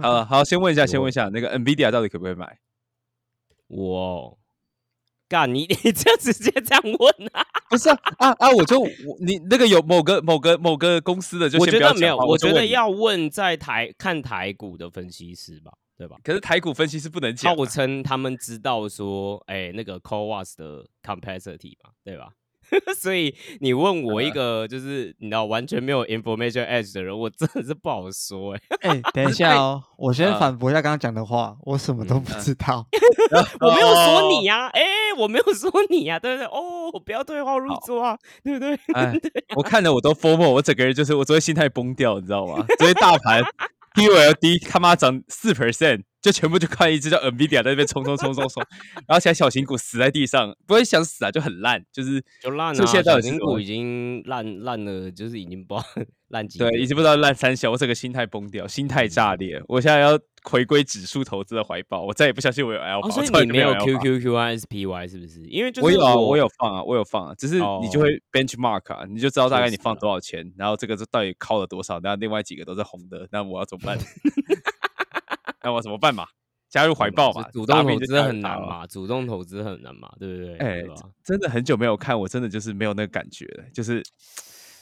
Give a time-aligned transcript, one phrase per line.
[0.04, 2.58] 呃，好，先问一下，先问一下，那个 NVIDIA 到底可不可以买？
[3.68, 4.38] 我
[5.28, 7.46] 干你， 你这样直接这样问啊？
[7.70, 8.50] 不是啊啊啊！
[8.50, 8.88] 我就我
[9.20, 16.16] 你那个有某个某个某个公司的，就我先不要觉得没有，我觉得要问在台看台股的分析师吧，对吧？
[16.24, 22.30] 可是台股分析师不能讲啊、号称他们知道说，哎、那个 CoWAS 的 capacity 嘛，对吧？
[22.96, 32.86] 所以你问我呃一个就是你知道完全没有 information edge 的人，我真的是不好说哎、哎、等一下哦，我先呃反驳一下刚刚讲的话，我什么都不知道。
[33.60, 34.42] 我没有说你哦。
[34.44, 34.82] 呀、哎、
[35.18, 36.46] 我没有说你呀、对不对？
[36.46, 38.74] 哦，不要对号入座啊，对不对？
[38.94, 39.12] 哎，
[39.56, 42.64] 我看了我都 formal，我整个人就是我昨天心态崩掉，你知道吗？
[42.78, 43.42] 昨天大盘
[43.94, 48.62] PULD 他妈涨四 percent，就全部就看一只叫 NVIDIA 在那边冲冲冲冲冲，
[49.08, 52.74] 然后其他小型股死在地上，不会想死啊，就很烂，就是就烂啊！
[52.74, 55.86] 这现在小型股已经烂烂了，就是已经不知道
[56.28, 65.42] 烂几对，已经不知道烂三小，我整个心态崩掉，心态炸裂，我现在要回归指数投资的怀抱，我再也不相信我有 Alpha，、哦，所以我从来就你没有 QQQ 和 SPY 是不是？
[65.46, 73.98] 因为就是我有啊，我我有放啊，我有放啊，只是你就哦会 benchmark 啊，你就知道大概你放多少钱，然后这个是到底靠了多少，然后另外几个都是红的，那我要怎么办？
[75.62, 76.26] 那我怎么办嘛？
[76.68, 78.22] 加入怀抱嘛，主动投资。
[78.22, 80.56] 很难嘛，主动投资很难嘛，对不对？
[80.58, 80.82] 哎？
[81.24, 84.00] 真的很久没有看，我真的就是没有那个感觉了，就是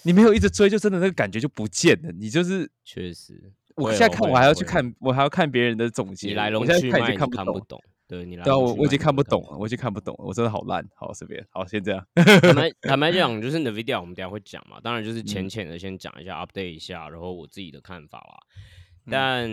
[0.03, 2.13] 你没有一直追，就真的那个感觉就不见了。
[2.13, 7.83] 你就是确实，我现在看我还要去看，我还要看别人的总结，你来龙去脉，看不懂。
[8.07, 10.87] 对你来对我我已经看不懂了，我已经看不懂了，我真的好烂。
[10.95, 12.07] 好，这边好，先这样。
[12.15, 18.39] 坦白 坦白讲，就是 NVIDIA 我们等下会讲嘛，当然就是嗯浅浅的先讲一下，update 一下，然后我自己的看法啦。
[19.07, 19.51] 嗯但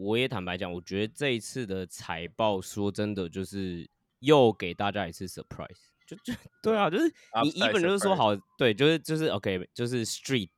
[0.00, 3.86] 我也坦白讲，我觉得这一次的财报，说真的，就是
[4.20, 5.76] 又给大家一次 surprise，
[6.06, 7.04] 就 就对啊，就是
[7.44, 10.48] 你 Upside even 就是说好，对，就是就是 OK，就是 street，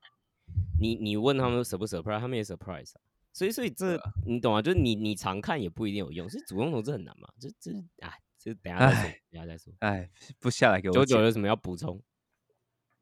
[0.80, 3.00] 你你问他们 sur 不 surprise，他们也 surprise 啊。
[3.32, 4.62] 所以，所以这你懂啊？
[4.62, 7.28] 就是你你常看也不一定有用，所以主动投资很难嘛。
[7.40, 9.72] 这这哎，这等下再说，等下再说。
[9.80, 12.00] 哎，不下来给我九九有什么要补充？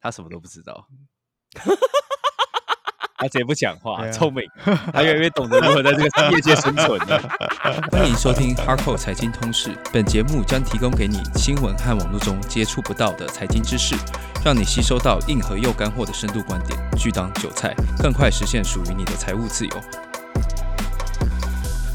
[0.01, 0.89] 他什么都不知道，
[3.21, 4.43] 他直接不讲话，聪明，
[4.95, 7.21] 他越来越懂得如何在这个业界生存了。
[7.93, 13.95] 欢迎收听 Hardcore 财经通识，本节目将提供给你新闻和网络中接触不到的财经知识，
[14.43, 20.10] 让你吸收到硬核又干货的深度观点，拒当韭菜，更快实现属于你的财务自由。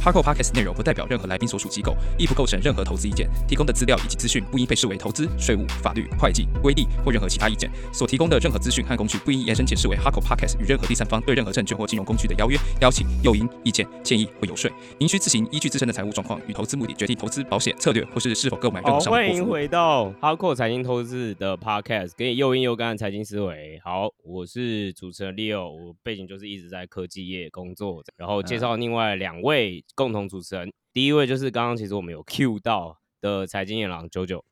[0.06, 3.28] Hardcore Podcast 内容不代表任何来宾所属机构，亦不构成任何投资意见。
[3.48, 7.72] 提供的资料以及资讯不应被视为投资、税务、法律、会计、规例或任何其他意见。
[7.92, 14.70] 所提供的任何资讯和工具不应延伸解释为 Hardcore Podcast 与任何第三方对任何证券或金融工具的邀约、邀请、诱因、意见、建议或游说。
[15.00, 19.12] 您需自行依据自身的财务状况与投资目的决定投资保险策略或是是否购买任，何商品。
[19.12, 23.82] 欢迎回到 Hardcore 财经投资的 Podcast，给你又硬又干的财经思维。
[23.84, 30.72] 好，我是主持人 Leo，我背景就是一直在科技业工作，然后介绍另外两位共同主持人。
[30.94, 34.44] 第一位就是刚刚其实我们有 Q 到的财经野狼九九，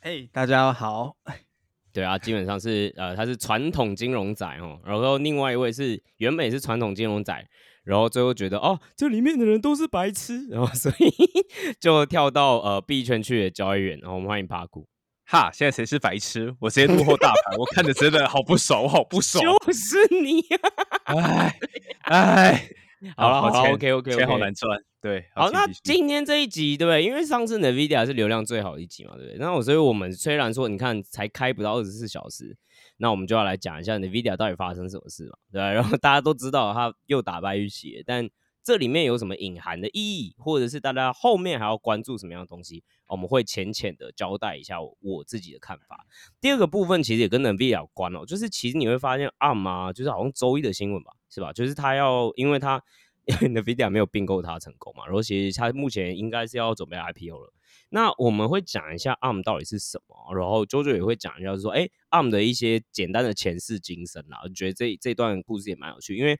[0.00, 1.16] 哎，大家好，
[1.92, 7.46] 对啊，基本上是呃他是传统金融仔哦，然后另外一位是原本也是传统金融仔，
[7.84, 11.12] 然后最后觉得哦这里面的人都是白痴，然后所以
[11.80, 14.86] 就跳到呃币圈去的交易员，然后我们欢迎八股。
[15.26, 16.54] 哈，现在谁是白痴？
[16.60, 19.42] 我直接幕后大盘，我看着真的好不爽，我好不爽。
[19.42, 20.60] 就是你、啊。
[21.04, 21.58] 哎
[22.02, 22.68] 哎，
[23.16, 24.78] 好了好了，OK，OK，OK 钱好难赚。
[25.00, 27.04] 对，好，那今天这一集对不对？
[27.04, 29.38] 因为上次 NVIDIA 是流量最好的一集嘛，对不对？
[29.38, 32.56] 那我所以我们虽然说你看才开不到二十四小时，
[32.96, 35.70] 那我们就要来讲一下 NVIDIA 到底发生什么事嘛，对吧？
[35.74, 38.28] 然后大家都知道它又打败预期，但
[38.62, 46.06] 这里面有什么隐含的意义，或者是大家后面还要关注什么样的东西，我们会浅浅的交代一下我我自己的看法。
[46.40, 51.52] 第二个部分其实也跟 NVIDIA 有关哦，就是其实你会发现 ARM 啊，就是好像周一的新闻吧，是吧？
[51.52, 52.82] 就是他要因为他
[53.26, 57.52] 因为 NVIDIA 没有并购他成功嘛，然后其实他目前应该是要准备 IPO 了。
[57.90, 66.38] 那我们会讲一下 ARM 到底是什么，然后 JoJo 也会讲一下说，哎，ARM 的一些简单的前世今生啦，我觉得这这段故事也蛮有趣，因为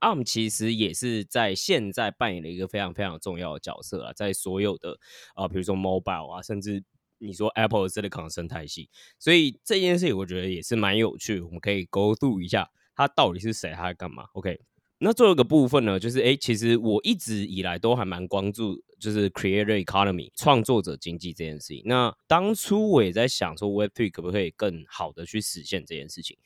[0.00, 4.98] ARM 其实也是在现在扮演了一个非常非常重要的角色啊，在所有的
[5.34, 6.82] 啊，比如说 mobile 啊，甚至
[7.18, 14.24] 你说 Apple 的 Silicon 生态系，所以这件事情我觉得也是蛮有趣，我们可以 go through 一下他到底是谁，他在干嘛。
[14.32, 14.58] OK，
[14.98, 21.82] 那最后一个部分呢，就是诶，其实我一直以来都还蛮关注，就是 creator economy 创作者经济这件事情。
[21.84, 26.36] 那当初我也在想说，Web Three 可不可以更好的去实现这件事情。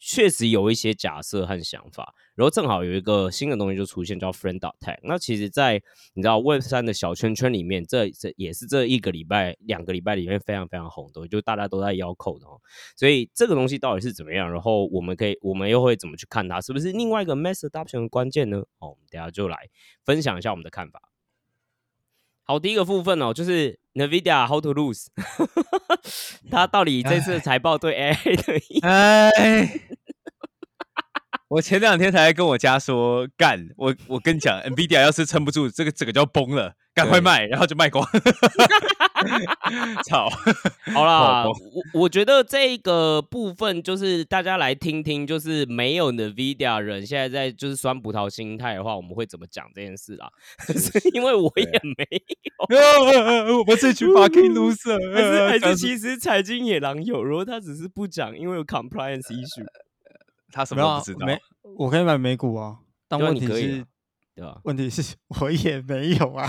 [0.00, 4.98] 确实有一些假设和想法，然后正好有一个新的东西就出现，叫 Friend Tag。
[5.02, 5.82] 那其实，在
[6.14, 12.58] 你知道 Web 三的小圈圈里面，这这也是这一个礼拜、两个礼拜里面非常非常红的，就大家都在要扣的哦。
[12.96, 14.50] 所以这个东西到底是怎么样？
[14.50, 16.60] 然后我们可以，我们又会怎么去看它？
[16.62, 18.60] 是不是另外一个 Mass Adoption 的关键呢？
[18.78, 19.68] 哦，我们等下就来
[20.06, 21.09] 分享一下我们的看法。
[22.50, 25.06] 好，第一个部分哦，就是 Nvidia How to Lose，
[26.50, 28.80] 它到底这次财报对 AI 的意？
[28.80, 29.30] 哎，
[31.50, 38.06] 我前两天才跟我家说，干，我我跟你讲，Nvidia 要是撑不住，这个整个就要崩了，赶快卖，然后就卖光。
[40.06, 40.28] 操！
[40.94, 50.30] 好啦，我我觉得这个部分就是大家来听听，就是没有 Nvidia 人现在在就是酸葡萄心态的话，我们会怎么讲这件事啦？
[51.14, 52.06] 因为我也没
[52.70, 59.66] 有，我们这群 fucking loser，还是还是其实财经野狼有，如果他只是不讲，因为有 compliance issue，
[60.52, 61.26] 他什么都不知道。
[61.26, 61.38] 没，
[61.76, 63.86] 我可以买美股啊，但问题是。
[64.32, 64.58] 对吧？
[64.64, 66.46] 问题是我也没有啊。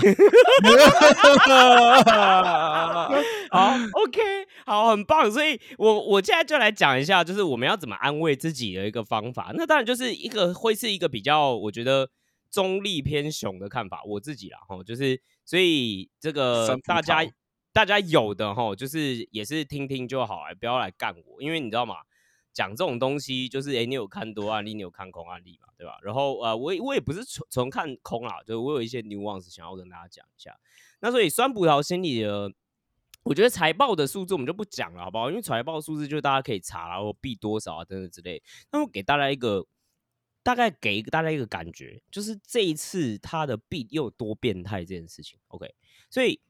[3.50, 4.20] 好， OK，
[4.64, 5.30] 好，很棒。
[5.30, 9.52] 所以，我我现在就来讲一下，就是我们要怎么安慰自己的一个方法。
[9.54, 12.08] 那当然就是一个会是一个比较，我觉得
[12.50, 14.00] 中立偏雄的看法。
[14.06, 17.26] 我自己啦，哈，就是所以这个大家
[17.74, 21.96] 大家有的哈，就是也是听听就好，不要来干我，因为你知道吗？
[22.52, 25.98] 讲这种东西，就是哎，你有看多案例，你有看空案例嘛，对吧？
[26.02, 30.58] 然后呃，我我也不是纯纯看空啦，就我有一些 nuance 想要跟大家讲一下。
[31.00, 32.52] 那所以酸葡萄心理的，
[33.24, 35.30] 我觉得财报的数字我们就不讲了，好不好？
[35.30, 38.42] 因为财报数字就大家可以查，然后币多少啊等等之类。
[38.70, 39.66] 那我给大家一个
[40.42, 45.38] 大概给大家一个感觉，就是这一次它的币又多变态这件事情。
[45.48, 45.74] OK，
[46.10, 46.40] 所以。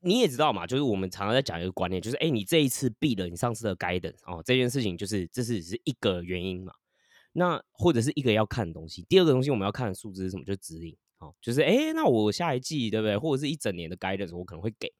[0.00, 6.72] 你也知道嘛，就是我们常常在讲一个观念，就是哎，你这一次避了你上次的 guidance 哦，这件事情就是这是是一个原因嘛。
[7.32, 10.44] 那或者是一个要看的东西，第二个东西我们要看的数字是什么？
[10.44, 13.16] 就指引哦，就是哎，那我下一季对不对？
[13.18, 14.92] 或者是一整年的 guidance 我可能会给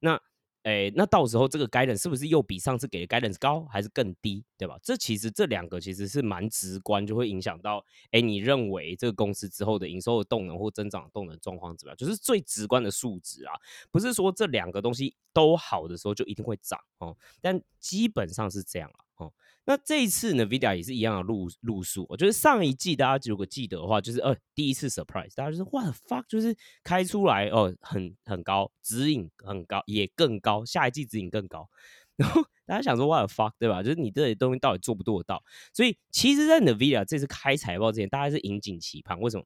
[0.00, 0.20] 那。
[0.66, 4.76] 哎，那到时候这个 guidance 是不是又比上次给的 guidance 高，还是更低，对吧？
[4.82, 11.96] 这其实这两个其实是蛮直观，就会影响到哎，你认为这个公司之后的营收的动能或增长动能状况怎么样？
[11.96, 13.54] 就是最直观的数值啊，
[13.92, 19.32] 不是说这两个东西都好的时候就一定会涨哦，但基本上是这样了哦。
[19.64, 22.06] 那这一次呢，Vidia 也是一样的路路数。
[22.08, 31.68] 我觉得上一季大家如果记得的话，就是呃第一次 surprise，大家就是 what the fuck，就是开出来哦，很很高，指引很高，也更高，下一季指引更高。
[32.16, 33.82] 然后大家想说 what the fuck，对吧？
[33.82, 35.42] 就是你这些东西到底做不做得到？
[35.72, 39.20] 所以其实，在 Vidia 这次开财报之前，大家是引颈期盼。
[39.20, 39.44] 为什么？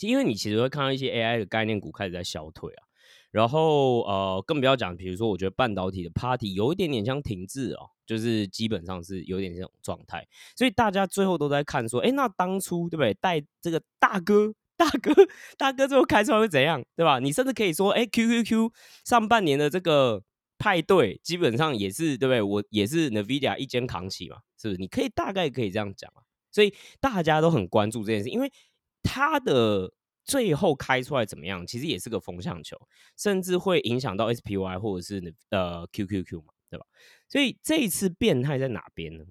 [0.00, 2.82] 因为你其实会看到一些 AI 的概念股开始在消退啊。
[3.34, 10.24] 然后呃，更不要讲，比如说，我觉得半导体的 party 有一点点像停滞哦，就是基本上是有点这种状态。
[10.54, 13.12] 所以大家最后都在看说，哎，那当初对不对？
[13.14, 15.12] 带这个大哥、大哥、
[15.58, 17.18] 大哥最后开出来会怎样，对吧？
[17.18, 18.72] 你甚至可以说，哎，Q Q Q
[19.04, 20.22] 上半年的这个
[20.56, 22.40] 派对基本上也是对不对？
[22.40, 24.80] 我也是 Nvidia 一肩扛起嘛，是不是？
[24.80, 26.22] 你可以大概可以这样讲啊。
[26.52, 28.52] 所以大家都很关注这件事，因为
[29.02, 29.92] 他的。
[30.24, 31.66] 最后开出来怎么样？
[31.66, 32.76] 其实也是个风向球，
[33.16, 36.86] 甚至会影响到 SPY 或者是呃 QQQ 嘛，对吧？
[37.28, 39.24] 所以这一次变态在哪边呢？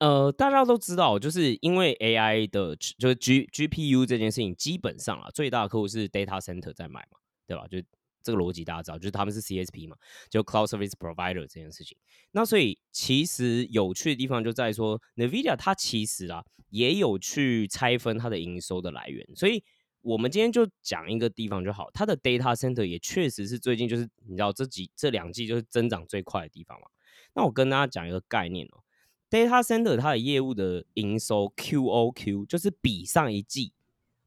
[0.00, 7.66] 呃，大家都知道，就是因为 AI 的，就是 G GPU 这件事情，基本上啊，最大的客户是 Data Center 在买嘛，对吧？
[7.68, 7.78] 就
[8.22, 9.96] 这个逻辑大家知道，就是他们是 CSP 嘛，
[10.28, 11.96] 就 Cloud Service Provider 这件事情。
[12.32, 19.26] 那所以其实有趣的地方就在说，NVIDIA 它其实啊也有去拆分它的营收的来源。
[19.34, 19.62] 所以
[20.02, 26.86] 我们今天就讲一个地方就好，它的 Data Center 也确实是最近就是你知道这几这两季就是增长最快的地方嘛。
[27.34, 28.82] 那我跟大家讲一个概念哦
[29.28, 33.72] ，Data Center 它的业务的营收 QOQ 就是比上一季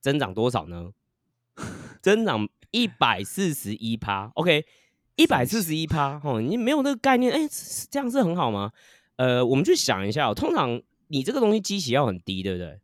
[0.02, 0.92] 增长多少呢？
[2.02, 2.50] 增长。
[2.74, 4.66] 一百四十一趴，OK，
[5.16, 7.48] 一百四十一趴，哦，你没有那个概念，哎，
[7.92, 8.72] 这样是很好吗？
[9.18, 12.80] 呃，我们去想一下，通常你这个东西机器要很低，对不对？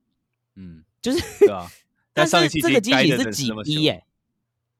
[0.57, 1.67] 嗯，就是，对啊。
[2.13, 4.03] 但是这个机器是几低耶？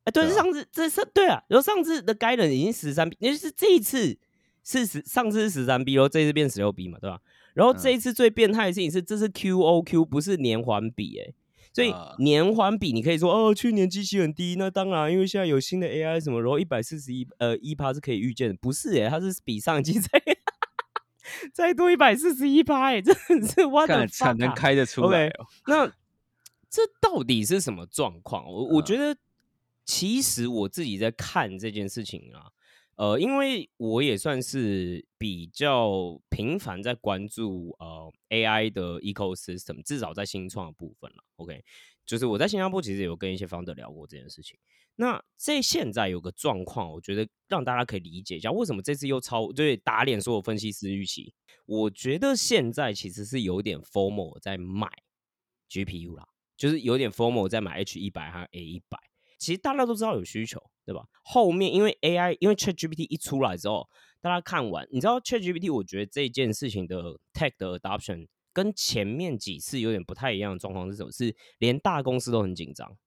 [0.04, 4.16] 哎，对，上次这是对啊，然后上次的 guidance 已经十三 B，也就是这一次
[4.64, 7.20] 是十，上次是十三 B，然后这次变十六 B 嘛，对吧？
[7.56, 11.34] 然后这一次最变态的事情是，这是 QOQ，不是年环比，哎。
[11.72, 20.22] 所以年环比，你可以说哦，去年机器很低，那当然，因为现在有新的 AI 什么，然后一百四十一呃一趴是可以预见的，不是诶，它是比上季 再
[21.54, 25.32] 再多一百四十一趴，哎，真的是我的 产能开得出来。
[25.68, 25.88] 那
[26.70, 28.46] 这到底是什么状况？
[28.46, 29.16] 我我觉得
[29.86, 32.50] 其实我自己在看这件事情啊，
[33.00, 41.24] 呃，因为我也算是比较频繁在关注呃 AI 的 ecosystem，至少在新创的部分了。
[41.38, 41.64] OK，
[42.06, 44.60] 就是我在新加坡其实有跟一些方 r 聊过这件事情。
[44.98, 51.34] 那这现在有个状况，我觉得让大家可以理解一下，为什么这次又超对打脸所有分析师预期。
[51.66, 54.90] 我觉得现在其实是有点 formal 在买
[55.70, 56.28] GPU 啦，
[56.58, 59.00] 就是有点 formal 在买 H 一百和 A 一百。
[59.38, 61.06] 其实大家都知道有需求，对吧？
[61.22, 63.88] 后面因为 AI，因为 ChatGPT 一出来之后，
[64.22, 71.12] 大家看完，你知道 ChatGPT，我觉得这件事情的 tech 的 adoption 跟前面几次有点不太一样的状况是什么？
[71.12, 72.98] 是连大公司都很紧张。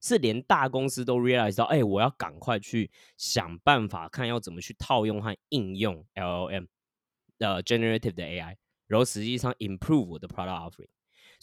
[0.00, 6.66] 是连大公司都 realize 到，哎，我要赶快去想办法，看要怎么去套用和应用 LLM
[7.38, 8.54] 的 generative 的 AI，
[8.86, 10.88] 然后实际上 improve 我的 product offering。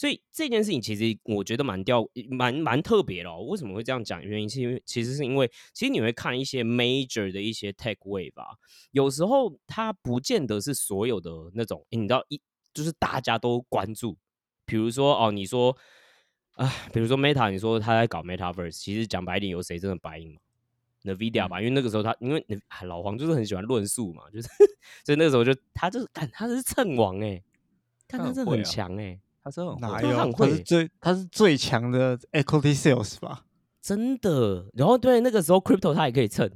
[0.02, 3.32] 所以这件事情其实我觉得蛮吊，蛮蛮特别的。
[3.38, 4.20] 为什么会这样讲？
[4.24, 8.58] 原因是因为其实是因为，其实你会看一些 major 的一些 tech wave 吧，
[8.94, 12.42] 有时候它不见得是所有的那种，你知道一
[12.74, 14.18] 就是大家都关注，
[14.66, 15.78] 比如说哦，你说。
[16.56, 20.42] 啊，比如说 Meta，你说他在搞 MetaVerse，其实讲白点，有谁真的白印吗
[21.04, 22.46] ？Nvidia 吧，因为那个时候他，因为
[22.84, 24.50] 老黄就是很喜欢论述嘛，就是
[25.06, 27.42] 所以那个时候就他就是，看他是蹭王哎，
[28.06, 30.32] 看他真的很强哎，他是很哪有？
[30.34, 33.46] 他是最他是最强的 Equity Sales 吧？
[33.82, 34.68] 真的。
[34.74, 36.48] 然后对那个时候 Crypto 他也可以蹭，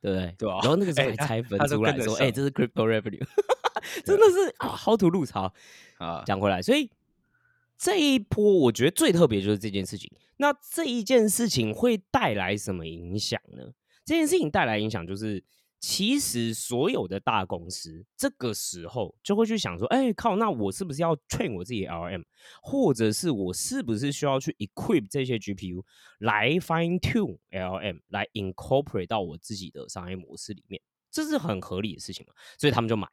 [0.00, 0.34] 对不对？
[0.38, 3.24] 对然后那个时候 还拆分出来说，哎，这是 Crypto Revenue，
[4.04, 5.52] 真的是啊，好土路槽
[5.98, 6.22] 啊。
[6.26, 6.90] 讲回来，所以。
[7.78, 10.08] 这一波我觉得最特别就是这件事情。
[10.36, 13.64] 那这一件事情会带来什么影响呢？
[14.04, 15.42] 这件事情带来影响就是，
[15.84, 22.22] 其实所有的大公司这个时候就会去想说：，哎，靠，那我是不是要 train 我自己 LM，
[22.62, 25.82] 或者是我是不是需要去 equip 这些 GPU
[26.20, 30.80] 来 fine tune LM，来 incorporate 到我自己的商业模式里面？
[31.10, 32.32] 这是很合理的事情嘛？
[32.56, 33.08] 所以他们就买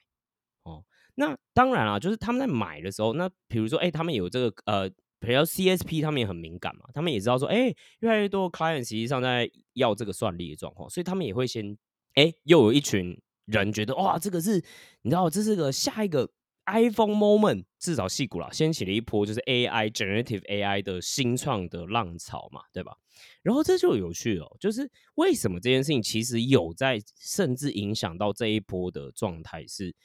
[0.62, 0.86] 哦。
[1.16, 4.88] 那当然啊，就是他们在买的时候，那比如说，哎，他们有这个呃，
[5.20, 11.76] 比如 CSP，他们也很敏感嘛，他们也知道说，哎，越来越多 client 实际上在要这个算力的状况，所以他们也会先，
[12.20, 14.62] 哎，又有一群人觉得，哇，这个是，
[15.04, 16.30] 你知道，这是个下一个
[16.66, 22.98] iPhone moment，至少戏骨了，掀起了一波就是 AI generative AI 的新创的浪潮嘛，对吧？
[23.42, 29.96] 然后这就有趣了，就是为什么这件事情其实有在甚至影响到这一波的状态是。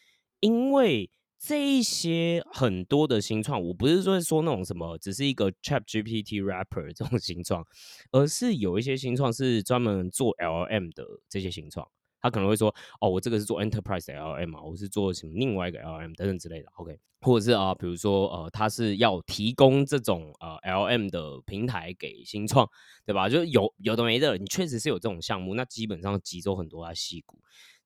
[0.41, 7.65] 因为这一些很多的新创，我不是说说那种什么，只是一个 Chat GPT rapper 这种新创，
[8.11, 11.89] 而是有一些新创是专门做 LM 的这些新创，
[12.25, 22.67] 他可能会说，哦，我这个是做 Enterprise LM 啊，我是做什么另外一个 LM 等等之类的，OK，或者是啊，比如说呃，他是要提供这种呃 LM 的平台给新创，
[23.05, 23.29] 对吧？
[23.29, 27.39] 就是有有的没的，你确实是有这种项目，那基本上集中很多在细股，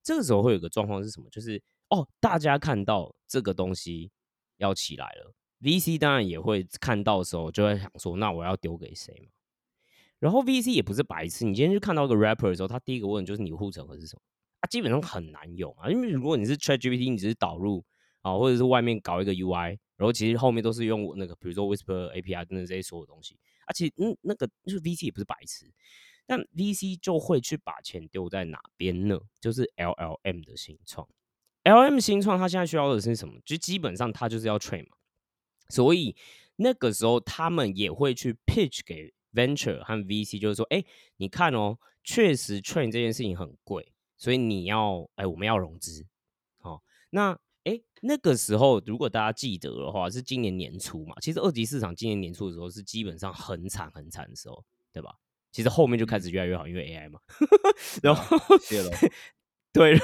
[0.04, 1.28] 这个时候会有个状况是什么？
[1.30, 4.12] 就是哦，大家看到这个东西
[4.59, 9.33] 要起来了，VC 当然也会看到的时候，就会想说，那我要丢给谁嘛？
[10.19, 14.23] 然后 VC 也不是白痴，你今天去看到一个 rapper 的时候，他第一个问就是你护城河是什么？
[14.61, 17.85] 啊，基本上很难有啊，因为如果你是 ChatGPT，你只是导入
[18.23, 25.71] 啊，或者是外面搞一个 UI，然后其实后面都是用那个，比如说 Whisper API 等等这些所有东西，而且嗯，那个就是 VC 也不是白痴，
[26.27, 29.21] 但 VC 就会去把钱丢在哪边呢？
[29.41, 31.09] 就是 LLM 的新创。
[31.65, 33.35] L M 新创，它现在需要的是什么？
[33.45, 34.97] 就基本上它就是要 train 嘛，
[35.69, 36.17] 所以
[36.57, 40.85] 那个时候他们也会去 pitch 给 venture 和 VC，就是说，哎，
[41.17, 46.07] 你看哦，确实 train 这件事情很贵，所以你要，哎，我们要融资，
[46.59, 55.15] 好，那，哎，那个时候如果大家记得的话，是今年年初嘛，其实二级市场今年年初的时候是基本上很惨很惨的时候，对吧？
[55.51, 57.21] 其实后面就开始越来越好，因为 AI 嘛
[58.03, 58.37] 然后。
[59.71, 59.97] 对，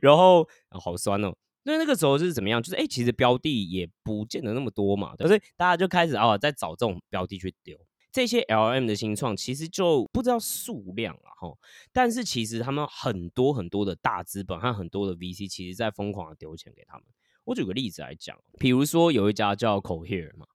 [0.00, 1.32] 然后好酸哦。
[1.64, 2.60] 那那个时候是怎么样？
[2.60, 7.78] 就是哎，其实标的也不见得那么多嘛，所以大家就开始啊，在找这种标的去丢。
[8.12, 11.56] 这些 L M 的新创其实就不知道数量了哈，
[11.92, 17.04] 但是其实他们很多很多的大资本和很多的 V C，其实在疯狂的丢钱给他们。
[17.44, 20.46] 我举个例子来讲，比如说有一家叫 Cohere 嘛，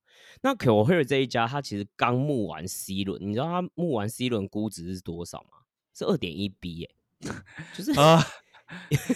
[0.42, 5.58] 那 Cohere 这一家，它其实刚募完 C 轮，你知道它募完 C 轮估值是多少吗？
[5.94, 6.90] 是二点一 B 耶。
[7.76, 8.24] 就是啊，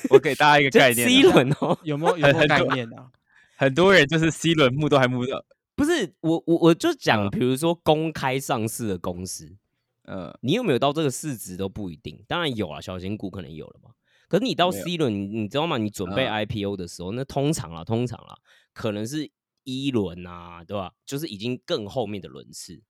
[0.10, 3.12] 我给大家一个概念，C 轮哦，有没有有没有概念啊？
[3.56, 5.46] 很多人就是 C 轮募都还募不到，
[5.82, 9.58] 不是我我我就讲，比如说公开上市的公司，
[10.04, 13.90] 呃，你有没有到这个市值都不一定，当然有啊，小型股可能有了嘛。
[14.28, 15.80] 可是你到 C 轮，你你知道吗？
[15.80, 18.38] 你准备 IPO 的时候，那通常啊，通常啊，
[18.74, 19.32] 可能是
[19.64, 20.92] 一轮啊，对吧？
[21.04, 22.84] 就是已经更后面的轮次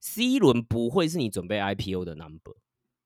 [0.00, 2.54] ，C 轮不会是你准备 IPO 的 number。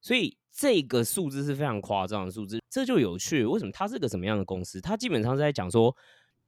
[0.00, 3.44] 所以这个数字是非常夸张的数字，这就有趣。
[3.44, 4.80] 为什么它是个什么样的公司？
[4.80, 5.94] 它基本上是在讲说，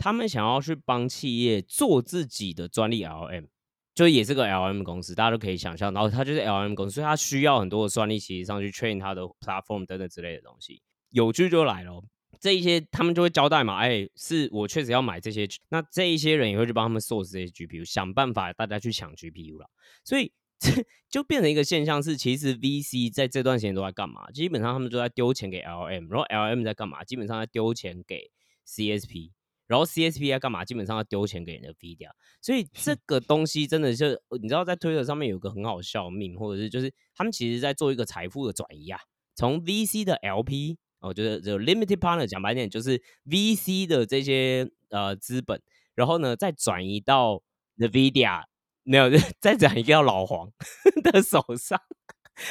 [0.00, 3.48] 他们想要去帮企业做自己的专利 LM，
[3.94, 5.92] 就也是个 LM 公司，大家都可以想象。
[5.92, 10.80] 然后它就是 LM 公司，所以它需要很多的专利其实上去 train 它的 platform 等等之类的东西。
[11.10, 12.02] 有趣就来了，
[12.40, 19.68] 这一些他们就会交代嘛，哎，是我确实要买这些，那这一些人也会去帮他们 source 这些 GPU，想办法大家去抢 GPU 了。
[20.02, 20.70] 所以这
[21.10, 24.30] 就变成一个现象是，其实 VC 在这段时间都在干嘛？
[24.30, 27.04] 基本上他们都在丢钱给 LM，然后 LM 在干嘛？
[27.04, 28.30] 基本上在丢钱给
[28.66, 29.32] CSP，
[29.70, 30.64] 然后 CSP 要干嘛？
[30.64, 32.08] 基本上要丢钱给人 NVIDIA。
[32.42, 38.98] 所以 这个东西真的是，你知道在推特上面有个很好笑命，或者是就是他们其实在做一个财富的转移啊，
[39.36, 40.76] 从 VC 的 LP。
[41.02, 45.62] 哦，就是就 limited partner 讲白点，就是 VC 的这些呃资本，
[45.94, 47.42] 然后呢再转移到
[47.78, 48.42] Nvidia，
[48.82, 49.04] 没有
[49.40, 50.52] 再转移到老黄
[51.02, 51.80] 的手上，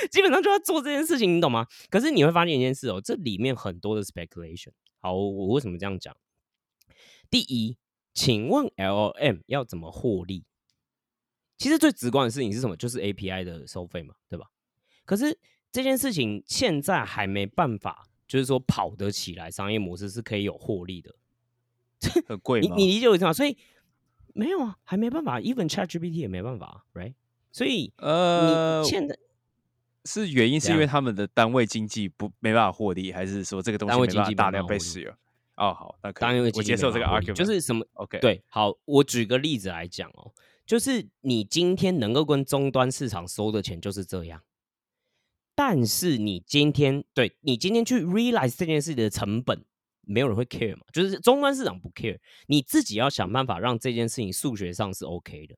[0.10, 1.68] 基本上就要做这件事情，你懂吗？
[1.92, 4.72] 可是你会发现一件事哦，这里面很多的 speculation。
[5.00, 6.18] 好，我为什么这样讲？
[7.30, 7.78] 第一，
[8.14, 10.46] 请问 LM 要怎么获利？
[11.58, 12.76] 其实最直观的事情是什么？
[12.76, 14.48] 就是 API 的收费嘛，对吧？
[15.06, 15.38] 可是
[15.72, 18.06] 这件事情现在还没办法。
[18.30, 21.16] 就是说跑得起来，商业模式是可以有获利的，
[22.28, 22.76] 很贵吗？
[22.76, 23.34] 你你理解我意思吗？
[23.34, 23.58] 所以
[24.36, 27.16] 没有啊，还没办法，even ChatGPT 也没办法，right？
[27.52, 29.18] 所以呃，现在
[30.06, 35.12] 是原因是因为他们的单位经济不没办法获利，还是说这个东西没办法大量被使用？
[35.60, 40.32] 哦，好，那当然我接受这个 argument，就是什么？OK，对，好，我举个例子来讲哦，
[40.66, 44.42] 就是你今天能够跟终端市场收的钱就是这样。
[45.54, 49.66] 但是你今天对你今天去 realize 这件事的成本，
[50.04, 50.84] 没有人会 care 嘛？
[50.94, 55.58] 就是终端市场不 care，你自己要想办法让这件事情数学上是 OK 的。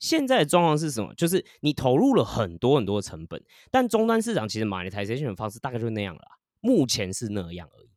[0.00, 1.14] 现在的状况是什么？
[1.14, 3.40] 就是你投入了很多很多的成本，
[3.70, 6.22] 但终端市场其实 monetization 的方式大概就那样了。
[6.60, 7.87] 目前是那样而已。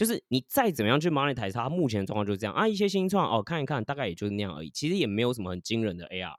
[0.00, 2.66] 就是你再怎么样去 monetize 它，目前的状况就是这样啊。
[2.66, 4.70] 一些新创哦，看一看，大概也就是那样而已。
[4.70, 6.32] 其实也没有什么很惊人的 AR，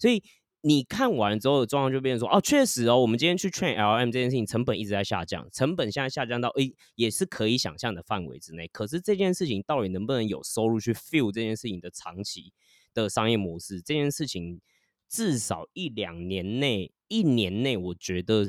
[0.00, 0.24] 所以。
[0.62, 8.66] 你看完之后的状况就变成说，哦，确实哦，我们今天去 train LM 这件事情成本一直在下降，成本现在下降到诶也是可以想象的范围之内。
[8.72, 12.52] 可是这件事情到底能不能有收入去 fill 这件事情的长期
[12.92, 13.80] 的商业模式？
[13.80, 14.60] 这件事情
[15.08, 18.48] 至少一两年内，一年内我觉得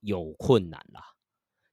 [0.00, 1.15] 有困难啦。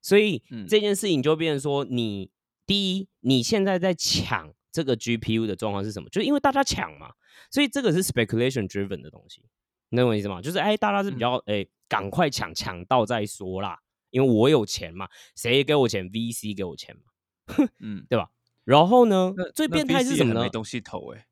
[0.04, 2.30] 所以这件事情就变成说，你
[2.68, 6.10] 第一，你现在在抢这个 GPU 的状况是什么？
[6.10, 7.14] 就是因为大家抢嘛，
[7.50, 9.42] 所以这个是 speculation driven 的东西。
[9.90, 10.42] 你懂我意思吗？
[10.42, 18.30] 就是哎，大家是比较哎，赶快抢抢到再说啦，因为我有钱嘛，谁给我钱？VC 给我钱嘛，嗯， 对吧？
[18.66, 20.42] 然后呢，最变态是什么呢？
[20.42, 21.28] 没东西投哎，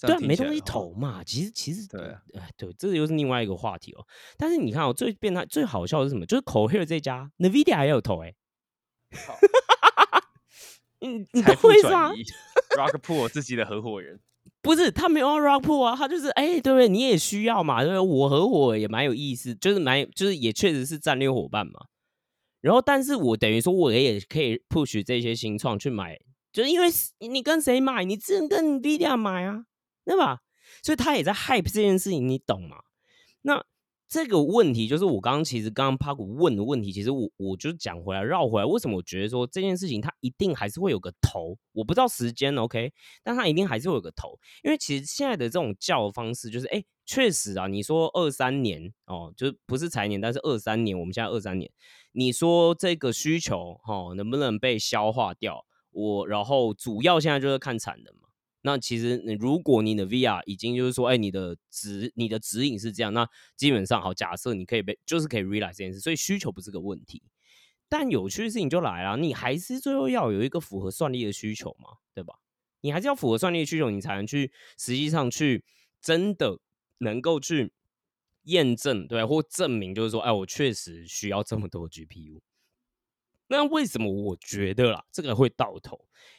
[0.00, 1.22] 对啊，没东西投嘛。
[1.24, 2.00] 其实其实对，
[2.34, 4.06] 哎对，这又是另外一个话题哦。
[4.36, 6.24] 但是你看哦，最变态、最好笑的是什么？
[6.26, 8.34] 就是 Cohere 这家，Nvidia 还有投哎，
[11.00, 12.22] 嗯， 财富转移
[12.76, 14.20] ，Rockpool 自己的合伙人。
[14.62, 16.88] 不是他没有 rock pool 啊，他就是哎，对不对？
[16.88, 18.00] 你也需要嘛，对不对？
[18.00, 21.86] 我合伙也蛮有意思，就是蛮就是也确实是战略伙伴嘛。
[22.60, 26.18] 然后，但是我等于说我也可以 push 这些新创去买，
[26.52, 26.88] 就是因为
[27.20, 29.64] 你跟谁买，你只能跟 Nvidia 买啊，
[30.08, 30.40] 对吧？
[30.82, 32.78] 所以他也在 hype 这件事情，你懂吗？
[33.42, 33.64] 那。
[34.10, 41.58] 这个问题就是我刚刚其实刚刚帕古问的问题，其实我我就讲回来绕回来，为什么我觉得说这件事情它一定还是会有个头？
[41.72, 42.90] 我不知道时间，OK，
[43.22, 51.70] 但它一定还是会有个头，因为其实现在的这种教方式就是，哎，确实啊，你说二三年哦，就不是财年，但是二三年，我们现在二三年，
[52.12, 55.66] 你说这个需求哈能不能被消化掉？
[55.90, 58.27] 我然后主要现在就是看产能嘛。
[58.68, 63.26] 那其实，如果你的 VR 已经就是说，哎，你的指你的指引是这样，那
[63.56, 67.22] 基本上好，假设你可以被就是可以 realize 这件事，所以需求不是个问题。
[67.88, 72.34] 但有趣的事情就来了，你还是最后要有一个符合算力的需求嘛，对吧？
[72.82, 75.64] 你还是要符合算力的需求，你才能去实际上去
[76.02, 76.58] 真的
[76.98, 77.72] 能够去
[78.42, 82.40] 验证，对，或证明就是说，哎，我确实需要这么多 GPU。
[83.48, 85.98] 那为什么我觉得啦，这个会到头？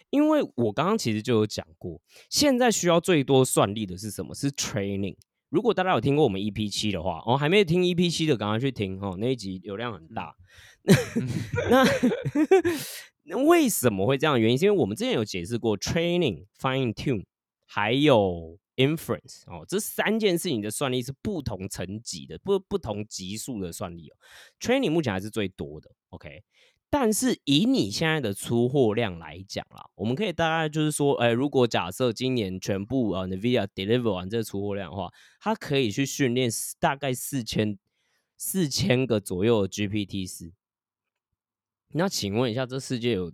[0.09, 4.33] 因为我刚刚其实就有讲过，现在需要最多算力的是什么？
[4.33, 5.15] 是 training。
[5.49, 10.35] 如果大家有听过我们 EP 七的话，哦，还没有听 EP 七的，赶快去听哦，那一集流量很大。
[11.69, 11.83] 那
[13.23, 14.39] 那为什么会这样？
[14.39, 17.25] 原因是因为我们之前有解释过，training、fine tune
[17.65, 24.17] 还有 inference 哦，这三件事情的算力是不同层级的，不不同级数的算力哦。
[24.59, 26.43] training 目前还是最多的，OK。
[26.89, 36.49] 但是以你现在的出货量来讲啦，我们可以大概就是说，哎，如果假设今年全部呃 Nvidia deliver 完这个出货量的话，它可以去训练
[36.79, 37.77] 大概四千
[38.37, 40.51] 四千个左右的 GPT 四。
[41.89, 43.31] 那请问一下，这世界有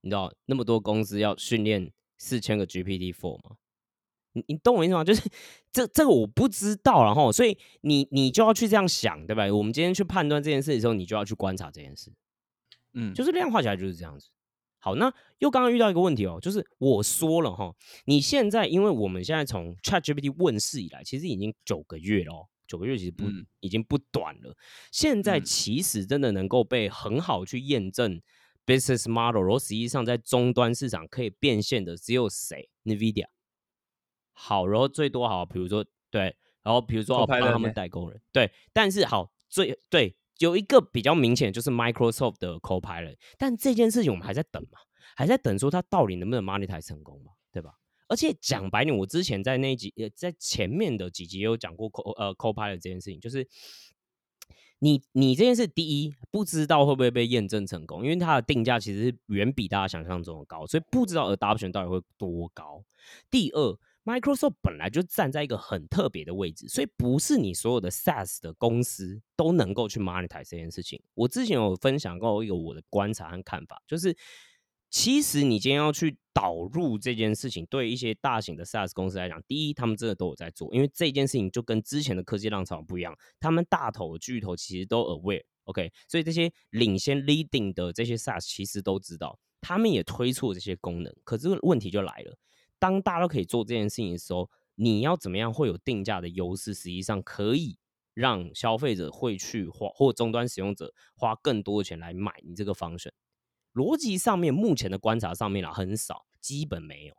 [0.00, 3.56] 你知道那么多公司要训练四千个 GPT four 吗？
[4.32, 5.02] 你你懂我意思吗？
[5.02, 5.22] 就是
[5.72, 9.50] 这这个我不知道，然后所以你你就要去这样想，对吧？
[9.52, 12.12] 我们今天去判断这件事的时候，你就要去观察这件事，
[12.96, 14.28] 嗯，就是量化起来就是这样子。
[14.78, 24.56] 好，那又刚刚遇到一个问题哦，就是我说了哈，你现在因为我们现在从 ChatGPT 问世以来，其实已经九个月了哦，九个月其实不、嗯已经不短了。
[24.92, 28.20] 现在嗯其实真的能够被很好去验证
[28.64, 33.26] business model，然后实际上在终端市场可以变现的只有谁？NVIDIA。
[34.32, 44.78] 好，然后最多好，比如说对，然后比如说哦帮他们代工人，对，但是好最对有一个比较明显的就是 Microsoft 的 Copilot，但这件事情我们还在等嘛，
[45.16, 47.72] 还在等说它到底能不能 monetize 成功嘛，对吧？
[48.08, 53.48] 而且讲白点，我之前在那一集呃在前面的几集也有讲过 Co 呃 Copilot 这件事情，就是
[54.78, 62.84] 你你这件事，第一不知道会不会被验证成功，因为它的定价其实是远比大家想象中的高，所以不知道 adoption 到底会多高。
[63.30, 71.02] 第二，Microsoft 本来就站在一个很特别的位置，所以不是你所有的 SaaS 的公司都能够去 monetize 这件事情。
[71.14, 74.16] 我之前有分享过一个我的观察和看法，就是
[74.88, 85.42] 其实你今天要去导入这件事情，对一些大型的 SaaS 公司来讲，第一，他们真的都有在做，因为这件事情就跟之前的科技浪潮不一样，他们大头巨头其实都 aware。
[85.64, 91.12] OK，所以这些领先 leading 的这些 SaaS 其实都知道，他们也推出了这些功能。
[91.24, 92.38] 可是问题就来了，
[92.78, 96.74] 当大家都可以做这件事情的时候，你要怎么样会有定价的优势？
[96.74, 97.78] 实际上可以
[98.14, 103.10] 让消费者会去花，或终端使用者花更多的钱来买你这个 function。
[103.72, 107.14] 逻辑上面，目前的观察上面啦，很少，基本没有。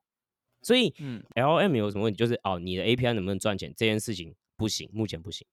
[0.63, 2.17] 所以，嗯 L M 有什么问题？
[2.17, 5.45] 就是哦，你的 API 能不能赚钱这件事情不行，目前不行。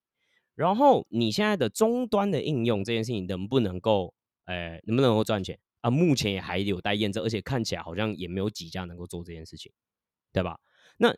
[0.55, 4.15] 然后你现在的终端的应用这件事情能不能够，
[4.47, 5.91] 呃，能不能够赚钱啊？
[5.91, 9.71] 目前也还有待验证，而且看起来好像也没有几家能够做这件事情，
[10.35, 10.61] 对吧？
[10.99, 11.15] 那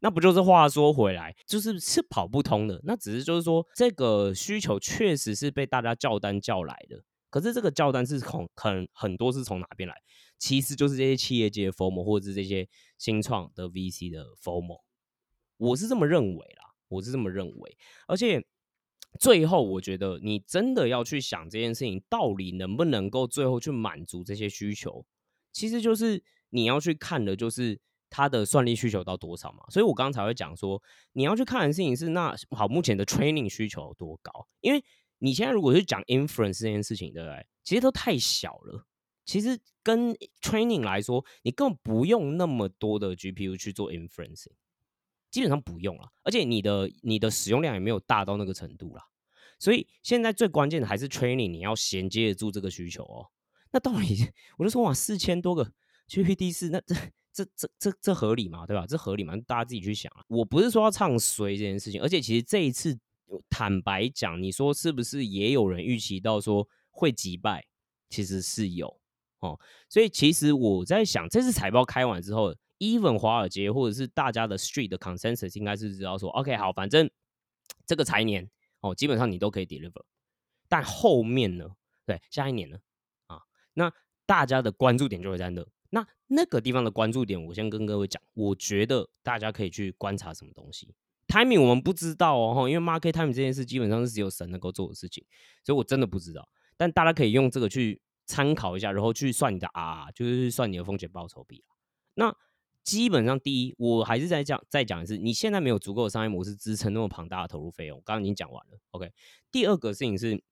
[0.00, 2.80] 那不就是话说回来，就是是跑不通的。
[2.84, 7.04] 那只是就是说，这个需求确实是被大家叫单叫来的。
[7.30, 9.94] 可是这个叫单是从很很多是从哪边来？
[10.38, 14.80] 其实就是这些企业界的 FOMO，或者是这些新创的 VC 的 FOMO。
[15.58, 17.78] 我是这么认为啦，我是这么认为。
[18.08, 18.44] 而且
[19.20, 25.04] 最后，我觉得你真的要去想这件事情，到底能不能够最后去满足这些需求，
[25.52, 27.78] 其实就是你要去看的，就是
[28.12, 29.64] 它的算力需求到多少嘛。
[29.70, 30.80] 所以我刚才会讲说，
[31.14, 34.46] 你要去看的事情是那好，目前的 training 需求有多高？
[34.60, 34.84] 因为
[35.18, 37.46] 你现在如果是讲 inference 这件事情，对不对？
[37.64, 38.86] 其实都太小了。
[39.24, 44.52] 其实跟 training 来说，你根本不用那么多的 GPU 去做 inferencing，
[45.30, 46.12] 基本上不用了。
[46.22, 49.04] 而且你的你的使用量也没有大到那个程度啦。
[49.58, 53.30] 所以现在最关键的还是 training，你要衔接得住这个需求哦。
[53.70, 55.72] 那到底 我就说哇，四千多个
[56.08, 56.94] GPT 四，那这
[57.32, 58.66] 这这这这合理吗？
[58.66, 58.86] 对吧？
[58.86, 59.34] 这合理吗？
[59.46, 60.24] 大家自己去想啊。
[60.28, 62.98] 我不是说要唱衰这件事情，而且其实这一次
[63.48, 67.66] 坦白讲，你说是不是也有人预期到说会击败？
[68.10, 69.00] 其实是有
[69.40, 69.58] 哦。
[69.88, 77.10] 所以其实我在想，这次财报开完之后，even 华尔街或者是大家的 street 的 consensus 应该是知道说，OK，好，反正
[77.86, 80.02] 这个财年哦，基本上你都可以 deliver。
[80.68, 81.66] 但后面呢？
[82.04, 82.78] 对，下一年呢？
[83.28, 83.40] 啊，
[83.74, 83.92] 那
[84.26, 85.66] 大家的关注点就会在那。
[85.94, 90.94] 那那个地方的关注点，我先跟各位讲，我觉得大家可以去观察什么东西。
[91.28, 95.22] timing 我们不知道哦，因为 market timing 这件事基本上是只有神能够做的事情，
[95.62, 96.48] 所以我真的不知道。
[96.78, 101.62] 但大家可以用这个去参考一下，然后去算你的 R，就是算你的风险报酬比
[102.14, 102.34] 那
[102.82, 108.78] 基本上，第一，我还是在讲再讲一次，你现在没有足够的商业模式支撑那么庞大的投入费用，刚刚已经讲完了。
[108.90, 109.12] OK，
[109.50, 110.42] 第二个事情是，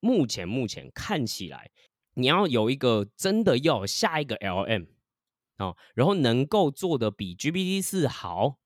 [0.00, 1.70] 目前目前看起来，
[2.16, 4.86] 你要有一个真的要有下一个 LM
[5.58, 8.58] 哦，然后能够做的比 GPT 四好，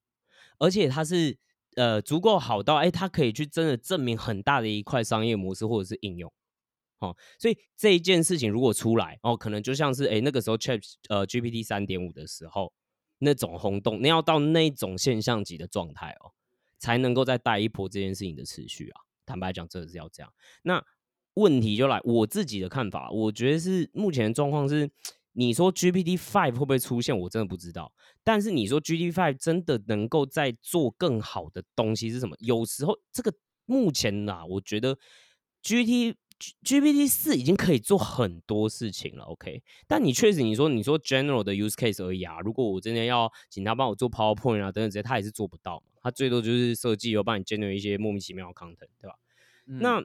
[0.59, 1.37] 而且它是
[1.77, 6.33] 呃足够好到哎，它可以去真的证明很大的一块商业模式或者是应用。
[7.01, 12.73] 哦，所以这一件事情如果出来哦，可能就像是哎那个时候 Chat 呃 GPT 三点五的时候
[13.19, 16.33] 那种轰动，那要到那种现象级的状态哦，
[16.79, 19.01] 才能够再带一波这件事情的持续啊。
[19.25, 20.33] 坦白讲，真的是要这样。
[20.63, 20.85] 那
[21.35, 24.91] 问题就来，我自己的看法，我觉得是目前的状况是，
[25.33, 27.93] 你说 GPT five 会不会出现，我真的不知道。
[28.23, 32.37] 但是你说 GPT five 真的能够再做更好的东西是什么？
[32.41, 33.33] 有时候这个
[33.67, 34.99] 目前呐、我觉得
[35.63, 36.17] GT
[36.65, 39.63] GPT 四已经可以做很多事情了，OK？
[39.87, 42.41] 但你确实你说你说 general 的 use case 而已啊。
[42.41, 45.87] 如果我真的要请他帮我做 PowerPoint 啊等等这些，他也是做不到嘛。
[46.03, 49.15] 他最多就是设计，有帮你 generate 一些莫名其妙的 content，对吧？
[49.67, 50.03] 那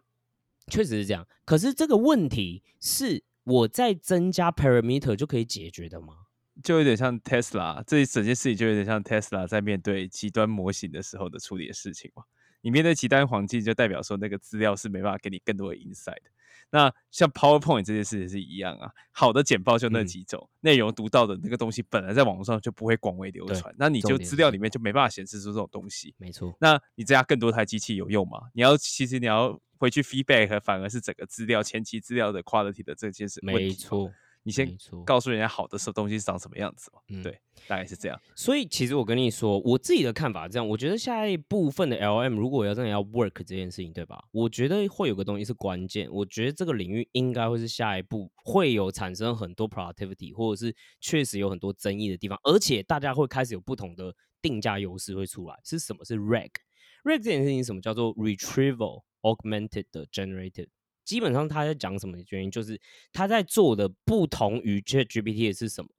[0.72, 6.16] 确实是这样，可是这个问题是我在增加 parameter 就可以解决的吗？
[6.64, 12.24] 就有点像 Tesla 这一整件事情，就有点像 Tesla 在面对极端模型的时候的处理的事情嘛。
[12.62, 16.32] 你面对极端环境，就代表说那个资料是没办法给你更多的 insight 的。
[16.72, 26.14] 那像 PowerPoint 这件事情是一样啊，好的简报就那嗯几种，内容读到的那个东西本来在网络上就不会广为流传，那你就资料里面就没办法显示出这种东西。
[26.18, 28.40] 没错，那你增加更多台机器有用吗？
[28.54, 33.40] 你要其实你要回去 feedback，反而是整个资料前期资料的 quality 的这件事。
[33.44, 34.12] 没错，
[34.46, 37.00] 你先告诉人家好的时候东西是长什么样子嘛？
[37.10, 37.36] 嗯对，
[37.68, 38.22] 大概是这样。
[38.36, 44.24] 所以其实我跟你说，我自己的看法是这样，我觉得下一部分的 LM 如果要真的要 work 这件事情，对吧？
[44.32, 55.60] 我觉得会有个东西是关键，我觉得这个领域应该会是下一步会有产生很多 productivity，或者是确实有很多争议的地方，而且大家会开始有不同的定价优势会出来。
[55.64, 56.06] 是什么？
[56.06, 60.68] 是 RAG？RAG 这件事情什么叫做 retrieval augmented generated？
[61.06, 62.82] 基本上他在讲什么的原因，就是
[63.14, 65.90] 他在做的不同于 ChatGPT 的是什么？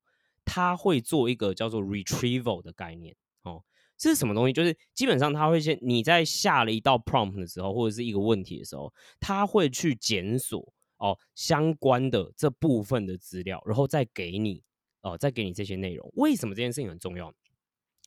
[0.45, 3.65] 他会做一个叫做 retrieval 的概念哦，
[3.97, 4.53] 这是什么东西？
[4.53, 14.63] 就是基本上他会先你在下了一道 prompt 的时候，或者是一个问题的时候，他会去检索哦相关的这部分的资料，然后再给你
[15.03, 16.09] 哦再给你这些内容。
[16.15, 17.33] 为什么这件事情很重要？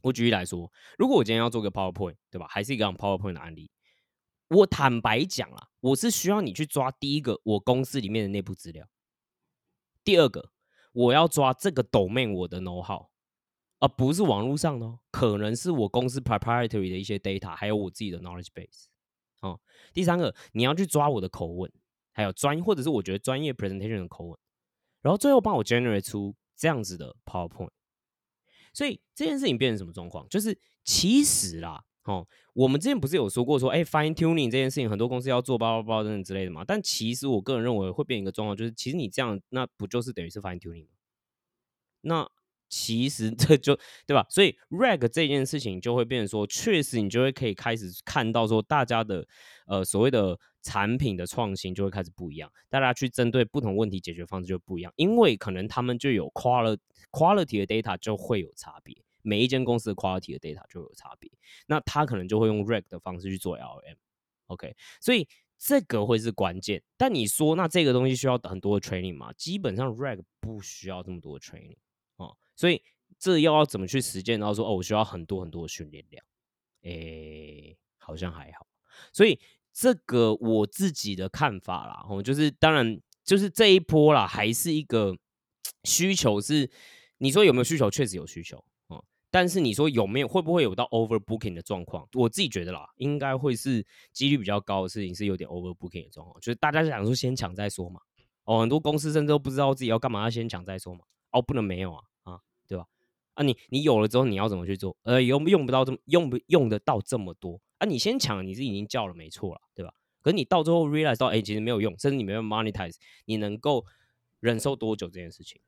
[0.01, 2.47] 我举例来说，如果我今天要做个 PowerPoint，对吧？
[2.47, 3.69] 还是一个 PowerPoint 的案例，
[4.47, 8.87] 我坦白讲啦，我是需要你去抓第一个我公司里面的内部资料，
[10.03, 10.51] 第二个
[10.91, 13.09] 我要抓这个 domain 我的 know how，
[13.79, 18.85] 而不是网络上的、可能是我公司 proprietary 的一些 data，还有我自己的 knowledge base。
[19.41, 19.59] 哦，
[19.93, 21.71] 第三个你要去抓我的口吻，
[22.11, 24.37] 还有专或者是我觉得专业 presentation 的口吻，
[25.01, 27.71] 然后最后帮我 generate 出这样子的 PowerPoint。
[28.73, 30.27] 所以这件事情变成什么状况？
[30.27, 36.63] 就是其实啦，哦，我们之前不是有说过说，哎，fine tuning 这件事情，很多公司要做包包包等等之类的嘛。
[36.65, 40.97] 但其实我个人认为会变一个状况，就是其实你这样，那不就是等于是 fine tuning 吗？
[42.01, 42.27] 那
[42.67, 44.25] 其实这就对吧？
[44.29, 49.27] 所以 rag 这件事情就会变成说，确实你就会可以开始看到说，大家的
[49.67, 56.77] 呃所谓的产品的创新就会开始不一样，大家去针对不同问题解决方式就不一样，因为可能他们就有 quality
[57.11, 61.29] quality 的 data 就会有差别，每一间公司的 quality 的 data 就有差别，
[61.67, 65.27] 那他可能就会用 rag 的方式去做 LM，OK，、所以
[65.57, 66.81] 这个会是关键。
[66.97, 69.33] 但你说那这个东西需要很多 training 吗？
[69.33, 71.77] 基本上 rag 不需要这么多 training
[72.17, 72.81] 哦，所以
[73.17, 76.25] 这要要怎么去实践到说哦，我需要很多很多的训练量，
[76.83, 78.67] 诶，好像还好。
[79.11, 79.39] 所以
[79.73, 85.17] 这个我自己的看法啦，哦，就是当然就是这一波啦，还是一个
[85.83, 86.69] 需求是，
[87.19, 87.89] 你说有没有需求？
[87.89, 88.63] 确实有需求，
[89.31, 92.07] 但是你说有没有会不会有到 overbooking 的状况？
[92.13, 98.01] 我自己觉得啦，应该会是几率比较高的事情，是有点 overbooking 的状况，就是大家想说先抢再说嘛。
[98.45, 101.01] 哦，很多公司甚至都不知道自己要干嘛，要先抢再说嘛。
[101.31, 102.87] 哦，不能没有啊啊，对吧？
[103.35, 104.97] 啊你，你有了之后你要怎么去做？
[105.03, 107.85] 呃，用用不到这么用不用得到这么多啊？
[107.85, 109.93] 你先抢，你是已经叫了没错了，对吧？
[110.21, 113.85] 可是你到最后 realize 到，哎、其实没有用，甚至你没有 monetize，你能够
[114.39, 115.61] 忍受多久这件事情？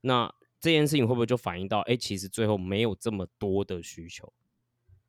[0.00, 0.32] 那
[0.66, 4.32] 这件事情会不会就反映到，哎、其实最后没有这么多的需求？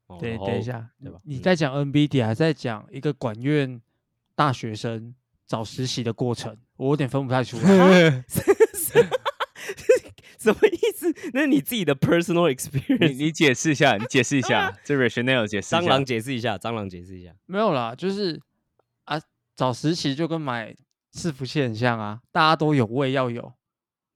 [0.06, 1.18] 哦对，等一下，对吧？
[1.24, 3.82] 嗯你在讲 NVIDIA，还在讲一个管院
[4.36, 5.16] 大学生
[5.48, 8.24] 找实习的过程，我有点分不太出来。
[10.38, 11.12] 什么意思？
[11.34, 13.16] 那是你自己的 personal experience。
[13.16, 15.76] 你解释一下，你解释一下， 这 rationale 解释。
[15.76, 17.34] 蟑螂解释一下，蟑螂解释一下。
[17.48, 18.40] 没有啦，就是
[19.06, 19.20] 啊，
[19.56, 20.76] 找实习就跟买
[21.12, 23.52] 伺服器很像啊，大家都有，我也要有。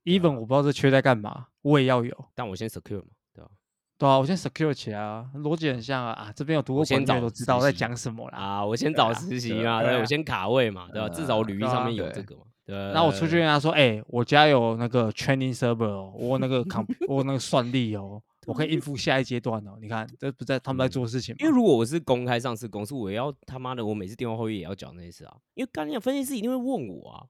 [0.04, 2.26] Even 我不知道这缺在干嘛，我也要有。
[2.36, 3.50] 但我先 secure 嘛，对吧？
[3.98, 8.38] 对啊，我先 secure 起来啊，逻辑很像啊啊，这边有读过先找院都知道在讲什么啦。
[8.38, 11.08] 啊，我先找啊实习嘛，对我先卡位嘛，对吧？
[11.10, 12.44] 至少我履历上面有这个嘛。
[12.64, 19.78] 对，那我出去跟他说，哎、我家有那个 training server 哦，我那个 comp，我那个算力哦，我可以应付下一阶段哦。
[19.82, 21.38] 你看，这不在他们在嗯做事情吗？
[21.42, 27.26] 因为如果我是公开上市公司，我也要他妈的，我每次电话会议也要讲那些事啊，因为刚你讲分析师一定会问我啊，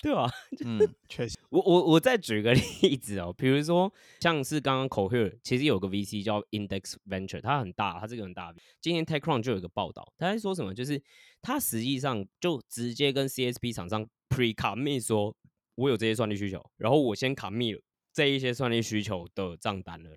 [0.00, 0.30] 对吧？
[0.64, 8.54] 嗯，确实，我我我再举个 例子哦，比如说像是刚刚 Cohere，其实有个 VC 叫 Index Venture，它很大，它这个很大。
[8.80, 10.72] 今天 TechCrunch 就有一个报道，他在说什么？
[10.72, 11.02] 就是
[11.42, 15.34] 他实际上就直接跟 CSP 厂商 pre commit 说，
[15.74, 17.82] 我有这些算力需求，然后我先 commit 了
[18.12, 20.16] 这一些算力需求的账单了啦。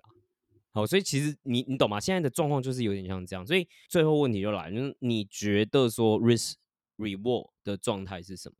[0.73, 1.99] 好，所以其实你你懂吗？
[1.99, 6.53] 现在的状况就是有点像这样，所以最后问题就来了，就是你觉得说 risk
[6.97, 8.55] reward 的状态是什么？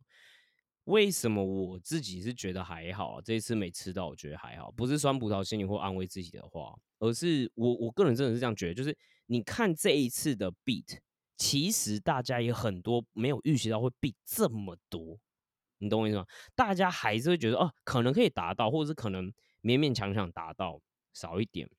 [0.86, 3.22] 为什么我自己是觉得还好？
[3.22, 10.98] 这一次没吃到，我觉得还好，不是酸葡萄心理或安慰自己的话，而是我我个人真的是这样觉得，就是你看这一次的 beat，
[11.38, 15.20] 其实大家也很多没有预习到会 beat 这么多，
[15.78, 16.26] 你懂我意思吗？
[16.56, 19.28] 大家还是会觉得哦，可能可以达到，或者是可能
[19.62, 20.82] 勉勉强强达到
[21.14, 21.70] 少一点，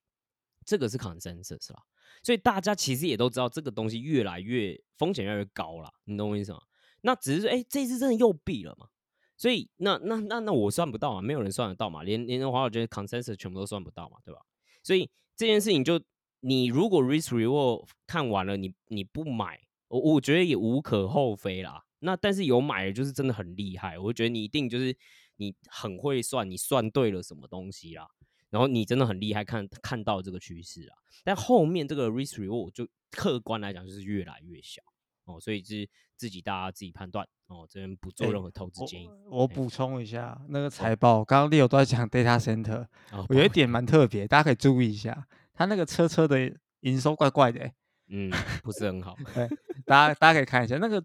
[0.65, 1.83] 这个是 consensus 啦。
[2.23, 6.61] 所以大家其实也都知道这个东西越来越风险越来越高了，你懂我意思吗？
[7.03, 8.89] 那只是说，哎，这次真的又毙了嘛？
[9.37, 14.41] 所以那那那那我算不到嘛，没有人算得到嘛，连连华尔街 consensus 全部都算不到嘛，对吧？
[14.83, 16.01] 所以这件事情就
[16.41, 21.85] 你如果 risk reward 看完了，你你不买，我我觉得也无可厚非啦。
[22.01, 24.97] 那但是有买的就是真的很厉害，我觉得你一定就是
[25.37, 28.09] 你很会算，你算对了什么东西啦，
[28.51, 30.97] 然后你真的很厉害，看看到这个趋势啊。
[31.25, 34.83] 但后面这个 risk reward 就客观来讲就是越来越小
[35.25, 37.27] 哦，所以是自己大家自己判断。
[37.47, 39.11] 哦，这边不做任何投资建议。
[39.31, 42.87] 我补充一下，那个财报，刚刚 Leo 都在讲 data center，
[43.29, 47.71] 我有一点蛮特别，大家可以注意一下，他那个车车的营收怪怪的，
[48.09, 48.31] 嗯，
[48.63, 49.15] 不是很好。
[49.35, 49.49] 对，
[49.85, 51.05] 大家大家可以看一下，那个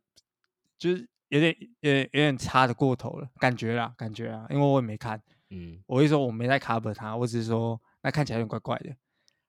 [0.78, 8.96] 就是有点有点有点差的过头了，感觉啦，感觉啊，因为我也没看，嗯，我一说我没在 cover 它，我只是说那看起来有点怪怪的。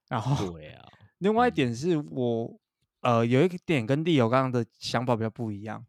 [0.09, 2.59] 然后，对啊，另外一点是我
[3.01, 5.85] 呃有一个点跟利友刚刚的想法比较不一样。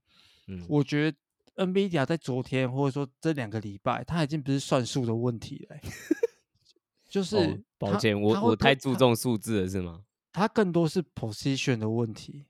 [0.68, 1.18] 我觉得
[1.64, 5.78] NVIDIA 在昨天或者说这两个礼拜，它已经不是算数的问题了，
[7.08, 10.04] 就 是抱歉，我我太注重数字了，是吗？
[10.32, 12.46] 它更多是 position 的问题，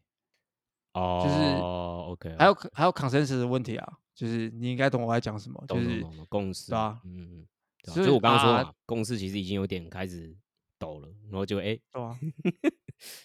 [0.93, 7.45] 哦，就是 OK，还有还有 consensus 的问题啊，就是你应该懂我在讲什么，就是共识，对啊，嗯，
[7.84, 10.34] 所以我刚刚说嘛，共识其实已经有点开始
[10.78, 12.17] 抖了，然后就哎， 对啊，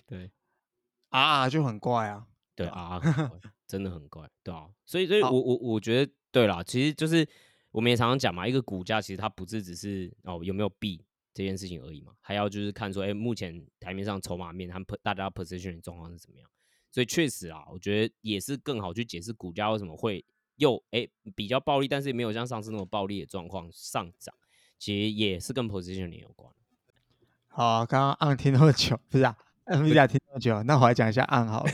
[0.06, 0.30] 对
[1.20, 3.00] 啊就很怪啊，对啊。
[3.66, 7.26] 真的很怪，对啊，所以，所以我我我觉得，对啦，其实就是
[7.70, 16.48] 我们也常常讲嘛，一个股价其实它不是只是哦有没有币这件事情而已嘛，还要就是看说，哎，目前台面上筹码面，他们大家 position 的状况是怎么样。
[16.90, 20.24] 所以确实啊，我觉得也是更好去解释股价为什么会
[20.56, 24.32] 又哎比较暴力，但是也没有像上次那种暴力的状况上涨，
[24.78, 26.52] 其实也是跟 position 有关。
[27.48, 31.70] 好，刚刚按听那么久，不是啊？NVIDIA 听那么久，那我来讲一下暗好了，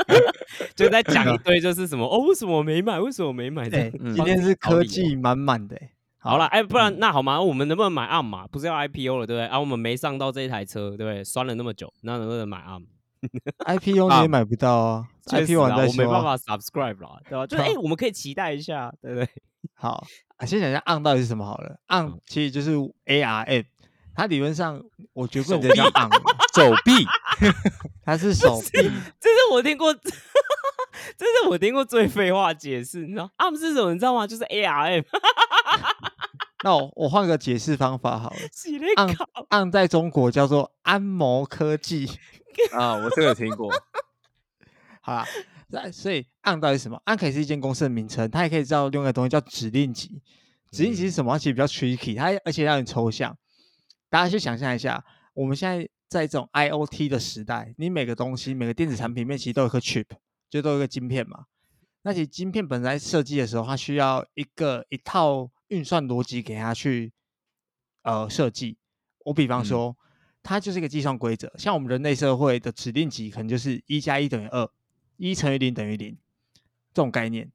[0.76, 2.18] 就在讲一堆，就是什么 哦？
[2.28, 2.98] 为什么我没买？
[3.00, 3.68] 为什么我没买？
[3.68, 5.76] 对，今天是科技满满的。
[6.18, 7.40] 好了，哎，不然那好吗？
[7.40, 8.46] 我们能不能买 ARM 嘛？
[8.46, 9.46] 不是要 IPO 了，对不对？
[9.46, 11.22] 啊，我们没上到这一台车，对不对？
[11.22, 16.02] 酸了那么久，那能不能买 ARM？IPO 你也买不到啊！IPO 完再说。
[16.04, 17.46] 我没办法 subscribe 了，对吧？
[17.46, 19.28] 就哎，我们可以期待一下，对不对？
[19.74, 20.06] 好，
[20.46, 21.78] 先讲一下 ARM 到底是什么好了。
[21.88, 22.70] ARM 其实就是
[23.06, 23.64] ARM。
[24.16, 24.80] 它理论上，
[25.12, 26.08] 我觉得不能叫 arm，
[26.54, 27.06] 手臂，
[28.04, 28.82] 它是手臂。
[29.20, 29.92] 这是我听过，
[31.16, 33.00] 这是我听过最废话解释。
[33.06, 33.92] 你知道 arm 是什么？
[33.92, 34.26] 你知道吗？
[34.26, 35.04] 就是 ARM。
[36.62, 38.36] 那我我换个解释方法好了。
[38.96, 39.16] arm
[39.50, 42.08] arm 在中国叫做安谋科技
[42.72, 43.70] 啊，我这个有听过。
[45.02, 45.26] 好啦，
[45.68, 50.22] 那所以 arm 到底什么？arm 可以是一间公司的名称，它也可以叫另外一个东西叫指令集。
[50.70, 51.32] 指令集是什么？
[51.32, 53.36] 它其实比较 tricky，它而且要很抽象。
[54.08, 60.06] 大家去想象一下，我们现在在这种 IOT 的时代，你每个东西、每个电子产品面其实都有个 chip，
[60.48, 61.46] 就都有个晶片嘛。
[62.02, 67.12] 那其实晶片本来设计的时候，它需要一个一套运算逻辑给它去
[68.02, 68.76] 呃设计。
[69.24, 69.96] 我比方说，
[70.40, 74.70] 它就是一个计算规则，像我们人类社会的指令集，可能就是一加一等于二，
[75.16, 76.16] 一乘以零等于零
[76.92, 77.50] 这种概念。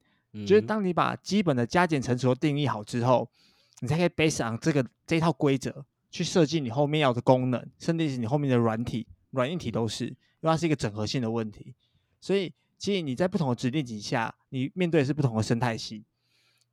[0.45, 3.31] 就是当你把基本的加减乘除定义好之后，
[3.79, 5.85] 你才可以 base on 这个这一套规则。
[6.09, 11.73] 去设计你后面要的功能，甚至是你后面的软体、软硬体都是，因为它是一个整合性的问题。
[12.19, 16.03] 所以，其实你在不同的指令集下，你面对的是不同的生态系。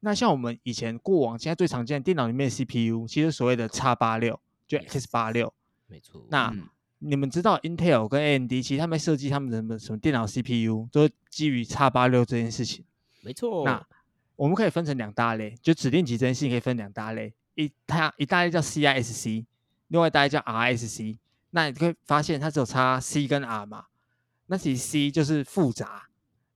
[0.01, 5.53] 那像我们以前过往现在最常见电脑里面的 CPU，其实所谓的叉八六，就 X 八六，
[5.87, 6.27] 没错。
[6.31, 6.55] 那
[6.99, 12.85] 你们知道 Intel 跟 AMD 其实他们设计他们的什么电脑 CPU 都是基于叉八六这件事情。
[13.23, 13.65] 没错。
[13.65, 13.85] 那
[14.37, 17.33] 我们可以分成两大类，就指令集这件事情可以分两大类。
[17.57, 19.45] 一它一大类叫 CISC，
[19.89, 21.19] 另外一大类叫 RSC。
[21.51, 23.87] 那你可以发现它只有差 C 跟 R 嘛？
[24.47, 26.09] 那其实 C 就是复杂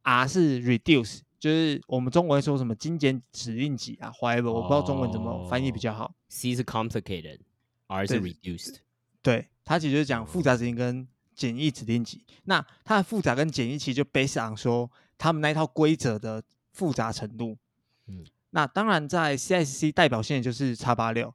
[0.03, 6.15] ，R 是 reduce，就是我们中文说什么精简指令集啊，whatever，我不知道中文怎么翻译比较好。
[6.29, 8.77] C 是 complicated，R 是 reduced。
[9.23, 12.25] 对，它其实就是讲复杂指令跟简易指令集。
[12.45, 17.57] 那它的复杂跟简易其实就 based on 说他们那一套规则的复杂程度。
[18.07, 18.27] 嗯。
[18.51, 21.35] 那当然，在 CSC 代表线就是叉八六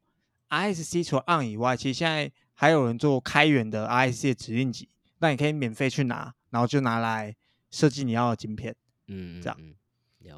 [0.49, 4.89] ，ISC 除了 on 以外，其实现在还有人做开源的 ISC 的指令集，
[5.20, 7.36] 那你可以免费去拿，然后就拿来
[7.72, 8.76] 设计你要的晶片，
[9.07, 9.57] 嗯，这样。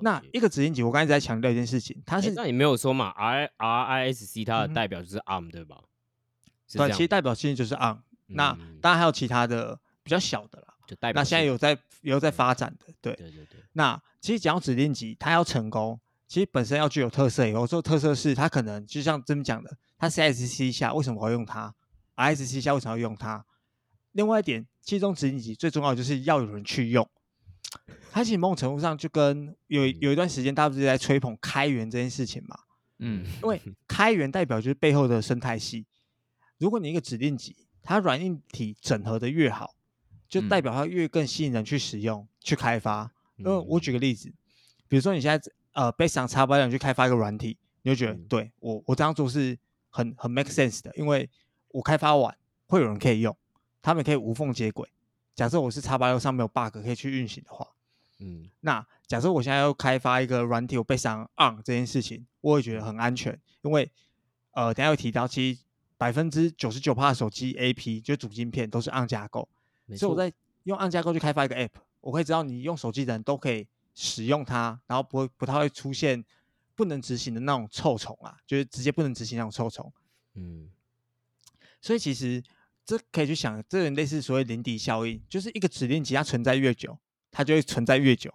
[0.02, 5.78] 那一个指令集，我刚才在强调一件事情，它是那你没有说嘛？R RISC 它的代表就是 ARM 对吧？
[6.74, 8.00] 对，其实代表性就是 ARM。
[8.28, 8.52] 那
[8.82, 13.16] 当然还有其他的比较小的啦，就代表那现在有在有在发展的，对。
[13.16, 15.98] 对对对，那其实讲到指令集，它要成功，
[16.28, 17.48] 其实本身要具有特色。
[17.48, 21.74] 有时候特色是它可能就像这么讲的，它 CSC 下为什么我要用它
[22.16, 23.46] ？RSC 下为什么要用它？
[24.12, 27.08] 另外一点，其中指令集最重要的就是要有人去用。
[28.12, 32.58] 它其实某种程度上就跟有有一段时间大家不是在吹捧开源这件事情嘛？
[33.00, 35.86] 嗯，因为开源代表就是背后的生态系。
[36.58, 39.76] 如果你一个指令集，它软硬体整合的越好，
[40.28, 43.12] 就代嗯表它越更吸引人去使用、去开发。
[43.36, 44.34] 因为我嗯举个例子，
[44.88, 48.26] 比如说你现在呃 Base 上叉八两去开发一个软体，你就觉得、嗯。
[48.28, 49.56] 对我我这样做是
[49.90, 51.30] 很很 make sense 的，因为
[51.70, 53.38] 我开发完会有人可以用，
[53.80, 54.90] 他们可以无缝接轨。
[55.36, 57.68] 假设我是叉八六上面有 bug 可以去运行的话，
[58.18, 58.50] 嗯。
[58.62, 63.92] 那假设我现在要开发一个软体，我被上 on 这件事情，我也觉得很安全，因为
[64.54, 65.62] 呃，等下有提到，其实
[65.96, 69.48] 百分之九十九的手机 AP 就是主晶片都是 on 架构，
[69.96, 71.70] 所以我在用 on 架构去开发一个 app，
[72.02, 73.68] 我可以知道你用手机的人都可以
[74.00, 76.24] 使用它，然后不会不太会出现
[76.76, 79.92] 不能执行的那种臭虫啊，就是直接不能执行那种臭虫。
[80.36, 80.70] 嗯
[81.82, 82.44] 所以其实
[82.86, 87.00] 这可以去想，这有点类似所谓零底效应，就是一个指令集它存在越久，
[87.32, 88.32] 它就会存在越久。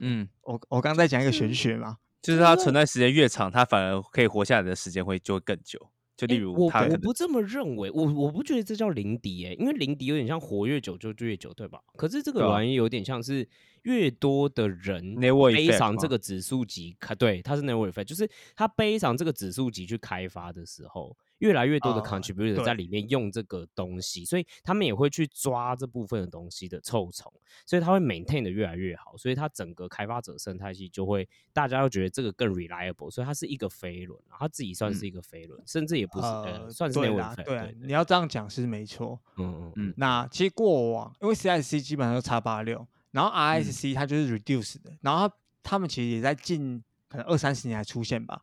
[0.00, 5.90] 嗯，我我刚刚在讲一个玄学嘛，就是它存在时间越长，它反而可以活下来的时间会就会更久。
[6.18, 11.78] 就例如我我不这么认为，我我不觉得这叫零底诶，因为零底有点像活越久就越久，对吧？
[11.94, 13.48] 可是这个玩意有点像是
[13.84, 15.14] 越多的人
[15.54, 27.32] 背上这个指数级开，对，它是 network effect，就是它背上这个指数级去开发的时候，越来越多的呃 contributor 在里面用这个东西，所以他们也会去抓这部分的东西的臭虫，
[27.64, 36.26] 所以它会 maintain 的越来越好，所以它整个开发者生态系就会大家会觉得这个更 reliable，所以它是一个飞轮，啊它自己算是一个飞轮，甚至也不是
[36.70, 38.18] 算是对 network 啦，对你要这。
[38.18, 39.16] 样讲是没错。
[39.36, 39.94] 嗯嗯嗯。
[39.96, 43.62] 那其实过往因为 CIC 基本上都叉八六，然后嗯。
[43.62, 48.42] RSC 它就是 reduce 的，然后它他们其实也在近可能二三十年才出现吧，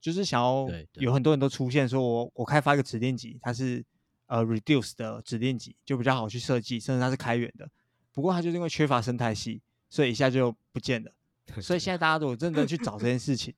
[0.00, 3.84] 就是想要有很多人都出现说我我开发一个指令集，它是
[4.26, 7.68] 呃 reduce 的指令集，就比较好去设计，甚至它是开源的。
[8.12, 11.12] 不过它就是因为缺乏生态系，所以一下就不见了。
[11.62, 13.54] 所以现在大家如果认真去找这件事情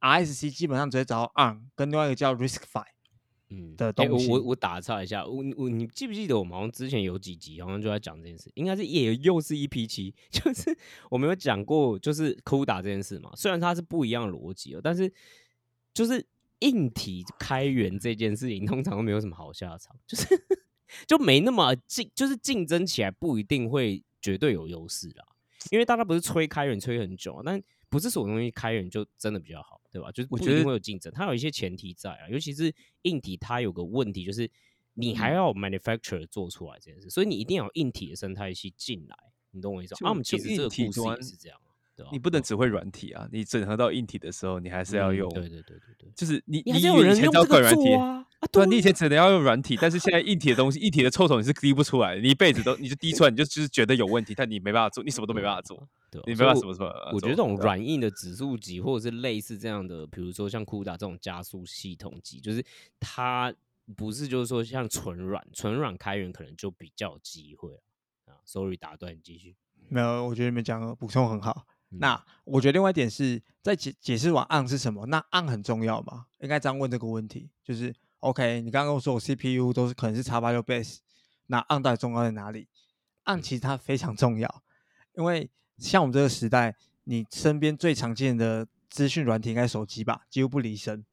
[0.00, 2.84] ，RSC 基本上直接找到 on 跟另外一个叫 RiskFi。
[3.50, 10.76] 嗯的东西我我打岔一下，我我你记不记得我们好像之前有几集好像就在讲这件事，应该是也又是一批七， 就是
[11.10, 15.10] 我们有讲过就是抠打这件事嘛，虽然它是不一样的逻辑哦，但是
[15.98, 16.24] 就是
[16.60, 20.40] 硬体开源这件事情通常都没有什么好下场，就是
[21.08, 25.24] 就没那么竞，就是竞争起来不一定会绝对有优势啦，
[25.72, 30.12] 因为大家不是吹开源吹很久啊，但不是所有东西开源就真的比较好，对吧？
[30.12, 32.72] 就是不一定我觉得会有竞争，它有一些前提在啊，尤其是
[33.02, 34.48] 硬体，它有个问题就是
[34.94, 35.34] 你还嗯。
[35.34, 39.16] 要 manufacturer 做出来这件事，所以你一定要有硬体的生态系进来，
[39.50, 41.67] 你懂我意思啊，我们其实这个故事也是这样啊，
[41.98, 42.10] 对吧？
[42.12, 55.76] 你不能只会软体啊，你整合到硬体的时候，你还是要嗯用，对对对对对，就是你你还以前是有人用只要搞软体这个做，啊，啊，对你以前只能要用软体，但是现在硬体的东西，硬体的臭虫你是滴不出来，你一辈子都你就滴出来，你就就是觉得有问题，但你没办法做，你什么都没办法做，
[56.24, 62.64] 你没办法什么什么我觉得这种软硬的指数级，或者是类似这样的，比如说像酷达这种加速系统级，就是
[63.00, 63.52] 它
[63.96, 67.80] 不是就是说像纯软，纯软开源可能就比较有机会啊。
[68.26, 69.56] 啊 Sorry，打断你继续。
[69.88, 71.64] 没有，我觉得你们讲的补充很好。
[71.90, 76.26] 嗯那我觉得另外一点是在解解释完 on 是什么，那 on 很重要嘛？
[76.40, 80.98] 应该这样问这个问题，就是 OK，你刚刚跟我说我 CPU 都是可能是叉八六 base，
[81.46, 82.68] 那 on 到底重要在哪里
[83.24, 84.62] ？on 其实它非常重要，
[85.14, 91.04] 因为像我们这个时代，你身边最常见的资讯软体应该是手机吧，几乎不离身。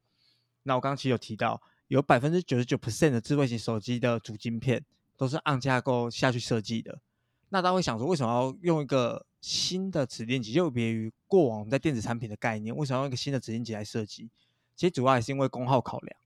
[0.64, 4.84] 那我刚刚其实有提到，有百分之九十九 percent 的智慧型手机的主晶片
[5.16, 7.00] 都是 on 架构下去设计的。
[7.48, 14.30] 那大家会想说，为什么要用一个新的指令集，就有别于过往我们在电子产品的概念，为什么要用一个新的指令集来设计？
[14.74, 16.18] 其实主要还是因为功耗考量，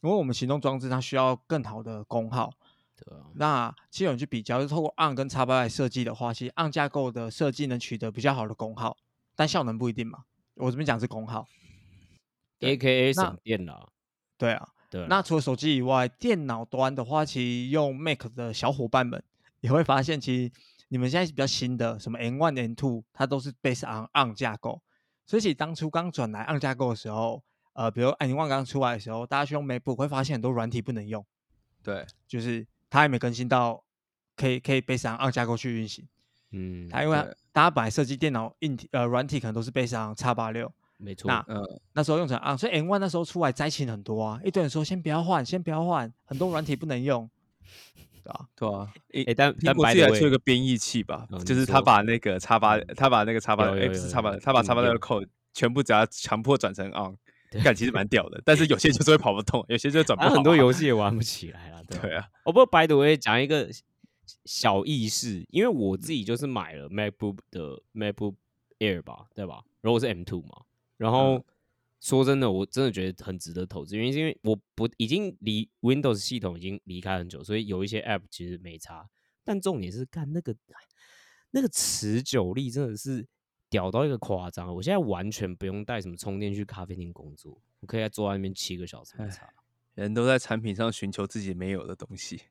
[0.00, 2.50] 因为我们行动装置它需要更好的功耗。
[2.96, 8.96] 对啊，那其实有人去比较，就是透过 ARM 跟 x 八来设计的话，其实 ARM 架构的设计能取得比较好的功耗，
[9.36, 10.24] 但效能不一定嘛。
[10.54, 11.46] 我这边讲是功耗
[12.60, 13.92] ，A K A 那省电脑。
[14.38, 14.68] 对啊。
[14.90, 19.24] 对啊，那除了手机以外，电脑端的话，其实用 Mac 的小伙伴们
[19.64, 20.52] 也会发现，其实
[20.88, 24.82] 你们现在比较新的什么 N One、N Two，它都是 based on ARM 架构。
[25.24, 27.42] 所以其实当初刚转来 ARM 架构的时候，
[27.72, 31.24] 呃，比如 N One 刚出来的时候，大家去用 MacBook 会发现很多软体不能用，
[31.82, 33.82] 对，就是它还没更新到
[34.36, 36.06] 可以可以 based on ARM 架构去运行。
[36.50, 41.26] 嗯，它因为对大家本来设计电脑硬体呃软体可能都是 based on x 八六，没错。
[41.28, 47.30] 那呃，那时候用成 ARM，所以 N One 那时候出来灾情很多啊，一堆人说先不要换，先不要换，很多软体不能用。
[48.24, 48.48] 对吧？
[48.56, 57.14] 对啊，诶哎，但苹但果自己还出一个编译器吧，就是他把那个叉八，他把那个叉八，哎，不是叉八，他把叉八那个应用 code 全部只要强迫转成 on，
[57.62, 60.34] 感其实蛮屌的，但是有些就是会跑不动，有些就转不好啊。
[60.34, 63.68] 很多游戏也玩不起来了， 对啊，哦，不过 by the way，讲一个
[64.46, 68.34] 小意识，因为我自己就是买了 MacBook 的 MacBook
[68.78, 69.62] Air 吧，对吧？
[69.82, 70.62] 然后我是 M2 嘛，
[70.96, 71.44] 然后、嗯
[72.04, 79.08] 说真的，我真的觉得很值得投资，原因是因为我不已经离 Windows 系统已经离开很久，所以有一些 App 其实没差，
[79.42, 80.54] 但重点是干那个
[81.52, 83.26] 那个持久力真的是
[83.70, 89.48] 屌到一个夸张，我现在完全不用带什么充电去咖啡厅工作，我可以在坐在那边七个小时没差。
[89.94, 92.42] 人都在产品上寻求自己没有的东西。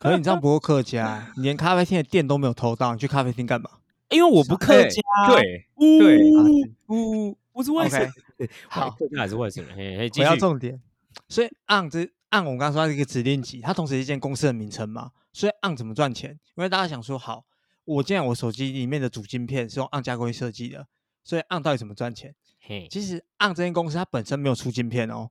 [0.00, 3.78] 可是你这样不够客家， 你连咖啡厅的店都没有偷到，你去咖啡厅干嘛？
[4.10, 8.00] 因为我不客哎家，对呜对呜，我是外省
[8.68, 10.36] 好客家还是外省人，嘿嘿，继回到。
[10.36, 10.80] 重点，
[11.28, 15.12] 所以 on 这 on 我们刚刚说它是一个指令集，它同时是一间公司的名称嘛。
[15.32, 16.32] 所以 on 怎么赚钱？
[16.56, 17.44] 因为大家想说，好，
[17.84, 20.88] 我既然我手机里面的主晶片是用 on 加工业设计的，
[21.22, 22.34] 所以 on 到底怎么赚钱？
[22.60, 25.30] 嘿，其实 on 这间公司它本身没有出晶片哦。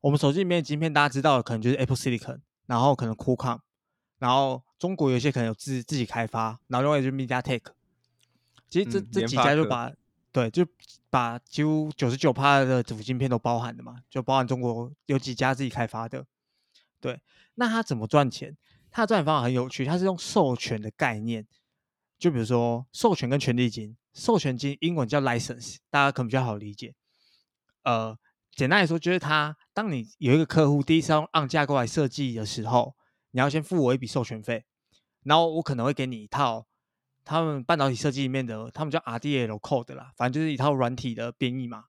[0.00, 3.58] 我们手机里面的晶片大家知道的可能就是 Apple Silicon，然后可能 Qualcomm，
[4.18, 7.60] 然后中国有些可能有自自己开发，然后另外就是 MediaTek。
[8.68, 9.92] 其实这、嗯这几家就把
[10.32, 10.66] 对，就
[11.08, 16.26] 把几乎九十九趴的主晶片都包含的嘛，就包含中国有几家自己开发的。
[17.00, 17.20] 对，
[17.54, 18.56] 那他怎么赚钱？
[18.90, 21.46] 他的赚钱方法很有趣，他是用授权的概念，
[22.18, 26.94] 就比如说授权跟权利金，授权金英文叫 license，大家可能比较好理解。
[27.82, 28.18] 呃，
[28.50, 32.96] 简单来说，就是他当你有一个客户第一次用按架构来设计的时候，
[33.30, 34.64] 你要先付我一笔授权费，
[35.22, 36.66] 然后我可能会给你一套
[37.26, 41.86] 他们半导体设计里面的，他们叫 RDL code 啦，反正就是一套软体的编译嘛，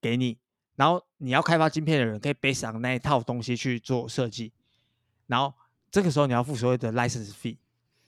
[0.00, 0.38] 给你，
[0.76, 4.52] 然后你要开发晶片的人可以 base on 那一套东西去做设计，
[5.26, 5.52] 然后
[5.90, 7.58] 这个时候你要付所谓的 license fee，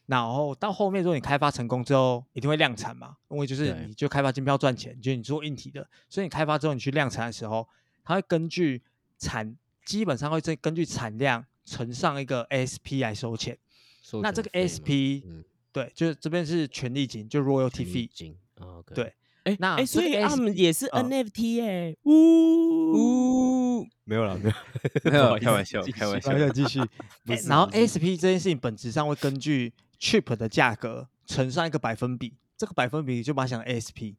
[0.06, 7.68] 然后到后面如果你开发成功之后，一定会量产嘛，因为就是你就开发晶片要赚钱，就是你做硬体的，所以你开发之后你去量产的时候，
[8.02, 8.82] 它会根据
[9.18, 9.54] 产
[9.84, 13.58] 基本上会再根据产量乘上一个 ASP 来收钱。
[14.02, 15.44] 授那这个权费嘛 ASP 嗯，
[15.74, 18.08] 对，就是这边是权利金，就 royalty 利 fee。
[18.14, 19.04] 金啊，OK，对，
[19.42, 21.10] 哎哎，那哎所以他 ASP 们也是嗯。
[21.10, 23.80] NFT 哎，呜。
[23.80, 26.48] 呜，没有了，没有， 没不好意思有开玩笑开玩笑。
[26.50, 26.78] 继续，
[27.48, 34.14] 然后 ASP 这件事情本质上会根据 chip 的价格乘上一个百分比，这个百分比就把它想成 ASP。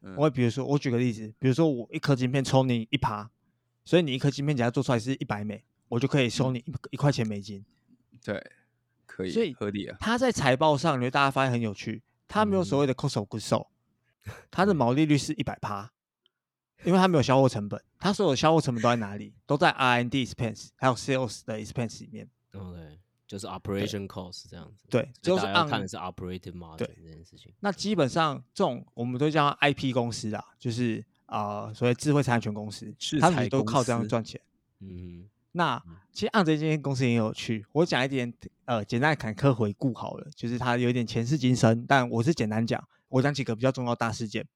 [0.00, 0.14] 嗯。
[0.16, 3.28] 我会比如说，我举个例子，比如说我一颗晶片抽你一趴，
[3.84, 7.62] 所以你一颗晶片假如做出来是一百美，我就可以收你一一块钱美金。
[8.24, 8.42] 对，
[9.18, 9.96] 可以，所以合理啊。
[9.98, 13.66] 它在财报上，你会大家发现很有趣，它没有所谓的 cost of goods sold，
[14.48, 15.90] 它的毛利率是一百趴，
[16.84, 19.34] 因为它没有销货成本，它所有的销货成本都在哪里？
[19.44, 22.30] 都在 R&D expense 还有 sales 的 expense 里面。
[22.52, 27.52] OK，就是 operation cost 这样子，对，就是看的是 operating margin 对这件事情。
[27.58, 34.40] 那基本上这种我们都叫 IP 公司啦，就是啊、呃所谓智慧财产权公司制，他们都靠这样司赚钱。
[34.78, 35.82] 嗯那
[36.12, 38.32] 其实按这间公司也很有趣，我讲一点
[38.66, 44.46] 呃简单的坎坷回顾好了，就是它有一点前世今生，但我是简单讲，我讲几个比较重要的大事件，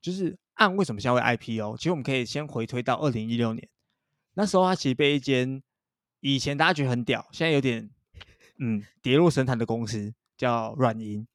[0.00, 3.68] 就是按为什么现在会 IPO，其实我们可以先回推到二零一六年，
[4.34, 5.62] 那时候它其实被一间
[6.20, 7.90] 以前大家觉得很屌，现在有点
[8.58, 11.26] 嗯跌落神坛的公司叫软银，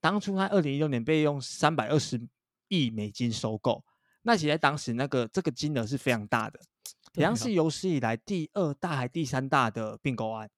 [0.00, 2.20] 当初它二零一六年被用三百二十
[2.68, 3.84] 亿美金收购，
[4.22, 6.58] 那其实在当时那个这个金额是非常大的。
[7.14, 10.50] 好像是有史以来第二大还第三大的并购案，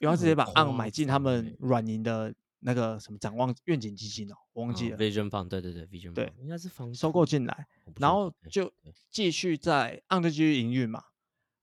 [0.00, 11.04] 然后直接把案买进他们软银的那个什么展望愿景基金哦，我忘记了，，Vision Fund，对对对，Vision 对 Fund 应该是房收购进来，然后就对继续在案就继续营运嘛。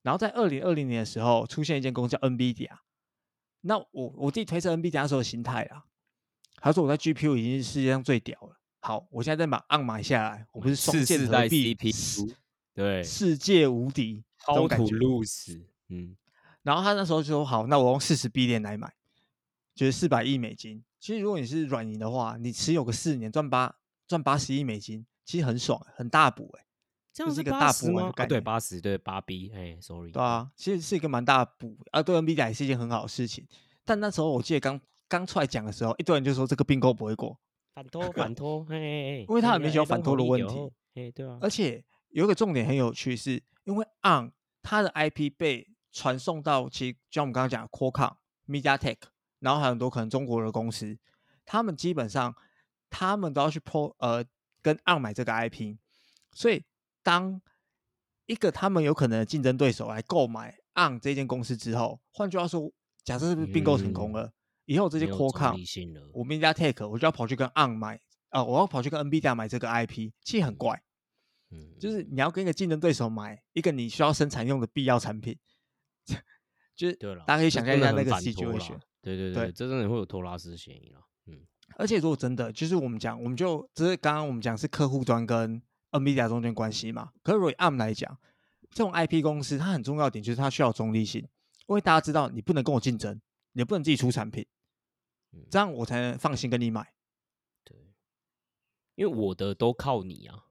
[0.02, 2.70] 然后在二零二零年的时候，出现一间公司叫 NVIDIA。
[3.62, 5.84] 那我我自己推测 NVIDIA 那时候的心态啊，
[6.56, 8.58] 他说我在 GPU 已经是世界上最屌了。
[8.82, 12.34] 好，我现在再把按买下来，我不是双次世代剑合璧，CPU，
[12.74, 14.96] 对世界无敌这种，How 感觉。
[14.96, 16.16] lose，嗯，
[16.64, 18.94] 然后他那时候就说好，那我用四十 B 链来买，
[19.76, 20.84] 就是四百亿美金。
[21.00, 23.76] 其实如果你是软银的话，你持有个四年赚八
[24.08, 26.66] 赚八十亿美金，其实很爽，很大补哎、
[27.14, 28.14] 这是一个大80补吗？
[28.16, 33.48] 啊，对，八十，对，八 B，哎，sorry，对啊，其实是一个蛮大的补啊，对 NVIDIA 也是一件很好的事情。
[33.86, 37.40] 但那时候我记得刚刚出来讲的时候，一堆人就说这个并购不会过，
[37.74, 44.32] 反拖反拖，嘿嘿嘿，因为它嘿很明显有反拖的问题，哎，对啊，而且有一个重点很有趣是，因为 On
[44.62, 48.16] 它的 IP 被传送到其实就像我们刚刚讲的 Qualcomm、
[48.48, 48.98] MediaTek，
[49.40, 50.98] 然后还有很多可能中国的公司，
[51.46, 52.36] 他们基本上
[52.90, 54.24] 他们都要去 pro 呃
[54.62, 55.78] 跟 ARM 买这个 IP，
[56.32, 56.64] 所以
[57.04, 57.42] 当
[58.26, 62.72] 一个他们有可能的竞争对手来购买 On 这间公司之后，换句话说，
[63.04, 64.32] 假设是不是并购成功了，
[64.66, 66.10] 以后这些没有 Core 中 Com 立性了。
[66.14, 68.00] 我 MediaTek 我就要跑去跟 On 买
[68.30, 70.84] 啊、我要跑去跟 NVIDIA 买这个 IP，其实很怪。
[71.52, 75.38] 嗯，就是你要跟一个竞争对手买一个你需要生产用的必要产品，
[76.76, 78.80] 就是对了，大家可以想象一下那个很反托 situation。
[79.02, 81.02] 对对对对，这真的会有托拉斯嫌疑了。
[81.26, 81.40] 嗯，
[81.78, 87.12] 而且如果真的就是我们讲，我们就只是刚刚我们讲是客户端跟 NVIDIA 中间关系嘛。
[87.24, 88.18] 可是如果以 ARM 来讲，
[88.70, 91.22] 这种 IP 公司它很重要的点就是它需要中立性，
[91.68, 93.20] 因为大家知道你不能跟我竞争，
[93.54, 94.46] 你不能自己出产品，
[95.32, 96.94] 嗯这样我才能放心跟你买。
[97.64, 97.76] 对，
[98.96, 100.46] 因为我的都靠你啊。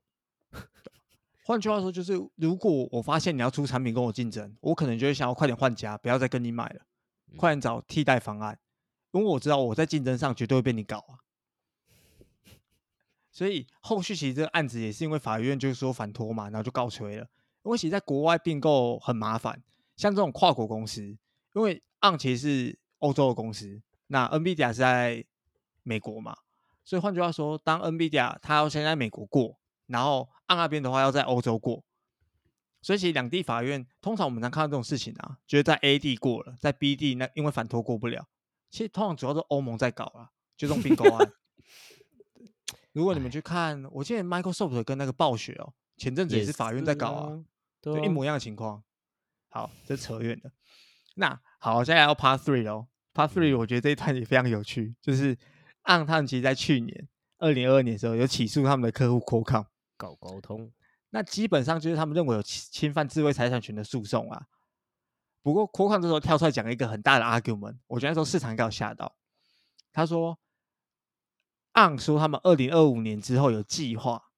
[1.48, 6.82] 换句话说，就是如果我发现你要出产品跟我竞争，我可能就会想要快点换家，不要再跟你买了，
[7.38, 8.58] 快点找替代方案，
[9.12, 11.24] 因为我知道我在竞争上绝对会被你搞啊。
[13.32, 17.26] 所以后续其实这个案子也是因为法院就是说反托嘛，然后就告吹了。
[17.62, 19.62] 因为其实在国外并购很麻烦，
[19.96, 21.02] 像这种跨国公司，
[21.54, 25.24] 因为 On 其实是欧洲的公司，那 NVIDIA 是在
[25.82, 26.36] 美国嘛，
[26.84, 29.58] 所以换句话说，当 NVIDIA 它要先在美国过，
[29.88, 31.84] 然后按那边的话要在欧洲过，
[32.80, 38.26] 所以其实两地法院通常我们常看到这种事情啊，就是在 A 地过了，在 B 地那因为反托过不了，
[38.70, 41.32] 其实通常主要是欧盟在搞啊，就这种并购案。
[42.92, 47.44] 如果你们去看，我记得 Microsoft 跟那个暴雪哦，前阵子也是法院在搞啊，啊，
[47.80, 48.82] 对一模一样的情况。
[49.50, 50.50] 好，这扯远了。
[51.14, 52.86] 那好，现在要 Part Three 喽。
[53.14, 55.36] Part Three 我觉得这一段也非常有趣，就是
[55.82, 57.08] 按他们其实在去年
[57.38, 59.66] 二零二二年的时候有起诉他们的客户 Qualcomm，
[59.98, 60.72] 搞沟通。
[61.10, 64.46] 那基本上就是他们认为有侵侵犯智慧财产权的诉讼啊。
[65.42, 69.14] 不过 Qualcomm 这时候跳出来讲了一个很大的 argument，我觉得那时候市场应该有吓到。
[69.92, 70.38] 他说
[71.72, 74.30] ，On 说他们二零二五年之后有计划，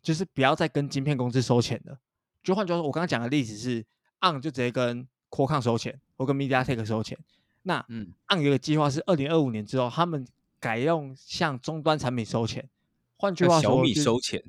[0.00, 1.98] 就是不要再跟晶片公司收钱了。
[2.42, 3.84] 就换句话说，我刚刚讲的例子是
[4.20, 7.18] ，On 就直接跟 Qualcomm 收钱，或跟 MediaTek 收钱。
[7.62, 10.24] 那嗯 On 有一个计划是二零二五年之后，他们
[10.60, 12.68] 改用向终端产品收钱。
[13.16, 14.44] 换句话说，小米就是收钱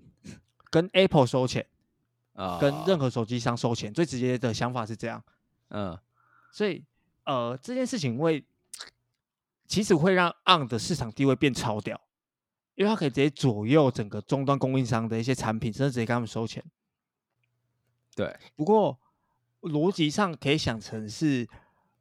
[0.70, 1.66] 跟 Apple 收钱。
[2.34, 5.24] 啊，跟任何手机商收钱，最直接的想法是这样。
[5.70, 5.98] 嗯
[6.52, 6.86] 所以，
[7.24, 8.46] 呃，这件事情会
[9.66, 12.00] 其实会让 On 的市场地位变超屌，
[12.76, 16.64] 因为它可以直接左右整个终端供应商的一些产品，甚至直接跟他们收钱。
[18.16, 19.00] 对，不过
[19.62, 21.48] 逻辑上可以想成是，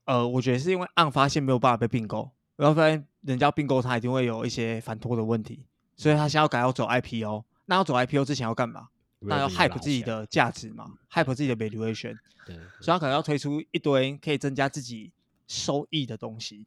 [0.04, 5.64] 呃，我觉得是因为 On 发现没有办法被并购，然后发现人家并购它一定会有一些反托的问题，
[5.96, 7.44] 所以他现在要改要走 IPO。
[7.66, 8.88] 那要走 IPO 之前要干嘛？
[9.20, 12.16] 那要 hype 自己的价值嘛，hype 自己的 valuation。
[12.44, 15.12] 对，所以他可能要推出一堆可以增加自己
[15.48, 16.66] 收益的东西。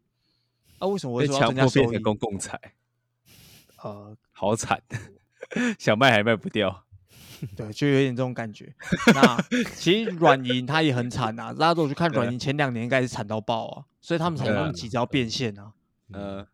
[0.79, 2.03] 那、为什么我会被说要增加收益强迫变成？
[2.03, 2.59] 公共财，
[3.83, 4.81] 呃，好惨，
[5.79, 6.85] 想卖还卖不掉。
[7.55, 8.73] 对，就有点这种感觉。
[9.13, 9.41] 那
[9.75, 15.71] 其实软银它也很惨啊，大家去看软银前两年应该是惨到爆啊，所以他们才那么急着要变现啊。
[16.11, 16.45] 嗯，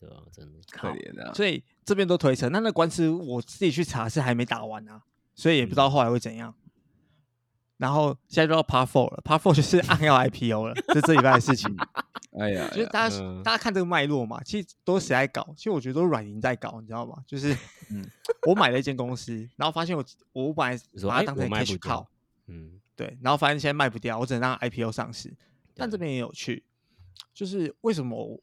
[0.00, 0.58] 对啊，真的。
[0.72, 1.32] 可怜啊。
[1.34, 5.02] 所以这边都推测，那那官司我自己去查是还没打完啊，
[5.34, 6.54] 所以也不知道后来会怎样。
[7.78, 11.74] 然后现在就要 Part Four 了，Part Four 就是按要 IPO 了， 这这礼拜的事情。
[12.38, 15.52] 哎呀，就是大家、嗯大家看这个脉络嘛，其实都是谁在搞？
[15.56, 17.16] 其实我觉得都是软银在搞，你知道吗？
[17.26, 17.52] 就是
[17.90, 18.08] 嗯
[18.46, 22.06] 我买了一间公司，然后发现我我本来你说哎把它当成 cash 不掉 cow，
[22.46, 25.34] 嗯，对，然后发现现在卖不掉，我只能让 IPO 上市。
[25.74, 26.64] 但这对边也有趣，
[27.34, 28.40] 就是为什么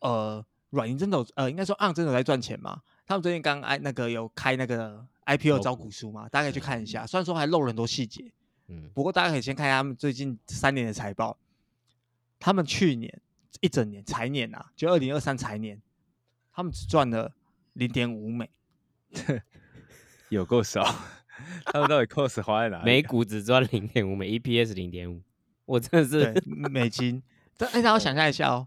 [0.00, 2.80] 呃软银真的有呃应该说 on 真的在赚钱嘛？
[3.06, 7.06] 他们最近刚哎那个有开那个 IPO 招招股股书嘛，大家可以去看一下。
[7.06, 8.32] 虽然说还漏了很多细节，
[8.68, 11.38] 嗯，不过大家可以先看一下他们最近三年的财报。
[12.40, 13.20] 他们去年
[13.60, 15.80] 一整年财年啊，就二零二三财年，
[16.52, 17.32] 他们只赚了
[17.74, 18.50] 零点五美，
[20.30, 20.82] 有够少，
[21.66, 22.84] 他们到底 cost 花在哪里啊？
[22.84, 25.22] 每股只赚零点五，美 EPS 零点五，
[25.66, 27.22] 我真的是，美金。
[27.56, 28.66] 但哎，大家要想象一下哦，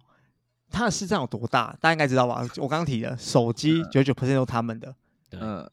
[0.69, 1.75] 它的市占有多大？
[1.79, 2.41] 大家应该知道吧？
[2.57, 4.93] 我刚刚提的，手机九九 percent 都他们的，
[5.29, 5.69] 对，嗯，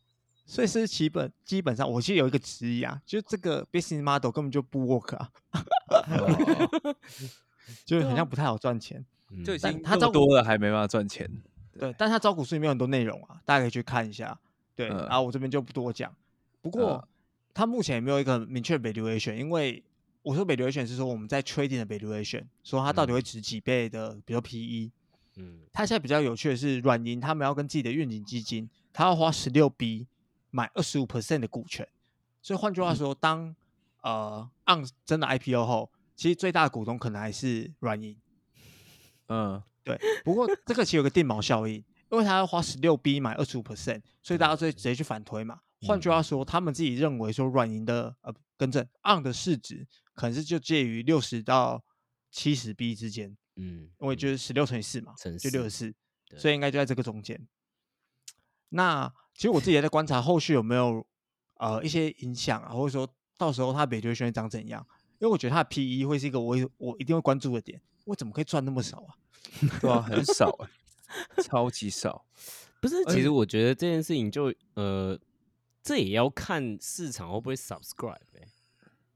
[0.47, 5.31] 所以是基本基本上，我记得有一个质疑啊，就这个 business model 根本就不 work 啊，
[5.91, 6.95] 哦
[7.85, 9.05] 就是好像不太好赚钱。
[9.31, 11.27] 嗯就已经但他照顾这么多了，还没办法赚钱。
[11.79, 14.39] 对，但是它招股书里面有很多内容啊，大家可以去看一下。
[14.77, 16.15] 对，嗯然后我这边就不多讲。
[16.61, 17.09] 不过嗯
[17.55, 19.83] 它目前也没有一个明确的 valuation，因为
[20.23, 24.93] 我说 valuation 是说我们在 trading 的 valuation，说它到底会值几倍的，比如 PE。
[25.37, 30.07] 嗯，它现在比较有趣的是，软银他们要跟自己的愿景基金，他要花十六 B
[30.51, 31.89] 买二十五 percent 的股权。
[32.43, 33.57] 所以换句话说，当
[34.03, 38.17] 呃 on 真的 IPO 后，其实最大的股东可能还是软银。
[39.29, 41.77] 嗯，对，不过这个其实有个定锚效应，
[42.11, 45.61] 因为他要花十六 B 买二十五 percent，所以大家就会直接去反推嘛。
[45.87, 51.85] 换句话说，他们自己认为说软银的呃更正 on 的市值可能是就介于六十到
[52.31, 55.95] 七十 B 之间，嗯，因为就是十六乘以四嘛，乘就六十四
[56.37, 57.47] 所以应该就在这个中间。
[58.71, 61.07] 那其实我自己也在观察后续有没有
[61.59, 64.87] 呃一些影响啊，或者说到时候它 valuation 会长怎样？
[65.19, 67.81] 因为我觉得它的 PE 会是一个我我一定会关注的点。
[68.07, 69.15] 我怎么可以赚那么少啊？
[69.81, 70.49] 对啊，很少
[71.37, 72.25] 欸，超级少。
[72.81, 75.17] 不是，其实我觉得这件事情就呃，
[75.83, 78.49] 这也要看市场会不会 subscribe 欸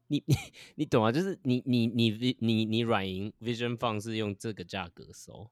[0.07, 0.35] 你你
[0.75, 1.11] 你懂啊？
[1.11, 5.49] 就是你你你你你软银 Vision Fund 是用这个价格收，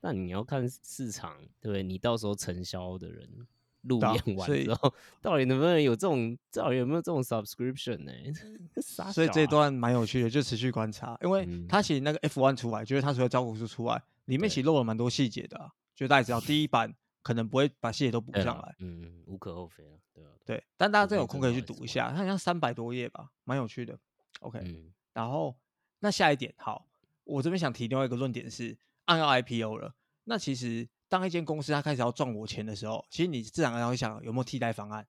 [0.00, 1.82] 那你要看市场，对不对？
[1.82, 3.46] 你到时候承销的人
[3.82, 8.12] 路对啊验完之后，到底能不能有这种，到底有没有这种 subscription 呢？
[8.82, 11.18] 傻所以这段蛮有趣的，就持续观察。
[11.22, 15.70] 因为嗯它其实那个 F one 出来，就是他除了招股书出来，里面对其实漏了蛮多细节的、啊。
[15.94, 16.92] 就大家知道，第一版
[17.24, 20.62] 可能不会把细节都补上来，嗯，无可厚非啊，对啊，对。
[20.76, 23.98] 但大家真有空可以去读一下，它好像三百多页吧，蛮有趣的。
[24.40, 25.56] OK，、嗯然后
[26.00, 26.86] 那下一点，好，
[27.24, 29.94] 我这边想提另外一个论点是，按要 IPO 了，
[30.24, 35.06] 那其实当一间公司它开始要赚我钱的时候，其实你自然而然会想有没有替代方案。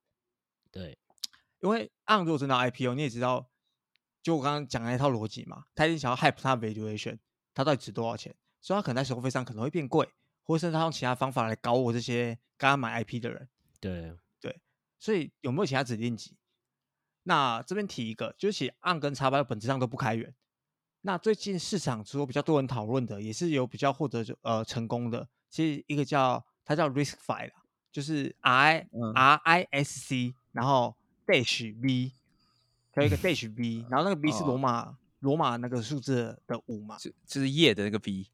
[0.71, 0.97] 对，
[1.59, 3.49] 因为按如果真的 IPO，你也知道，
[4.23, 7.17] 就我刚刚讲的那套逻辑嘛，他一定想要 hype 它 valuation，
[7.53, 10.07] 它到底值多少钱，所以它可能在收费上可能会变贵，
[10.45, 13.49] 或者甚至他用其他方法来搞我这些刚刚买 IP 的人。
[13.81, 14.61] 对对，
[14.97, 16.37] 所以有没有其他指定集？
[17.23, 20.33] 那这边提一个，就是其实按跟叉八本质上都不开源。
[21.01, 30.95] 那最近市场除了比较多人讨论的，也是有比较获得就呃成功的，其实一个叫它叫 RiskFi 啦，就是 R I 嗯 R I S C，然后
[31.27, 32.11] dash V，
[32.91, 38.29] 还有一个 dash V， 然后那个 V 是罗哦马罗马那个数字的五嘛，就就是叶的那个 B，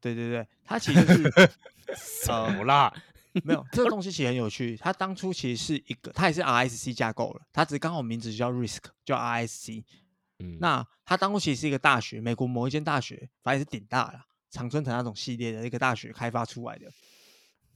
[0.00, 1.50] 对对对，它其实就是
[2.24, 2.92] 什么啦？
[3.44, 4.76] 没有，这个东西其实很有趣。
[4.76, 9.84] 它当初其实是一个，它也是 RSC 架构了，它只是刚好名字就叫 Risk，叫 RSC。
[10.40, 16.90] 嗯，那它当初其实是一个大学，美国某一间大学，反正也是顶大了，常春藤那种系列的一个大学开发出来的。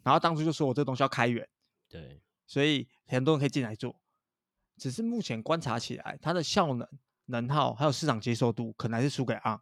[0.02, 1.46] 然后当初就说我这个东西要开源，
[1.88, 4.00] 对，所以很多人可以进来做。
[4.78, 6.88] 只是目前观察起来，它的效能、
[7.26, 9.60] 能耗还有市场接受度，可能还是输给 ARM。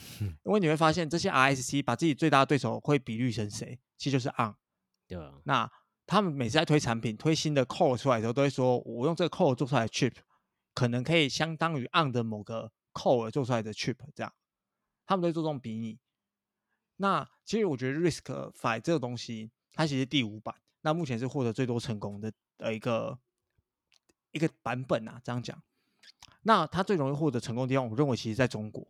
[0.44, 3.78] 因为你会发现，这些 RSC 把自己最大的对手会比喻成谁？
[3.96, 4.54] 其实就是 ARM。
[5.06, 5.70] 对啊，那
[6.06, 10.12] 他们每次在推产品、推新的 core 出来的时候，都会说我用这个 core 做出来的 chip，
[10.74, 14.32] 可能可以相当于 on 的某个 core 做出来的 chip，这样，
[15.06, 15.98] 他们都会做这种比拟。
[16.96, 23.18] 那其实我觉得 Risk Five 这个东西，它其实是第五版，那目前是获得最多成功的的一个
[24.32, 25.62] 一个版本啊，这样讲。
[26.42, 28.86] 那它最容易获得成功的地方，我认为其实在中国，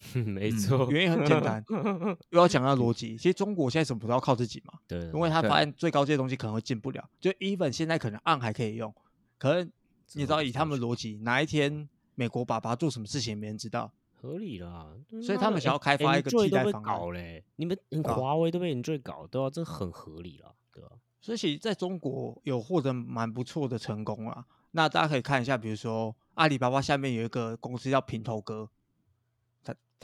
[0.24, 1.64] 没嗯错，原因很简单，
[2.30, 3.16] 又要讲到逻辑。
[3.16, 8.94] 其实中国现在什么都要靠自己嘛，对，因为他对发现最高阶的东西可能会进不了，就 even 现在可能暗还可以用，
[9.38, 9.70] 可能
[10.12, 13.90] 你知道以他们的逻辑，哪一天美国爸爸做什么事情没人知道，
[14.20, 14.88] 合理啦，
[15.22, 20.90] 所以他们想要开发一个替代方案你们华为都被 Enjoy 搞，对啊，这很合理了，对吧？
[21.20, 24.44] 所以其实在中国有获得蛮不错的成功啊。
[24.72, 28.68] 那大家可以看一下，比如说阿里巴巴下面有一个公司叫平头哥，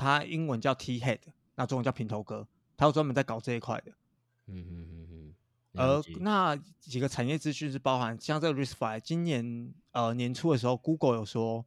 [0.00, 1.20] 它它英文叫 T Head，
[1.56, 3.92] 那中文叫平头哥，他有专门在搞这一块的。
[4.46, 5.34] 嗯嗯嗯嗯，
[5.74, 11.64] 而那几个产业资讯是包含像这个 RISC-V，今年呃年初的时候，Google 有说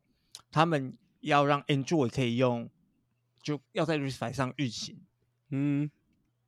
[0.52, 2.68] 他们要让 Android 可以用，
[3.42, 5.00] 就要在 RISC-V 上运行。
[5.50, 5.90] 嗯，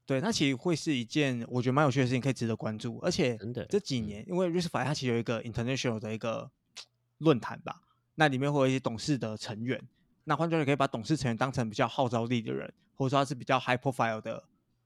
[0.07, 2.97] 对，那其实会是一件我觉得蛮有趣的事情，可以值得关注。
[3.03, 3.37] 而且
[3.69, 6.49] 这几嗯年，因为 RISC-V 它其实有一个 international 的一个
[7.19, 7.83] 论坛吧，
[8.15, 9.81] 那里面会有一些董事的成员。
[10.25, 14.43] 那换句话说，可以把董事成员当成比较号召力的人，或者说他是比较 high profile 的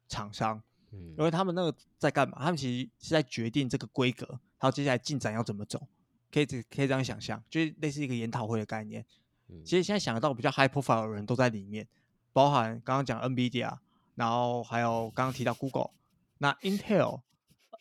[0.07, 0.61] 厂商。
[0.91, 2.37] 嗯因为他们那个在干嘛？
[2.39, 5.87] 他们其实是在决定这个规格，还有接下来进展要怎么走，
[6.31, 9.05] 可以这可以这样想象，就是类似一个研讨会的概念。
[9.47, 11.87] 嗯其实现在想得到比较 high profile 的人都在里面，
[12.33, 13.77] 包含刚刚讲 NVIDIA，
[14.15, 15.91] 然后还有刚刚提到 Google，
[16.39, 17.21] 那 Intel，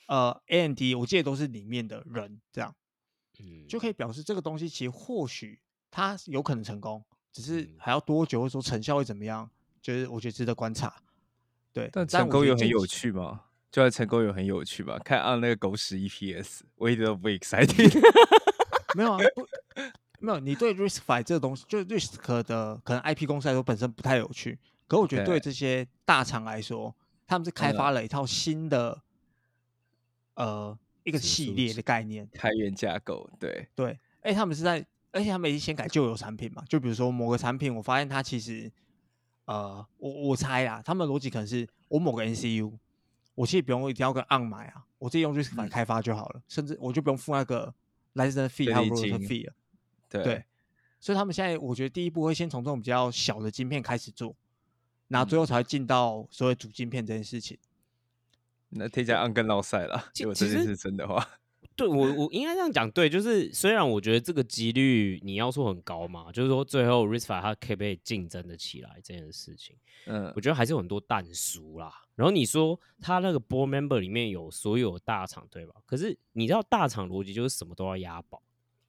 [0.07, 2.75] 呃 AMD，我记得都是里面的人，这样
[3.39, 7.03] 嗯就可以表示这个东西其实或许它有可能成功，
[7.33, 9.49] 只是嗯还要多久，或者说成效会怎么样，
[9.83, 10.95] 就是我觉得值得观察。
[11.73, 13.43] 对，但成功有很有趣吗？
[13.71, 18.01] 就算成功有很有趣吧，看按那个狗屎 EPS，我一点都不 excited。
[18.97, 19.47] 没有啊，不，
[20.19, 20.41] 没有。
[20.41, 29.03] 你对 RISC-V 这个东西，就是 risk 的可能 IP 公司来说本身不太有趣，可我觉得对对这些大厂来说，他们是开嗯发了一套新的
[30.35, 32.27] 呃一个系列的概念。
[32.33, 36.63] 开源架构，对，对，哎，他们是在，而且他们已经先改旧有产品嘛。
[36.69, 38.71] 就比如说某个产品，我发现它其实，
[39.47, 42.73] 呃，我我猜啦，他们的逻辑可能是我某个 NCU，
[43.35, 47.75] 我其实不用一定要跟 on 买啊，我自己用 RISC-V 嗯开发就好了，甚至我就不用付那个
[48.15, 49.53] license fee 还有费 royalty fee 了。
[50.09, 50.45] 对对，
[51.01, 54.35] 所以他们现在我觉得第一步会先从这种比较小的晶片开始做，
[55.09, 57.59] 然后最后才会进到所谓主晶片这件事情。
[58.71, 60.11] 那贴加按更落赛了。
[60.13, 61.27] 其如果这件其实是真的话，
[61.79, 69.77] 对我我应该这样讲，对，就是虽然我觉得这个几率你要说很高嘛，就是说最后 RISC-V 它可以被竞争的起来这件事情，
[70.07, 71.93] 嗯我觉得还是有很多淡熟啦。
[72.17, 75.75] 然后你说他那个 board member 里面有所有大厂，对吧？
[75.87, 78.43] 可是你知道大厂逻辑就是什么都要押宝，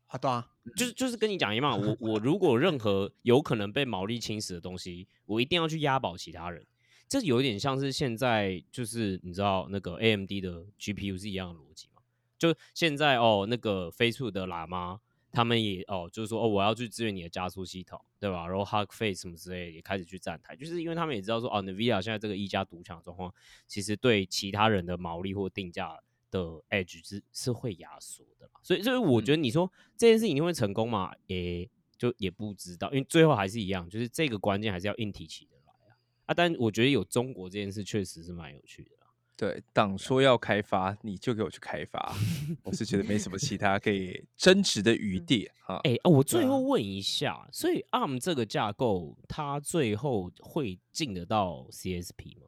[0.08, 6.66] 啊，对啊，就是就是跟你讲一样嘛，我我 如果任何有可能被毛利侵蚀的东西，我一定要去押宝其他人。
[7.08, 11.99] 这有点像是现在就是你知道那个 AMD 的 GPU 是一样的逻辑嘛？
[12.40, 18.48] 就现在哦，那个 Facebook 的喇嘛他们也哦，就是说哦，我要去支援你的加速系统，对吧？
[18.48, 23.32] 然后 Hug Face 什么之类也开始去站台，就是因为他们也知道说哦，NVIDIA 现在这个一家独强的状况，
[23.68, 26.00] 其实对其他人的毛利或定价
[26.32, 26.40] 的
[26.72, 28.54] edge 是是会压缩的啦。
[28.64, 31.14] 所以，所以我觉得你说这件事情一定会成功嘛？
[31.28, 35.94] 也就也不知道，因为最后还是一样，就是这个关键还是要硬提起的来啊。
[36.26, 38.99] 啊，但我觉得有中国这件事确实是蛮有趣的啦。
[39.40, 42.14] 对，党说要开发，你就给我去开发。
[42.62, 45.80] 我是觉得没什么其他可以 争执的余地哈。
[45.86, 52.48] 哎、啊，我最后问一下，所以 ARM 这个架构，它最后会进得到 CSP 吗？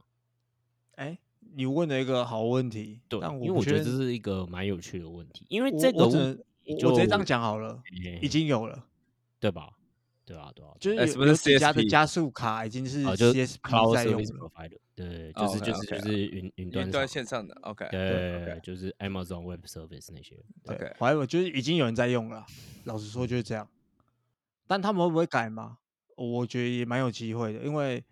[0.96, 1.18] 哎，
[1.56, 6.36] 你问了一个好问题，对，但因为我觉得这是一个蛮有趣的问题，因为这个我直
[6.66, 8.86] 接这样讲好了，哎已经有了，
[9.39, 9.70] 对吧？
[10.26, 14.49] 对啊，对啊，就是有有几家的加速卡已经是啊，就是 CSP Cloud 在用 Service 了。
[14.49, 22.45] Provider，对，哦就是就是就是云云端云端线上的，OK，对就是 Amazon Web Service 那些，对 OK 我还以为就是已经有人在用了，
[22.86, 23.67] 老实说就是这样。
[24.67, 25.80] 但他们会不会改吗？
[26.15, 28.03] 我觉得也蛮有机会的，因为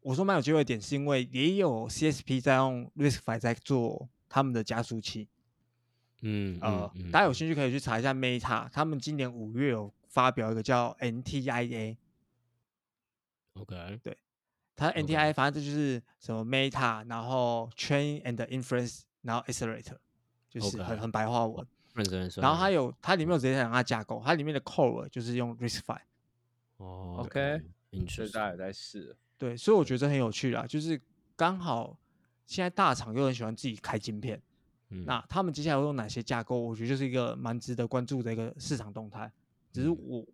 [0.00, 5.28] 我说蛮有机会的点是因为也有 CSP 在用 RISC-V 在做他们的加速器。
[6.22, 11.98] 嗯，呃，嗯大家有兴趣可以去查一下 Meta，他们今年五月有发表一个叫 NTIA，OK，
[14.02, 14.18] 对
[14.74, 19.98] 它 OK NTIA 反正这就是什么 Meta，然后 Train and Inference，然后 Accelerator，
[20.48, 21.66] 就是很 OK 很白话文。
[21.94, 26.00] 认真地说，然后它有它里面有直接讲它架构，它里面的 core 就是用 RISC-V。
[26.76, 27.60] 哦 OK，
[28.08, 29.16] 所以大家也在试。
[29.36, 31.00] 对，所以我觉得这很有趣啦，就是
[31.34, 31.98] 刚好
[32.46, 34.40] 现在大厂又很喜欢自己开晶片，
[34.90, 36.56] 嗯那他们接下来会用哪些架构？
[36.56, 39.32] 我觉得就是一个蛮值得关注的一个市场动态。
[39.78, 40.26] 只是嗯我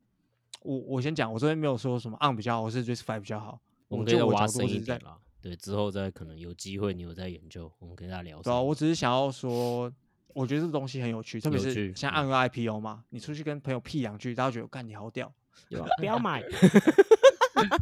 [0.63, 3.61] 我我先讲，我这边没有说什么 ARM 比较好，我是 RISC-V 比较好。
[3.89, 5.19] 我们可以挖深一点啦。
[5.43, 8.41] 对，之后再可能有机会，你有在研究，我们可以再聊。
[8.41, 9.93] 对啊，我只是想要说，
[10.33, 15.33] 我觉得这东西很有趣，特别是有趣嗯像按个 IPO 嘛，你出去跟朋友屁两句，大家觉得干你好屌。
[15.71, 16.43] 对吧不要买，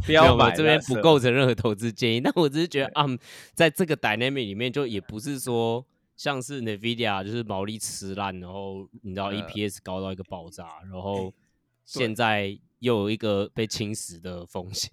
[0.04, 3.06] 不要买，我这边不构成任何投资建议，但我只是觉得啊，
[3.54, 5.84] 在这个 dynamic 里面，就也不是说
[6.14, 11.34] 像是 Nvidia 就是毛利吃烂，然后你知道呃 EPS 高到一个爆炸，然后对
[11.84, 14.90] 现在又有一个被侵蚀的风险。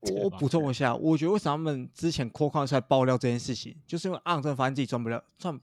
[0.00, 5.56] 我我补充一下，我觉得为什么他们之前 c o 出来爆料这件事情，就是因为真的发现自己赚不了，赚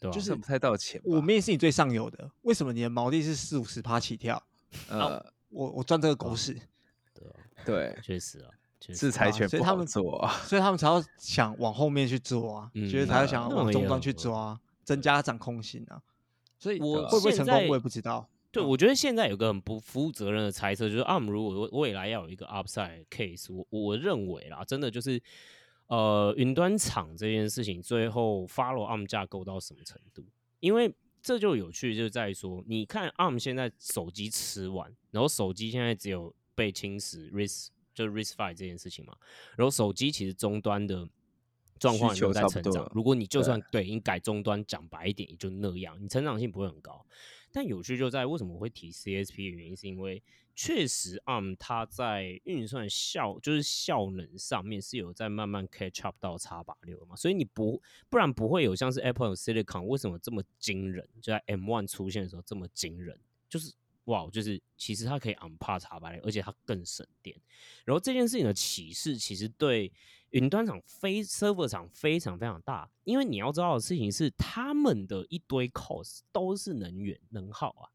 [0.00, 0.12] 对吧？
[0.12, 1.00] 就是挣不太到钱。
[1.04, 4.42] 我们也是你最上游的，为什么你的毛利是四五十趴起跳？
[4.88, 6.60] 呃，我我赚这个狗屎，
[7.14, 10.32] 对啊，对，确实啊，制裁啊权不好所以他们做啊。
[10.44, 16.02] 所以他们才要想往后面去做啊，就是才要嗯想往终端去抓啊，增加掌控性啊。
[16.58, 18.28] 所以我会不会成功，我也不知道。
[18.54, 25.20] 对，嗯我觉得现在有个很不负责任的猜测，就是 ARM 如果未来要有一个 upside case，我我认为啦，真的就是
[25.88, 30.24] 呃，云端厂这件事情最后 follow ARM 架构到什么程度？
[30.60, 39.14] 因为这就有趣，就在于说，你看 ARM 现在手机吃完，然后手机现在只有被侵蚀 risk 就是 RISC-V 这件事情嘛，
[39.56, 41.08] 然后手机其实终端的
[41.78, 42.90] 状况也没有需求差不在成长。
[42.94, 47.04] 如果你就对算对你改终端，讲白一点也就那样，你成长性不会很高。
[47.54, 50.20] 但有趣就在为什么我会提 CSP 的原因，是因为
[50.56, 57.80] 确实 ARM 它在运算效就是效能上面是有在慢慢 catch up 到 x 八六嘛，所以你不
[58.10, 63.16] 不然不会有像是 Apple 和 Silicon 为什么这么惊人，就在 M one 出现的时候这么惊人，
[63.48, 63.72] 就是
[64.04, 67.36] 哇，就是其实它可以 on par 叉八六，而且它更省电。
[67.84, 69.92] 然后这件事情的启示其实对
[70.30, 77.88] 云端厂非 server 厂非常非常大，因为你要知道的事情是，他们的一堆 cost 都是能源能耗啊，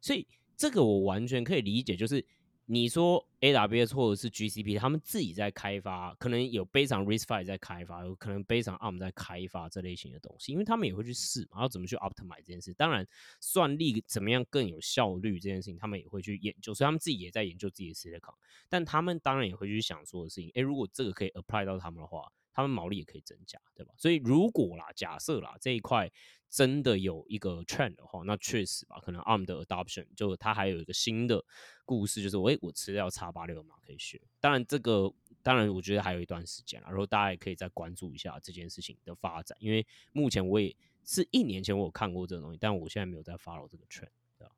[0.00, 0.26] 所以
[0.56, 2.24] 这个我完全可以理解，就是
[2.66, 12.72] 你说 AWS 或者是 GCP，他们自己在开发，可能有背上 RISC-V 在开发，有可能背上 ARM 在开发这类型的东西，因为他们也会去试嘛，要怎么去 optimize 这件事。
[12.72, 13.06] 当然，
[13.38, 18.32] 算力怎么样更有效率这件事情，他们也会去研究，所以他们自己也在研究自己的 silicon。
[18.70, 23.92] 但他们当然也会去想说的事情，诶，如果这个可以 apply 到他们的话，他们毛利也可以增加，对吧？
[23.98, 26.10] 所以如果啦，假设啦这一块
[26.48, 31.44] 真的有一个 trend 的话，那确实吧，可能 ARM 的 adoption 就它还有一个新的
[31.84, 34.22] 故事，就是我我吃掉叉八六嘛可以学。
[34.38, 40.74] 当然这个当然我觉得还有一段时间啦，然后大家也可以再关注一下这件事情的发展，因为目前我也
[41.04, 44.54] 是一年前我有看过这个东西，但我现在没有在 follow 这个 trend，对吧？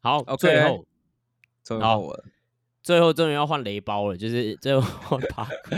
[0.00, 0.86] 好 OK 最后
[1.62, 2.24] 终于好换我了。
[2.82, 5.76] 最后终于要换雷包了，就是最后换八股。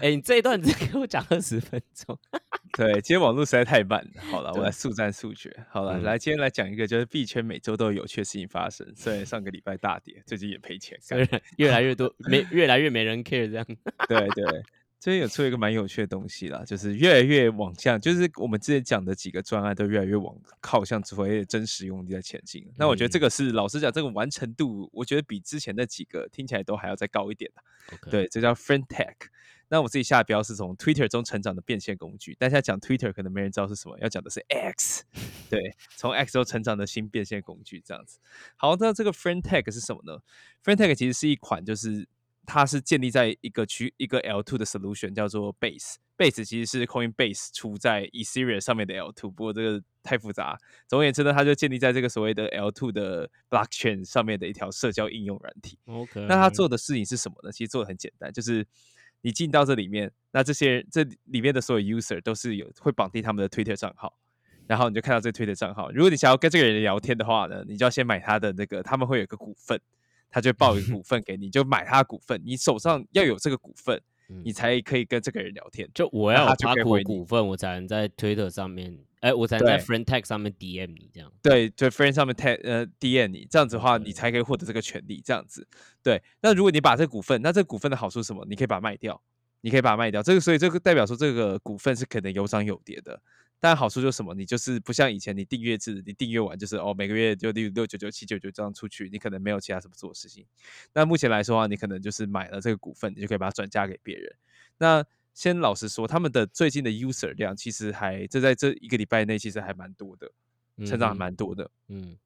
[0.00, 2.18] 哎、你这一段只给我讲二十分钟。
[2.78, 4.22] 对，今天网络实在太慢了。
[4.30, 5.54] 好了，我对来速战速决。
[5.70, 8.86] 好了，嗯来今天来讲一个，就是币圈每周都有有趣的事情发生。
[8.94, 10.96] 虽然上个礼拜大跌，最近也赔钱。
[11.08, 13.66] 干虽然越来越多 没越来越没人 care 这样。
[14.08, 14.62] 对 对，
[15.00, 22.70] 最近有出一个蛮有趣的东西啦，就是越来越往向，就是我们之前讲的几个专案都越来越往靠向所谓的真实用地在前进。
[22.76, 28.10] 那我觉得这嗯个是老实讲，这个完成度，我觉得比之前那几个听起来都还要再高一点的。
[28.10, 29.14] 对，这叫 Friend Tech。
[29.72, 35.04] 那我自己下的标是从 Twitter 中成长的变现工具，但现在讲 Twitter 可能没人知道是什么，要讲的是 X。
[35.48, 38.18] 对，从 X 中成长的新变现工具这样子。
[38.56, 40.20] 好，那这个 Friend Tech 是什么呢
[40.62, 42.06] ？Friend Tech 其实是一款，就是
[42.46, 45.96] 它是建立在一个区一个 L2 的 solution，叫做 Base。
[46.16, 50.58] Base 其实是 Coinbase 出在 Ethereum 上面的 L2，不过这个太复杂。
[50.86, 55.78] 总而言之呢，它就建立在这个所谓的 L2 的 Blockchain 上面的一条社交应用软体。
[55.86, 57.50] OK，那他做的事情是什么呢？
[57.50, 58.66] 其实做的很简单，就是
[59.22, 64.18] 你进到这里面，那这些这里面的所有 user 都是有会绑定他们的 Twitter 账号，
[64.66, 65.90] 然后你就看到这个 Twitter 账号。
[65.92, 69.80] 如果你想要跟这个人聊天的话呢，你就要先买他的那个，他们会有一个股份，
[70.30, 75.88] 他就会报一个 股份给你，就买他的股份，你手上要有这个股份，嗯你才可以跟这个人聊天。
[75.92, 81.30] 就我要有他股股份，我才能在 Twitter 上面，哎、我才能在对 Friend Tag 上面 DM 你这样。
[81.42, 85.20] 对，就 friend 上面 tag 呃 DM 你，这样子的话，你才可以获得这个权利。
[85.24, 85.66] 这样子，
[86.02, 86.22] 对。
[86.40, 88.46] 那如果你把这个股份，那这个股份的好处是什么？
[88.48, 89.20] 你可以把它卖掉，
[89.62, 90.22] 你可以把它卖掉。
[90.22, 93.20] 这个所以这个代表说这个股份是可能有涨有跌的。
[93.60, 94.34] 但好处就是什么？
[94.34, 100.46] 你就是不像以前你订阅制，你订阅完就是哦每个月就六六九九七九九这样出去，你可能没有其他什么做的事情。
[100.94, 104.34] 那目前来说的话，你可能就是买了这个股份，你就可以把它转嫁给别人。
[104.78, 105.04] 那
[105.34, 110.30] 先老实说，他们的最近的 user 量其实还这在这一个礼拜内其实还蛮多的，
[110.86, 111.70] 成长还蛮多的。
[111.88, 112.16] 嗯，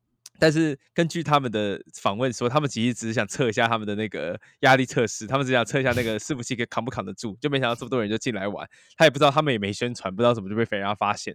[0.44, 11.34] 但是根据他们的访问说，他们其实只是想测一下他们的那个压力测试，他们只想测一下那个伺服器可以扛不扛得住，就没想到这么多人就进来玩，他也不知道他们也没宣传，不知道怎么就被被人发现，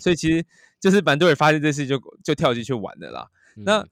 [0.00, 0.44] 所以其实
[0.80, 3.28] 就是蛮多人发现这事就就跳进去玩的啦。
[3.54, 3.88] 那嗯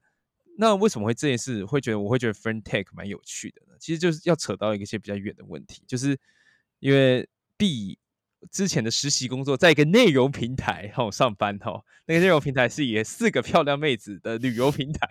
[0.57, 3.75] 那为什么会这件事会觉得我会觉得 friend tech 蛮有趣的呢？
[3.79, 6.19] 其实就是要扯到一些比较远的问题，就是
[6.79, 7.97] 因为 B
[8.51, 15.07] 之前的实习工作在一个内容平台哈、上班哈、那个内容平台是以四个漂亮妹子的旅游平台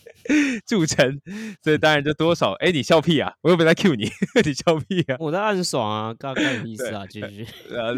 [0.66, 1.20] 著称，
[1.62, 4.04] 所以当然就多少哎你笑屁啊，我又没在 cue 你，
[4.44, 7.46] 你笑屁啊，我在暗爽啊，干干有意思啊，继续。
[7.70, 7.94] 呃，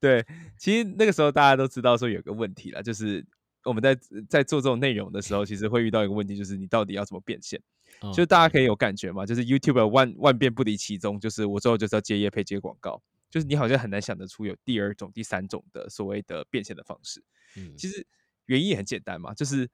[0.00, 0.24] 对，
[0.58, 3.24] 其实那个时候大家都知道说有个问题了，就是
[3.64, 3.96] 我们在
[4.28, 7.60] 在做这种内容的时候，其实会遇到一个问题，就是你到底要怎么变现？
[8.00, 17.22] 哦就大家可以有感觉嘛，就是 YouTube 万万变不离其宗，就是我最后就是要接业配接广告，就是你好像很难想得出有第二种、第三种的所谓的变现的方式。
[17.56, 18.06] 嗯其实
[18.46, 19.68] 原因也很简单嘛，就是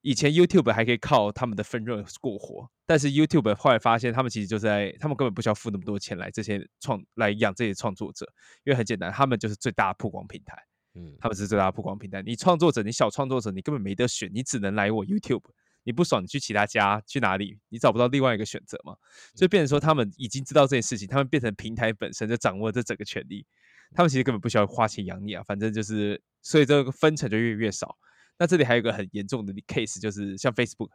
[0.00, 8.26] 以前 YouTube 还可以靠他们的分润过活，但是 YouTube 后来发现，他们其实就在他们根本不需要付那么多钱来这些创来养这些创作者，
[8.64, 10.56] 因为很简单，他们就是最大的曝光平台，
[10.94, 12.22] 嗯他们是最大的曝光平台。
[12.22, 15.44] 你创作者，你小创作者，你根本没得选，你只能来我 YouTube。
[15.84, 17.58] 你不爽，你去其他家去哪里？
[17.68, 18.96] 你找不到另外一个选择嘛？
[19.34, 23.46] 所以变成说，他们已经知道这件事情，他们变成平台本身就掌握这整个权利，
[23.94, 27.96] 他们其实根本不需要花钱养你啊，反正就是，所以这个分成就越来越少。
[28.38, 30.88] 那这里还有一个很严重的 case，就是像 Facebook，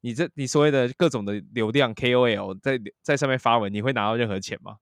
[0.00, 4.76] 你这你所谓的各种的流量 KOL 在在上面发文，你会拿到任何钱吗？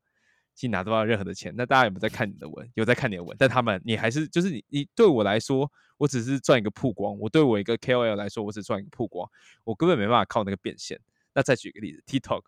[0.54, 1.52] 其实拿不到任何的钱。
[1.56, 2.70] 那大家有没有在看你的文？
[2.74, 9.28] 有在看你的文，但他们你还是就是你你对我来说，我只是赚一个曝光；我对我一个 KOL 来说，我只赚一个曝光，
[9.64, 11.00] 我根本没办法靠那个变现。
[11.34, 12.42] 那再举个例子，TikTok，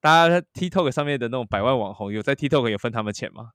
[0.00, 3.50] 大家在 TikTok 上面的那种百万网红，有在 TikTok 有分他们钱吗？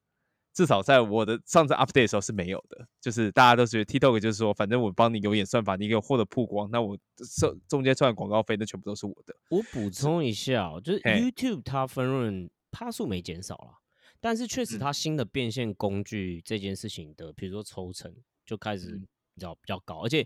[0.54, 9.34] 至少在我的上次 update 的时候是没有的，就是大家都觉得 TikTok 就是说，反正我帮你有演算法，你给我获得曝光，那我收中间赚广告费，那全部都是我的。
[9.50, 13.80] 我补充一下哦，就是 YouTube 它分润趴数没减少啦，
[14.22, 14.80] 但是确实嗯。
[14.80, 18.16] 它新的变现工具这件事情的，比如说抽成
[18.46, 19.08] 就开始嗯。
[19.36, 20.26] 比较比较高，而且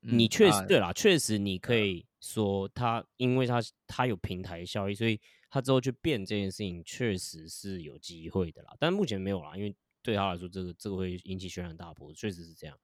[0.00, 5.20] 你确实对啦，确实你可以说它，因为它它有平台效益，所以
[5.50, 12.76] 它之后去变这件事情确实是有机会的啦，但目前没有啦，因为对他来说，这个这个会引起轩然大波，确实是这样。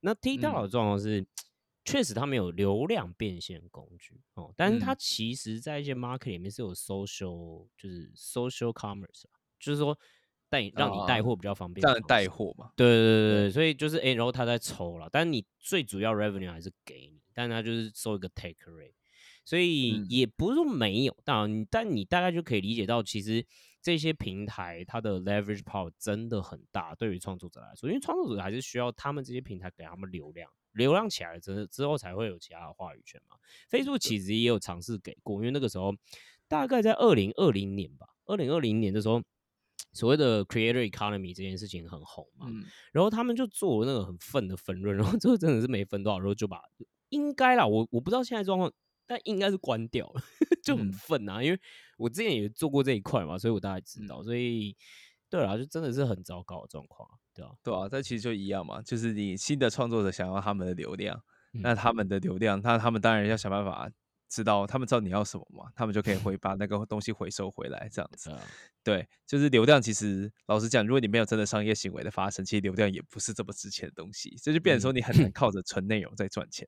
[0.00, 1.26] 那 TikTok 的状况是，
[1.84, 4.96] 确实他没有流量变现工具哦，但是它嗯。
[4.96, 9.98] 其实在一些 market 里面是有 social，就是 social commerce 啊，就是说
[10.48, 12.28] 带让你带啊货比较方便，这样带。
[12.28, 18.92] 货嘛，对对对对，所以就是哎、诶然后他在抽了，但是你最主要 revenue 还是给你，但他就是收一个 take rate，
[19.44, 23.44] 所以嗯也不是说没有，当然你但你大概就可以理解到，其实
[23.80, 33.36] 这些平台它的 leverage power 真的很大，对于创作者来说，因为创作者还是需要他们这些平台给他们流量，流量起来了，真的之后才会有其他的话语权嘛。
[33.70, 35.94] Facebook 其实也有尝试给过，因为那个时候
[36.48, 39.22] 大概在二零二零年吧，二零二零年的时候。
[39.96, 46.60] 所谓的 creator economy 这件事情很红嘛，嗯，然后他们就做那个很愤的分润，然后最后真的是没分多少，然后就把
[47.08, 48.70] 应该啦，我我不知道现在状况，
[49.06, 50.22] 但应该是关掉了，
[50.62, 50.92] 就很嗯。
[50.92, 51.60] 愤啊，因为
[51.96, 54.76] 我之前也做过这一块嘛，所以我大概知道，所以
[55.30, 61.20] 对啦，就真的是很糟糕的状况啊，对啊，对啊，这其实就一样嘛，就是你新的创作者想要他们的流量，
[61.52, 63.90] 那嗯他们的流量，那他们当然要想办法
[64.28, 68.30] 知道，他们知道你要什么嘛，他们就可以回 把那个东西回收回来，这样子
[68.82, 69.80] 对，就是流量。
[69.80, 74.36] 其实老实讲，如果你没有真的商业行为的发生，其实流量也不是这么值钱的东西。
[74.42, 76.66] 这就变成说，你很难靠着纯内容在赚钱。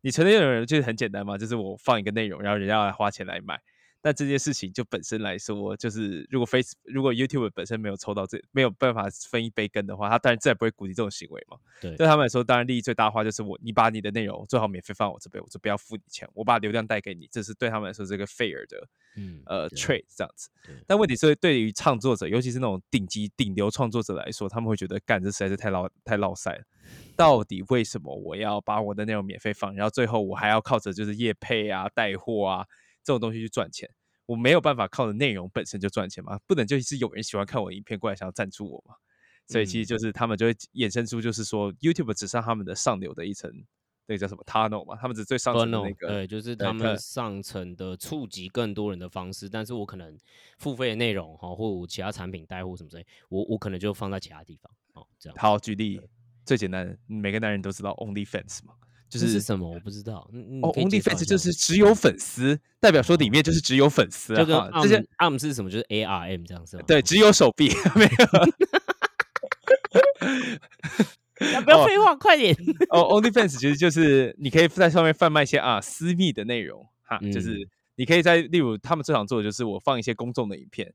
[0.00, 3.60] 你纯内容就是很简单嘛，就是我放一个内容，然后人家来花钱来买。
[4.02, 11.56] 但这件事情就本身来说，就是如果 Face 如果 YouTube 本身没有抽到这没有办法分一杯羹的话，他当然自然不会鼓励这种行为嘛。
[11.80, 20.50] 对对他们来说，当然利益最大化就是我，你把你的内容最好免费放我这边，我就不要付你钱，我把流量带给你，这是对他们来说是一个 fair 的嗯，呃 trade 这样子。
[20.86, 26.64] 但问题是，对于创作者，尤其是那种顶级顶流创作者来说，他们会觉得干这实在是太捞太捞塞了。
[27.16, 32.66] 到底为什么我要把我的内容免费放，然后最后我还要靠着就是业配啊、带货啊
[33.02, 33.88] 这种东西去赚钱？
[34.26, 38.94] 我没有办法靠着内容本身就赚钱嘛，不能就是有人喜欢看我影片过来想要赞助我嘛。
[39.48, 43.50] 所以其实嗯就是他们就会衍生出，就是说 YouTube 只上他们的上流的一层，
[44.06, 50.16] 那个叫什么 tunnel 嘛，他们只是最上层的那个，对，就是他们上层的触及更多人的方式，但是我可能
[50.58, 55.36] 付费的内容哈，或我其他产品带货什么之类，我我可能就放在其他地方哦，这样。
[55.36, 56.00] 好，举例
[56.46, 58.74] 最简单的，每个男人都知道 OnlyFans 嘛，
[59.12, 59.68] 就是是什么？
[59.70, 60.26] 我不知道。
[60.32, 65.70] 嗯，哦，OnlyFans 就是只有粉丝，代表说里面就是只有粉丝啊，就跟这些 ARM 是什么？
[65.70, 66.82] 就是 ARM 这样是吗？
[66.86, 68.24] 对，只有手臂没有。
[71.54, 72.56] 啊，不要废话，快点。
[72.88, 80.90] 哦，OnlyFans 其实就是你可以在上面贩卖一些啊私密的内容哈，就是嗯你可以在例如他们最常做的就是我放一些公众的影片，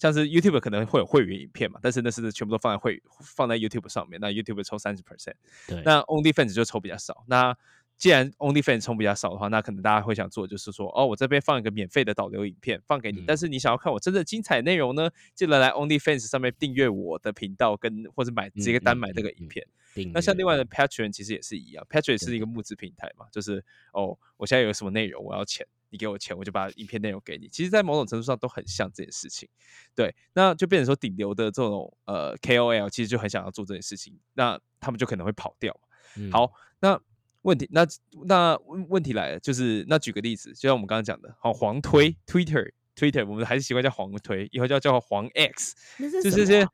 [0.00, 5.34] 像是 YouTube 可能会有会员影片嘛，但是那是全部都放在会放在 YouTube 上面，那 YouTube 抽三十 percent，
[5.68, 7.22] 对，那 OnlyFans 就抽比较少。
[7.28, 7.54] 那
[7.98, 13.36] 既然 OnlyFans 抽比较少的话，那可能大家会想做就是说，哦，我这边放一个免费的导流影片放给你，但嗯。
[13.36, 19.66] 是你想要看我真的精彩内容呢，记得来 OnlyFans 上面订阅我的频道，跟或者买直接单买这个影片。
[20.14, 27.48] 那像另外的 Patreon 其实也是一样，Patreon 是一个募资平台嘛，就是哦，我现在有什么内容我要钱，你给我钱，我就把影片内容给你。
[27.48, 29.48] 其实，在某种程度上都很像这件事情。
[29.94, 35.88] 对，那就变成说顶流的这种呃 KOL 其实就很想要做这件事情，那他们就可能会跑掉嘛。
[36.16, 37.00] 嗯好，那
[37.42, 37.86] 问题那
[38.24, 45.74] 那问问题来了，就是那举个例子，就像我们刚刚讲的，好黄推 Twitter Twitter，我们还是习惯叫黄推，以后就要叫黄 X，
[46.22, 46.66] 就是这些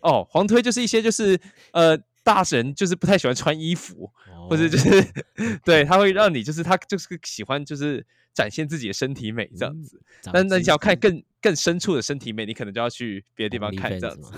[0.00, 1.40] 哦，黄推就是一些就是
[1.72, 4.10] 呃大神就是不太喜欢穿衣服，
[4.48, 10.00] 或者就哦是 对他会让你就是他就是喜欢就是展现自己的身体美这样嗯子。
[10.22, 14.32] 长但那你想要看更更深处的身体美，你可能就要去别的地方看这样子。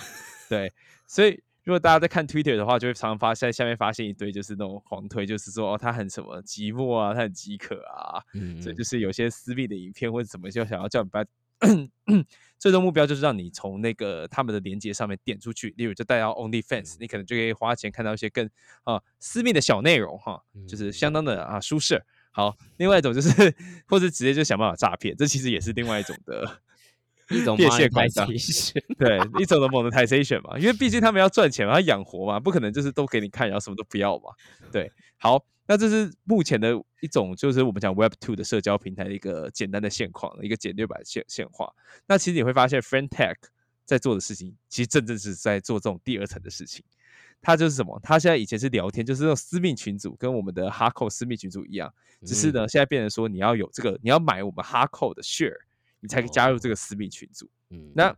[0.49, 0.73] 对，
[1.07, 11.25] 所以如果大家在看 Twitter 的话，就会常常发现下面发现一堆就是那种黄推，就是说哦他很什么寂寞啊，他很饥渴啊，嗯，所以嗯就是有些私密的影片或者怎么就想要叫你把，
[12.59, 18.49] 最终目标就是让你从那个他们的连接上面点出去，例如就带到 OnlyFans，你可能就可以花钱看到一些更
[18.85, 22.03] 啊私密的小内容哈，就是嗯相当的啊舒适。
[22.31, 23.31] 好，另外一种就是
[23.89, 26.61] 或者直接就想办法诈骗，这其实也是另外一种的
[27.31, 34.33] 一种 变现管道 monetization 对一种的 monetization 嘛，因为毕竟他们要赚钱嘛，要养活嘛，不可能就是都给你看，然后什么都不要嘛。
[34.71, 41.73] 对，好，那这是目前的一种，就是我们讲 Web Two 的社交平台的一个简单的现况，一个简略版现现化。
[42.07, 43.37] 那其实你会发现 Friend Tech
[43.85, 46.85] 在做的事情，其实正正是在做这种第二层的事情。
[47.43, 48.01] 它就是什么？
[48.03, 51.93] 它现在以前是聊天，就是那种私密群组，跟我们的哈扣私密群组一样，
[52.25, 55.55] 只是呢，现在变成说你要有这个，你要买我们哈扣的 share，
[56.01, 57.49] 你才可以加入这个私密群组。
[57.71, 58.17] 嗯，那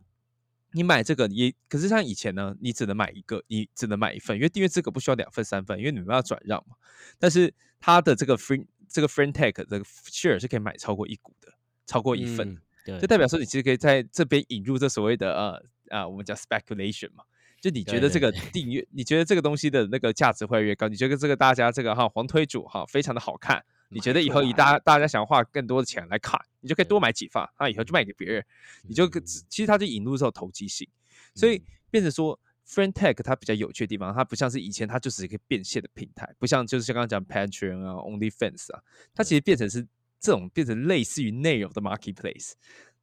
[0.72, 6.76] 你买这个也，可是像以前呢，你只能买一个，你只能买一份，因为订阅资格不需要两份三份，因为你们要转让嘛。
[7.18, 11.52] 但是它的这个 free 这个 friend tag 这个 share 是可以买超过一股的，
[11.86, 15.62] 超过一份，嗯对，就代表说你其实可以在这边引入这所谓的呃
[15.98, 17.24] 啊，我们叫 speculation 嘛，
[17.60, 28.44] 就你觉得这个订阅，你觉得这个东西的那个价值会越高，你觉得这个大家这个哈黄推主哈非常的好看，你觉得以后以大家大家想花更多的钱来看，你就可以多买几发，那以后就卖给别人，
[28.82, 30.89] 你就可其实它就引入这种投机性，
[31.35, 32.39] 所以变成说。
[32.68, 38.82] Friend Tag 它比较有趣的地方，它不像是以前，它就只是一个变现的平台，不像就是像刚刚讲 Patreon 啊、OnlyFans 啊，
[39.14, 39.89] 它其实变成是
[40.20, 42.52] 这种变成类似于内容的 marketplace。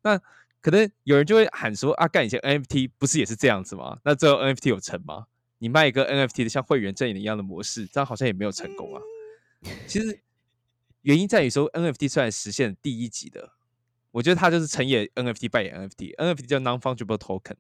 [0.04, 0.22] 那
[0.66, 4.00] 可能有人就会喊说啊，干以前 NFT 不是也是这样子吗？
[4.04, 5.28] 那最后 NFT 有成吗？
[5.60, 9.00] 你卖一个 NFT 的像会员阵营一样的模式，这样好像也没有成功啊。
[9.86, 10.20] 其实
[11.04, 13.52] 原因在于说 NFT 虽然实现第一级的，
[14.10, 16.16] 我觉得它就是成也 NFT 败也 NFT。
[16.16, 17.58] NFT 叫 non-fungible token，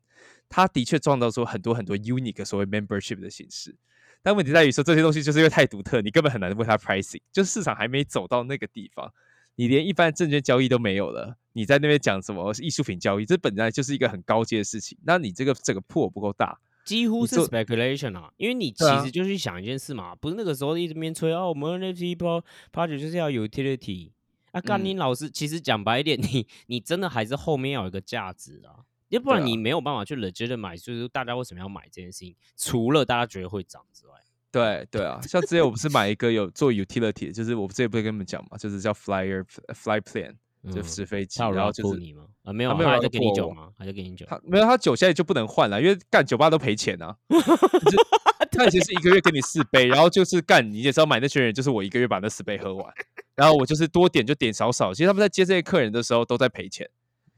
[0.50, 3.76] 它的确创造出很多很多 unique 所谓 membership 的形式。
[4.24, 9.14] 但问题在于说这些东西就是因为太独特，你根本很难为它 pricing，就是市场还没走到那个地方。
[9.56, 13.26] 你连一般证券交易都没有了，你在那边讲什么艺术品交易？
[13.26, 14.98] 这本来就是一个很高阶的事情。
[15.04, 24.12] 那你这个整个破不够大，几乎是 speculation 啊，因为你其实就去想一件事嘛，不是那个时候一直边吹哦，我们 NFT pro project 就是要有 utility
[24.52, 32.36] 啊，干嗯你老师，其实讲白一点， 你你真的还是后面要有一个价值啊，要不然你没有办法去 legit 的买，就是大家为什么要买这件事情？
[32.58, 34.14] 除了大家觉得会涨之外，
[34.56, 40.34] 对对啊，像之前我不是买一个有做 utility，的就是我之前不是跟你们讲嘛，就是叫 flyer fly plane，
[40.72, 42.24] 就嗯是飞机，然后就是你吗？
[42.44, 43.70] 啊，没有没有他还在给你酒吗？
[43.78, 44.26] 还在给你酒？
[44.30, 47.14] 他没有他酒现在就不能换了，因为干酒吧都赔钱啊。
[47.30, 47.98] 就是
[48.52, 52.94] 他以前是一个月给你四杯，然后就是干你也知道买那群人就是我一个月把那四杯喝完，
[53.36, 54.94] 然后我就是多点就点少少。
[54.94, 56.90] 其实他们在接这些客人的时候都在赔钱。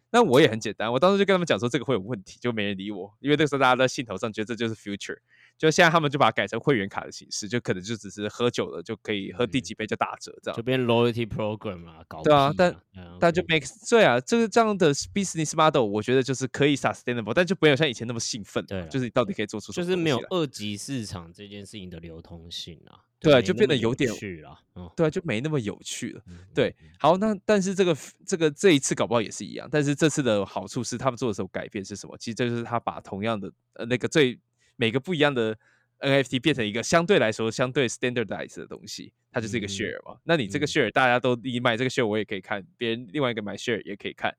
[0.09, 5.17] 那我也很简单，我当时就跟他们讲说这个会有问题，就没人理我，因为那个时候大家在兴头上觉得这就是 future，
[5.57, 10.61] 就现在他们就把它改成会员卡的形式，就可能就只是喝酒了就可以喝第几杯就打折这样就。
[10.61, 12.75] 变 loyalty program 啦，搞对啊但
[13.19, 18.65] 但就 makes 对啊，这个这样的 business model，我觉得就是可以 sustainable，但就没有像以前那么兴奋。
[18.65, 26.21] 对啊就是你到底可以做出什么就是没有二级市场这件事情的流通性啊，对就变得有点趣了，嗯，对啊，就没那么有趣了。
[26.27, 32.17] 嗯对，嗯好，那但是这个这个这一次搞不好也是一样，但是这次的好处是他们做的时候改变是什么？
[32.17, 34.37] 其实这就是他把同样的呃那个最
[34.77, 35.57] 每个不一样的
[35.99, 40.17] NFT 变成一个相对来说相对 standardized 的东西，它就是一个 share 嘛。
[40.23, 44.33] 那你这个嗯 share 大家都你买这个 share 我也可以看，别人另外一个买 share 也可以看。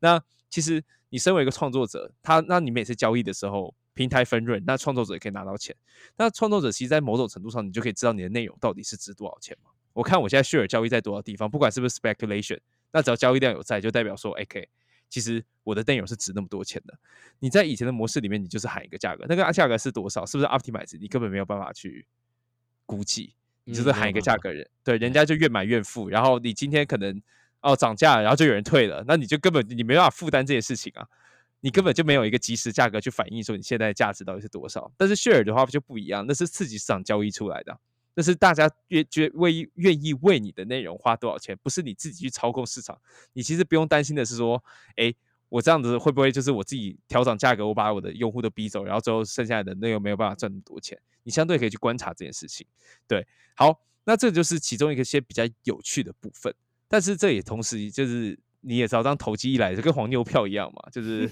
[0.00, 0.20] 那
[0.50, 5.76] 其实你身为一个创作者，他那你每次交易的时候，平台分润，那创作者也可以拿到钱。
[6.16, 9.70] 那创作者其实，在某种程度上，你就可以知道你的内容到底是值多少钱嘛。
[9.92, 12.58] 我看我现在 share 交易在多少地方，不管是不是 speculation，
[12.90, 14.66] 那只要交易量有在，就代表说，OK，
[15.12, 16.98] 其实我的电友是值那么多钱的。
[17.38, 22.06] 你在以前的模式里面，你就是喊一个价格，那个价格是多少，是不是 optimize，你根本没有办法去
[22.86, 23.34] 估计，
[23.64, 27.20] 你就是嗯喊一个价格人，对，人家就越买越富，然后你今天可能
[27.60, 31.06] 哦涨价了，然后就有人退了，那你就根本你没办法负担这些事情啊。
[31.60, 34.90] 你根本就没有一个及时价格去反映说你现在的价值到底是多少。
[34.96, 37.78] 但是 share 的话就不一样，那是刺激市场交易出来的啊，
[38.14, 42.98] 那是大家愿觉为愿意为你的内容花多少钱，不是你自己去操控市场。
[43.32, 44.62] 你其实不用担心的是说，
[44.96, 45.14] 哎，
[45.48, 50.98] 我这样子会不会就是我自己调整价格，我把我的用户都逼走，然后最后剩下的那又没有办法赚那么多钱？
[51.22, 52.66] 你相对可以去观察这件事情。
[53.06, 56.54] 对，好，那这就是其中一个些比较有趣的部分。
[56.88, 61.30] 但是这也同时就是你也知道，当投机一来，就跟黄牛票一样嘛，就是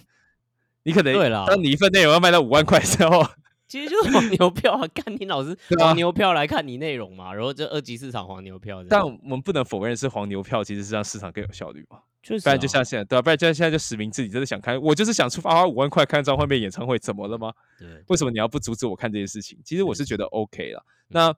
[0.85, 1.12] 你可能
[1.44, 3.23] 当你一份内容要卖到五万块的时候，
[3.71, 12.01] 其实就是黄牛票啊，看你老师 对啊黄牛票来看你内容嘛，然后这二级市场黄牛票，但我们不能否认是黄牛票其实是让市场更有效率嘛。
[12.21, 17.53] 确实、啊，不然就像现在，对啊，不然就像现在就实名制，你真的想看，我就是想出发花五万块看张惠妹演唱会，怎么了吗？
[17.79, 19.57] 对为什么你要不阻止我看这件事情？
[19.65, 20.85] 其实我是觉得 OK 了。
[20.89, 21.35] 嗯那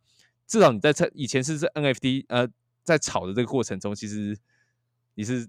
[0.47, 2.49] 至少你在在以前是在 NFT 呃
[2.83, 4.37] 在炒的这个过程中，其实
[5.15, 5.47] 你是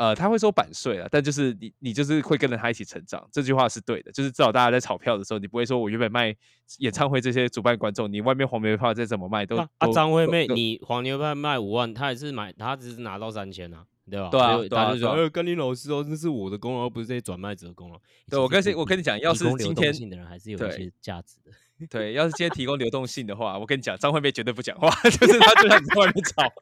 [0.00, 4.10] 呃他会说版税啊，但就是你你就是会跟着他一起成长，这句话是对的。
[4.12, 6.34] 就是至少大家在炒票的时候，你不会说我原本卖
[6.78, 14.30] 演唱会这些主办观众，你外面黄牛票再怎么卖都啊张惠妹，你黄牛票卖五万，他也是买，他只是拿到三千啊，对吧？
[14.30, 18.00] 对啊他就说，呃，甘霖老师说，这是我的功劳，而不是这些转卖者的功劳。
[18.30, 21.50] 对我跟你我跟你讲要是今天的人还是有一些价值的。
[21.88, 26.52] 对，要是今天提供流动性的话，我跟你讲，张惠妹绝对不讲话， 就是她就在外面吵。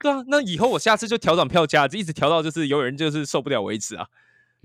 [0.00, 4.06] 对啊，那以后我下次就调整票价，一直调到就是有人就是受不了为止啊。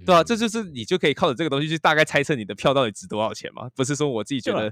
[0.06, 4.70] 对啊，这嗯就是你就可以靠着这个东西去大概猜测你的票到底值多少钱嘛，不是说我自己觉得，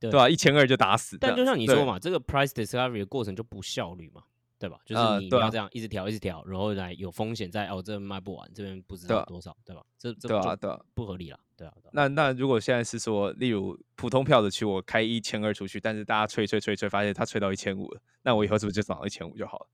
[0.00, 1.16] 对对吧、一千二就打死。
[1.20, 4.22] 但就像你说嘛，这个 price discovery 的过程就不效率嘛，
[4.58, 4.78] 对吧？
[4.84, 9.82] 就是你要这样一直调一直调，然后来有风险在哦，这边卖不完，这边不知道多少，对吧？
[9.96, 11.72] 这这就对啊对啊不合理了，对啊。
[11.92, 19.66] 那那如果现在是说，例如普通票的区，我开一千二出去，但是大家吹吹吹吹，发现他吹到一千五了，那我以后是不是就涨到一千五就好了？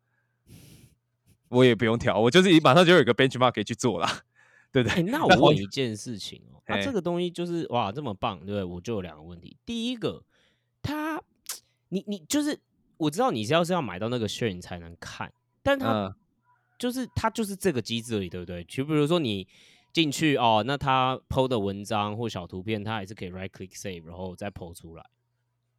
[1.48, 4.22] 我也不用调，我就是马上就有一个 benchmark 可以去做啦。
[4.72, 5.04] 对不哎、对？
[5.04, 8.64] 那我 问一件事情哦，那、这嘿个东西就是哇这么棒，对不对？
[8.64, 9.56] 我就有两个问题。
[9.64, 10.24] 第一个，
[10.82, 11.22] 它
[11.90, 12.58] 你你就是
[12.98, 16.14] 我知道你是要是要买到那个 share 你才能看，但它、嗯
[16.76, 18.64] 就是它就是这个机制而已，对不对？
[18.64, 19.46] 就比如说你
[19.92, 25.06] 进去哦，那它 PO 的文章或小图片，它还是可以 right click save，然后再 PO 出来。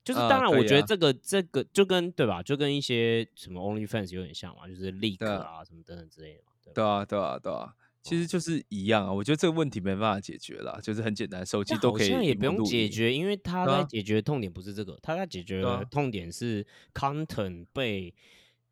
[0.05, 6.71] 就是啊当然，我觉得这个、这个就跟对吧，就跟一些什么 OnlyFans 有点像嘛，就是 leak 啊啊什么等等之类的？
[6.73, 7.73] 对啊，对啊，对啊，
[8.05, 9.11] 其实就是一样啊。
[9.11, 12.63] 我觉得这个问题没办法解决啦，就是很简单，手机都可以像也不用。
[12.63, 18.13] 解决，因为他对啊在解决痛点不是这个，他在解决痛点是 content 被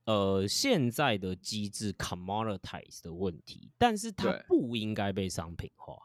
[0.06, 5.96] 呃现在的机制 commoditize 的问题，但是它不应该被商品化，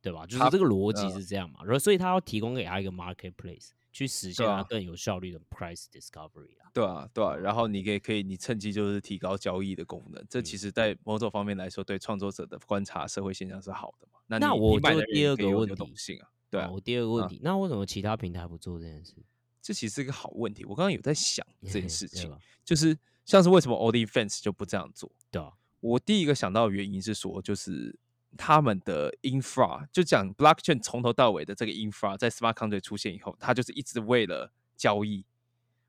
[0.00, 0.24] 对吧？
[0.24, 6.68] 就是它这个逻辑呃是这样嘛，然后所以他要提供给他一个 marketplace 去实现啊它更有效率的 price discovery 啊。
[6.74, 14.18] 对啊，对啊，然后你可以可以，你趁机就是提高交易的功能，这嗯其实在某种方面来说，对创作者的观察社会现象是好的嘛。
[14.26, 19.14] 那那我你买的人就第二个问题性啊，对啊，我第二个问啊题，那为什么其他平台不做这件事？
[19.62, 20.64] 这其实是一个好问题。
[20.64, 25.10] 我刚刚有在想 这件事情，就是像是为什么 OnlyFans 就不这样做？
[25.30, 27.96] 对啊，我第一个想到的原因是说，就是
[28.36, 35.24] 他们的 infra 就讲 blockchain 从头到尾的这个 infra 在 smart contract 出现以后，它就是一直为了交易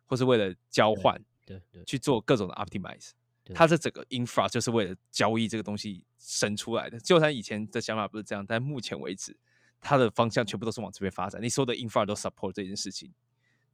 [0.06, 3.12] 或是为了交换对对去做各种的 optimize。
[3.44, 7.00] 对它这整个 infra 就是为了交易这个东西生出来的。
[7.00, 9.38] 就算以前的想法不是这样，但目前为止，
[9.80, 11.40] 它的方向全部都是往这边发展。
[11.42, 13.14] 你所有的 infra 都 support 这件事情。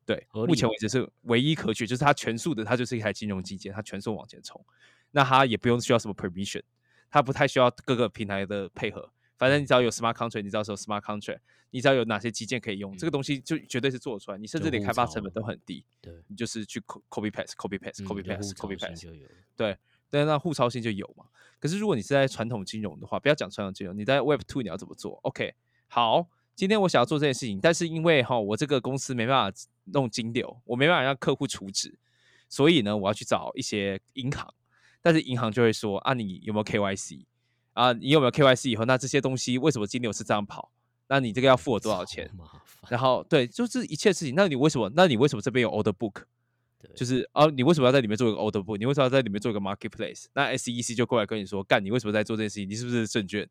[0.03, 4.59] 对，目前为止是唯一可取，就是它全速的，它就是一台金融基建，它全速往前冲。
[5.11, 6.63] 那它也不用需要什么 permission，
[7.11, 9.11] 它不太需要各个平台的配合。
[9.37, 11.39] 反正你只要有 smart contract，你只要有 smart contract，
[11.71, 14.37] 你只要有哪些基建可以用，这个东西就绝对是做得出来。
[14.37, 19.75] 你甚至连开发成本都很低，对你就是去 co- copy paste copy paste 嗯 copy 就互 paste 对，
[20.11, 21.25] 但那互抄性就有嘛。
[21.59, 25.55] 可是如果你是在传统金融的话，不要讲传统金融，你在 Web Two 你要怎么做？OK，
[25.87, 31.97] 好，今天我想要做这件事情，但是因为哈我这个公司没办法弄金流，我没办法让客户储值，
[32.47, 34.53] 所以呢，我要去找一些银行，
[35.01, 37.25] 但是银行就会说啊，你有没有 KYC
[37.73, 37.93] 啊？
[37.93, 40.71] 你有没有 KYC 以后，那这些东西为什么金流是这样跑？
[41.07, 42.31] 那你这个要付我多少钱？
[42.89, 44.33] 然后对，就是一切事情。
[44.35, 44.91] 那你为什么？
[44.95, 46.23] 那你为什么这边有 order book？
[46.79, 48.77] 对就是啊，你为什么要在里面做一个 order book？
[48.77, 50.25] 你为什么要在里面做一个 marketplace？
[50.33, 52.69] 那 SEC 就过来跟你说，干，你为什么在做这件事情？
[52.69, 53.47] 你是不是证券？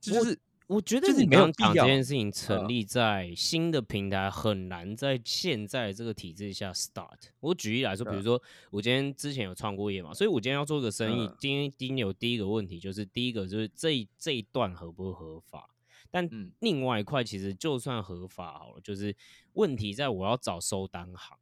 [0.00, 7.18] 就是我觉得就是你没有必要刚刚讲这件事情成嗯立在新的平台很难在现在这个体制下 start。
[7.40, 15.68] 我举例来说，比如说我今天之前有创过业嘛，所以我今天要做个生意嗯，今天今天有第一个问题就是第一个就是这这一段合不合法。
[16.10, 19.14] 但嗯另外一块其实就算合法好了，就是
[19.52, 21.36] 问题在我要找收单行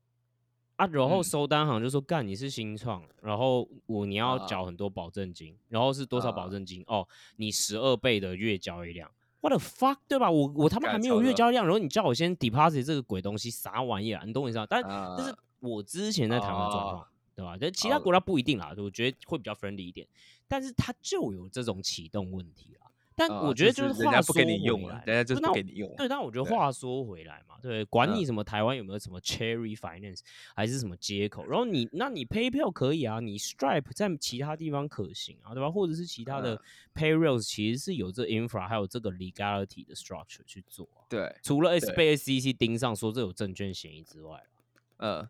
[0.82, 6.82] 啊，然后嗯收单行就说干你是新创，然后我你要啊缴很多保证金，然后是多少保啊证金？
[6.86, 7.06] 哦，
[7.36, 9.10] 你十二倍的月交易量。
[9.40, 10.30] What the fuck，对吧？
[10.30, 14.24] 我我他妈还没有月交易量，然后你叫我先 deposit 这个鬼东西，啥玩意儿、啊？
[14.24, 14.66] 你懂我意思吗？
[14.68, 17.56] 但、啊但是我之前在台湾状况，哦对吧？
[17.60, 20.06] 但其他国家不一定啦，我觉得会比较 friendly 一点，
[20.46, 22.81] 但是它就有这种启动问题啦。
[23.14, 30.20] 但啊我觉得就是是话说人家不给你用了回来，人家就是那不给你用了对，但我觉得话说回来嘛，对，管你嗯什么台湾有没有什么 Cherry Finance
[30.54, 35.70] 还是什么接口，然后你那你 PayPal 可以啊，你 Stripe 在其他地方可行啊，对吧？
[35.70, 36.60] 或者是其他的嗯
[36.94, 44.42] Payrails 其实是有这 infra 还有这个 legality 的 structure 去做啊、对，除了 S 对被 SEC 盯上说这有证券嫌疑之外
[44.96, 45.28] 啊呃，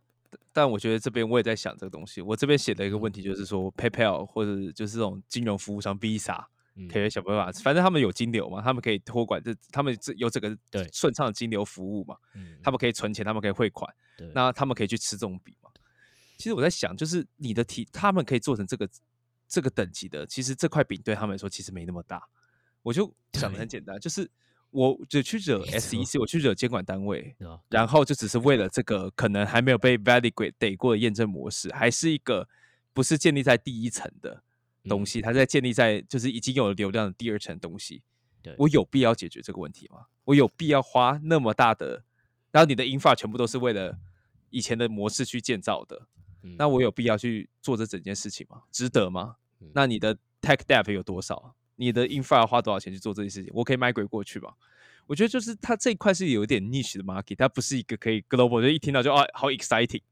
[0.52, 2.20] 但我觉得这边我也在想这个东西。
[2.20, 6.44] 我这边写的一个问嗯题就是说，PayPal 或者就是这种金融服务商 Visa 嗯
[6.90, 10.88] 可以想办法，反正他们有金流嘛，他们可以托管这，他们这有这个对。
[10.92, 12.92] 顺畅的金流服务嘛，嗯他们可以。
[12.92, 14.30] 存钱，他们可以汇款，对。
[14.34, 15.70] 那他们可以去吃这种笔嘛。
[16.36, 18.88] 其实我在想，就是你的题，他们可以做成这个
[19.48, 22.22] 这个等级的，其实这块饼对他们来说其实没那么大。
[22.82, 23.66] 我就想的很。
[23.66, 24.30] 简单，就是
[24.70, 27.34] 我只去惹 SEC，我去惹监管单位，
[27.70, 32.46] 然后就只是为了这个可能还没有被 validate 过的验证模式，还是一个
[32.92, 34.42] 不是建立在第一层的
[34.88, 38.02] 东嗯西，它在建立在就是已经有流量的第二层东西。
[38.42, 40.06] 对我有必要解决这个问题吗？
[40.24, 42.04] 我有必要花那么大的，
[42.50, 43.96] 然后你的 infra 全部都是为了
[44.50, 46.08] 以前的模式去建造的，
[46.42, 48.62] 嗯那我有必要去做这整件事情吗？
[48.72, 49.70] 值得吗嗯？
[49.74, 51.54] 那你的 tech debt 有多少？
[51.76, 53.52] 你的 infra 要花多少钱去做这件事情？
[53.54, 54.54] 我可以 migrate 过去吧？
[55.06, 60.02] 我觉得就是它这一块是有一点 niche 的 market，它不是一个可以 global，就一听到就啊好 exciting，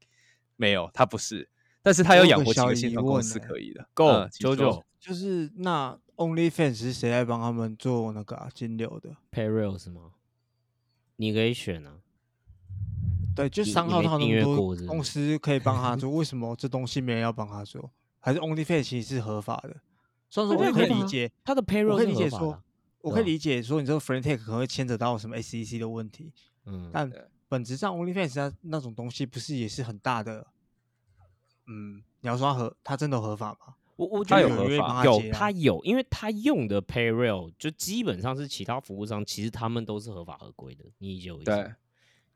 [0.55, 1.49] 没有，它不是，
[1.83, 3.87] 但是他有我有养活几个新创公司可以的。
[3.93, 10.11] Go，九九就是那 OnlyFans 是谁来帮他们做那个啊金流的？Payroll 是吗？
[11.15, 11.97] 你可以选啊。
[13.35, 17.89] 对，就你商号他那么多公司可以帮他 做，为什么这东西没人要帮他做？
[18.19, 19.75] 还是 OnlyFans 其实是合法的？
[20.29, 22.63] 所以说我可以理解，他的 payroll 我可以理解说合法的啊，
[23.01, 26.31] 我可以理解说你这个 friend take 可能会牵扯到什么 SEC 的问题，
[26.65, 27.11] 嗯，但
[27.47, 30.45] 本质上 OnlyFans 它那种东西不是也是很大的，
[31.71, 33.75] 嗯，你要说它合，它真的合法吗？
[33.95, 40.83] 我我觉得有合法人愿意帮他有因为它用的 payroll 就基本上是其他服务商，其实他们都是合法合规的。
[40.97, 41.45] 你理解我意思？
[41.45, 41.71] 对，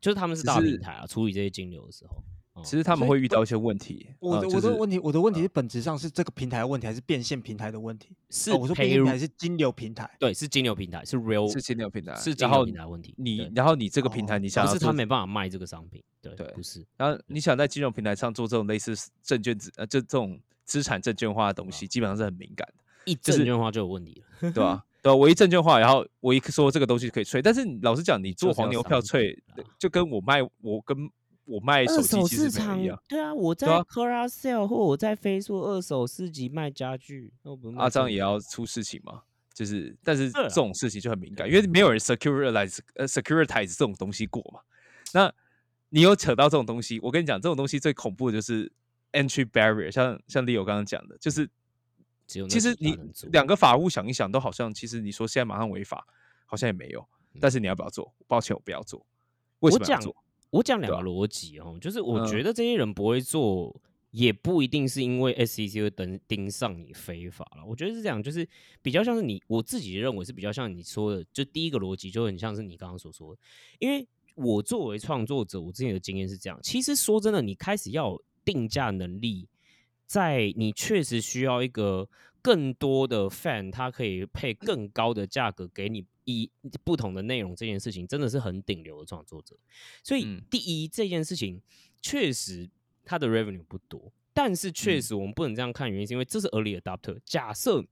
[0.00, 2.22] 就是他们是大平台啊，处理这些金流的时候，哦
[2.64, 4.06] 其实他们会遇到一些问题。
[4.18, 8.10] 我的、我的问题，我的问题是本质上是这个平台的问题，还是变现平台的问题？
[8.30, 13.14] 是哦、我说平台是金流平台，对，是金流平台，是 real 是金流平台，是金流平台问题。
[13.16, 16.84] 你，然后你这个平哦台你想不是他没办法卖这个商品，对，对不是。
[16.96, 24.26] 然后你想在金融平台上做这种类似证券资呃，就这种资产证券化的东西，基本上是很敏感的，一证券化就有问题了。
[24.40, 29.36] 对吧、 对吧、我一证券化，然后我一说这个东西可以吹，但是老实讲，你做黄牛票吹，
[29.78, 31.08] 就跟我卖我跟
[31.46, 39.22] 我卖手机其实没有一样对啊，我在对啊 Carousel 或我在飞速二手市集卖家具，那我不是卖啊，这样也要出事情嘛？
[39.54, 44.60] 就是，但是这种事情就很敏感，因为没有人 securitize 呃 securitize 这种东西过嘛。
[45.14, 45.32] 那
[45.88, 48.70] 你有扯到这种东西，我跟你讲，这种东西最恐怖的就是
[49.12, 51.48] entry barrier，像像 Leo 刚刚讲的，就是
[52.26, 52.98] 其实你
[53.30, 56.06] 两个法务想一想，都好像其实你说现在马上违法，
[56.44, 57.08] 好像也没有，
[57.40, 58.12] 但是你要不要做？
[58.26, 59.06] 抱歉，我不要做。
[59.60, 60.14] 为什么要做？
[60.56, 63.74] 我讲两个逻辑哦，就是我嗯觉得这些人不会做，
[64.10, 67.64] 也不一定是因为 SEC 会盯盯上你非法了。
[67.66, 68.48] 我觉得是这样，就是
[68.80, 73.40] 比较像是你我自己认为是比较像你说的，就第一个逻辑就很像是你刚刚所说的，
[73.78, 76.58] 因为我作为创作者，我之前的经验是这样。
[76.62, 79.48] 其实说真的，你开始要有定价能力，
[80.06, 82.08] 在你确实需要一个
[82.46, 86.48] 更多的 fan，他可以配更高的价格给你以
[86.84, 89.56] 不同的内容，这件事情真的是很顶流的创作者。
[90.04, 91.60] 所以嗯第一，这件事情
[92.00, 92.70] 确实
[93.04, 97.18] 它的 revenue 不多，但是确嗯实我们不能这样看，原因是因为这是 early adopter。
[97.24, 97.84] 假设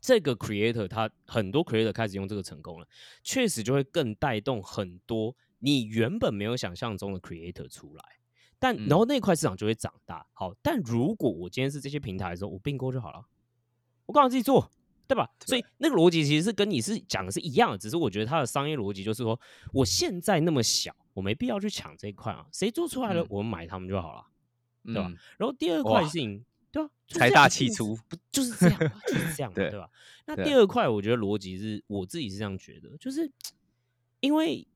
[0.00, 2.86] 这个 creator 他很多 creator 开始用这个成功了，
[3.24, 8.04] 确实就会更带动很多你原本没有想象中的 creator 出来。
[8.60, 10.24] 但嗯然后那块市场就会长大。
[10.32, 13.24] 好，但如果我今天是这些平台的时候，我并购就好了，
[14.10, 14.68] 我干嘛自己做？
[15.06, 15.28] 对吧？
[15.46, 19.40] 所以那个逻辑其实是跟你是讲的是一样的，只是我觉得它的商业逻辑就是说，
[19.72, 24.26] 我现在那么小，我没必要去抢这一块啊，谁做出来了，嗯我们买他们就好了。
[24.84, 29.90] 对吧嗯然后第二块事情，对啊，财大气粗不就是这样嘛，就是这样嘛，对对吧？
[30.26, 33.30] 那第二块，我觉得逻辑是我自己是这样觉得，就是
[34.20, 34.66] 因为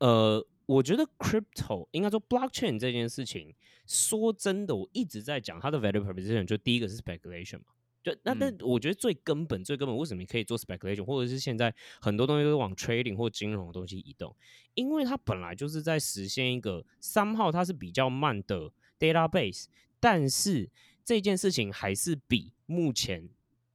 [0.00, 3.54] 呃，我觉得 crypto 应该说 blockchain 这件事情，
[3.86, 7.66] 说真的，我一直在讲它的 value proposition，就第一个是 speculation 嘛。
[8.02, 8.58] 就那那嗯。
[8.62, 14.34] 我觉得最根本最根本，为什么你可以做 speculation，或者是现在很多东西都往 trading 或金融的东西移动？
[14.74, 19.66] 因为它本来就是在实现一个三号，它是比较慢的 database，
[20.00, 20.68] 但是
[21.04, 23.28] 这件事情还是比目前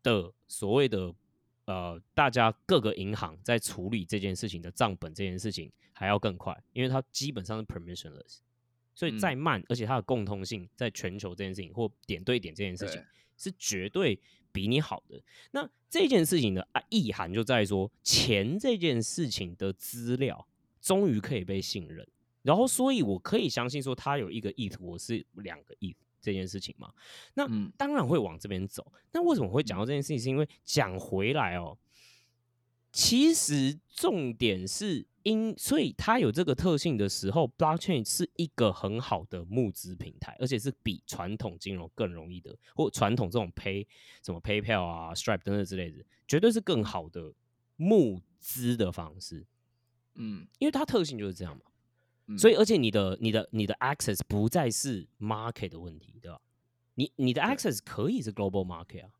[0.03, 1.13] 的所谓的
[1.65, 8.37] 呃大家各个银行在处理这件事情的账本这件事情还要更快，因为它基本上是 permissionless，
[8.95, 9.37] 所以再嗯。
[9.37, 13.05] 慢，而且它的共通性在全球这件事情或点对点这件事情对
[13.37, 14.19] 是绝对
[14.51, 15.21] 比你好的。
[15.51, 20.47] 那这件事情的啊意涵就在于说，钱这件事情的资料
[20.81, 22.05] 终于可以被信任，
[22.41, 26.91] 然后所以我可以相信说，他有一个 it，我是两个 it 这件事情嘛。
[27.35, 28.91] 那嗯当然会往这边走。
[29.13, 30.19] 那为什么会讲到这件事情？
[30.19, 31.77] 是因为讲回来哦，
[32.91, 43.85] 其实重点是因，所以它有这个特性的时候，blockchain 是一个很好的募资平台，而且是比传统金融更容易的，或传统这种 pay
[44.23, 47.33] 什么 PayPal 啊、Stripe 等等之类的，绝对是更好的
[47.75, 49.45] 募资的方式，
[50.15, 51.61] 嗯，因为它特性就是这样嘛。
[52.27, 56.41] 嗯所以，而且你的、你的、你的 access 不再是 market 的问题，对吧？
[56.95, 59.11] 你你的 access 可以是 global market 啊，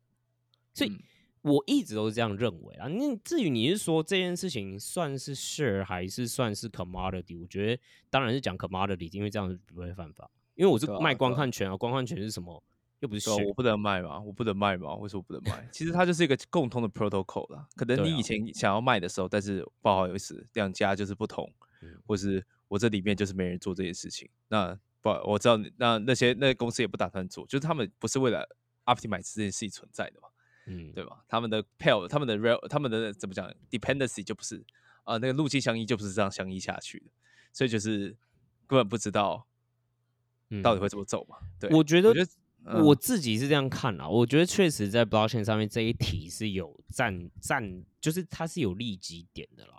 [0.74, 1.00] 所以嗯
[1.42, 2.86] 我一直都是这样认为啊。
[2.88, 10.30] 那至于你是说这件事情算是 share 还是算是 commodity，我觉得当然是讲 commodity，因为这样不会犯法。
[10.54, 12.62] 因为我是卖观看权啊，观看权是什么？
[13.00, 15.68] 又不是对啊，我不能卖嘛，我不能卖嘛，为什么不能卖？
[15.70, 17.64] 其实它就是一个共通的 protocol 啦。
[17.76, 21.48] 可能你以前想要卖的时候，但是不好意思，两家就是不同，
[21.80, 24.28] 嗯或是我这里面就是没人做这件事情。
[24.48, 28.44] 那不，我知道那那些那公司也不打算做，就是他们不是为了
[28.86, 30.28] optimize 这件事情存在的嘛，
[30.68, 31.24] 嗯，对吧？
[31.26, 34.64] 他们的 pair，他们的 real，他们的怎么讲 dependency 就不是
[35.04, 37.06] 啊、那个路径相依就不是这样相依下去的，
[37.50, 38.14] 所以就是
[38.66, 39.46] 根本不知道
[40.50, 41.38] 嗯到底会怎么走嘛。
[41.58, 42.12] 对，我觉得
[42.84, 49.74] 我自己是这样看啦，我觉得确实在 blockchain 上面这一题是有占占，就是它是有利基点的啦。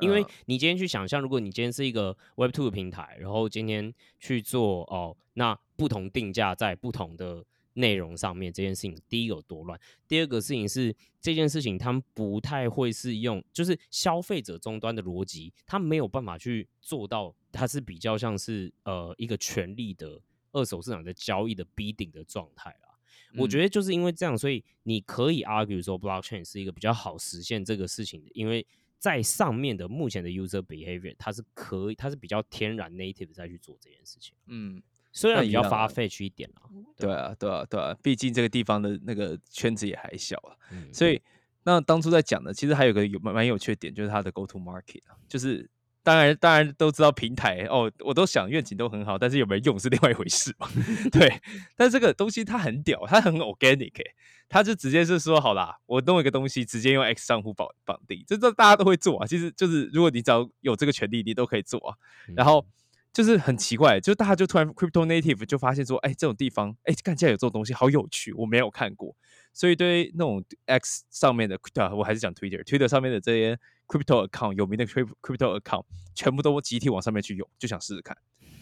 [0.00, 7.44] 因为嗯你今天去想象，如果你今天是一个 Web Two 的平台，然后今天去做哦，那不同定价在不同的
[7.74, 20.20] 内容上面这件事情，第一有多乱，第二个事情是这件事情他们不太会是用，就是消费者终端的逻辑，他没有办法去做到，它是比较像是呃一个权力的
[20.52, 22.88] 二手市场的交易的 bidding 的状态啦。
[23.36, 23.62] 我觉嗯。
[23.62, 28.66] 得就是因为这样，所以你可以 argue 说 blockchain 是一个比较好实现这个事情的，因为
[28.98, 34.82] 在上面的目前的 user behavior，它是可以，它是比较天然 native 再去做这件事情，嗯，
[35.12, 36.62] 虽然比较那一样啊 far fetch 一点啦，
[36.96, 41.20] 对啊，对啊，对啊，毕竟这个地方的那个圈子也还小啊，嗯，所以
[41.64, 45.68] 那当初在讲的，其实还有个有蛮蛮有趣的点，就是它的 go to market 啊，就是
[46.02, 50.68] 当然当然都知道平台哦，我都想愿景都很好，但是有没有用是另外一回事嘛。
[51.12, 51.40] 对，
[51.76, 54.14] 但这个东西它很屌，它很 organic，、欸、
[54.48, 59.26] 它就直接是说好啦，我弄一个东西，直接用 X 账户绑绑定，这这大家都会做啊。
[59.26, 61.94] 其实就是如果你只要有这个权利，你都可以做啊。
[62.34, 62.66] 然后
[63.12, 69.14] 就是很奇怪，就大家就突然 crypto native 就发现说，哎，这种地方，哎，看起来有这种东西，好有趣，我没有看过。
[69.52, 75.84] 所以对于那种 X 上面的，对啊，我还是讲 Twitter，Twitter 上面的这些 crypto account 有名的 cryp- crypto account，
[76.14, 78.16] 全部都集体往上面去涌，就想试试看。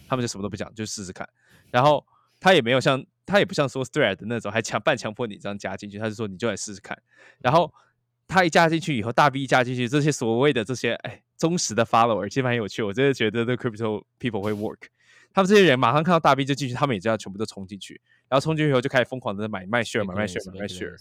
[0.09, 1.29] 他们就什么都不讲，就试试看。
[1.71, 2.05] 然后
[2.41, 7.01] 他也没有像他也不像说 Thread 那种还强半强迫你这样加进去，他是说你就来试试看。
[7.39, 7.73] 然后
[8.27, 14.77] 他一加进去以后，大 B 一加进去，这些所谓的这些哎忠实的 follower 其实蛮有趣，我真的觉得这 crypto people 会 work。
[15.33, 17.99] 他们这些人马上看到大 B 就进去，他们也知道全部都冲进去，
[18.29, 20.95] 然后冲进去以后就开始疯狂的买卖 share 买卖 share 买卖 share，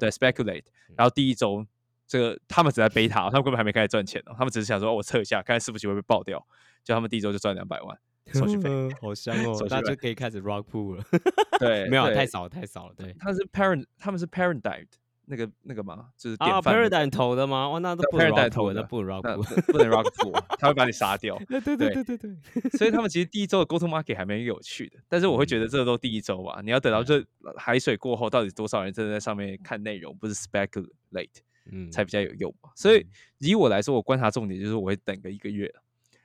[0.00, 0.64] 对 speculate。
[0.96, 1.64] 然后第一周
[2.08, 6.44] 这个他们只在 beta，他们根本还没开始赚钱呢，他们只是想说、哦我测一下，看是不是会不会爆掉，
[6.82, 7.96] 就他们第一周就赚两百万
[8.34, 8.68] 手续费。
[9.00, 11.04] 好香哦手，续大家就可以开始 rock pool 了。
[11.60, 13.14] 对，没有太少了太少了，对。
[13.20, 14.86] 他是 parent，他们是 paradigm
[15.26, 17.68] 那个那个嘛，就是典啊，Paradigm 投的吗？
[17.70, 19.36] 哇，那都不能 Paradigm 投的不能 rock。
[19.36, 21.38] 不不能 rock pool，他会把你杀掉。
[21.48, 27.24] 对对对对对对，所以他们其实第一周的 go to market 还蛮有趣的，但是我会觉得这都第一周吧，你要等到这
[27.56, 31.30] 海水过后，到底多少人真的在上面看内容，不是 speculate
[31.72, 32.70] 嗯，才比较有用嘛。
[32.76, 33.06] 所以
[33.38, 35.72] 以我来说，我观察重点就是我会等个一个月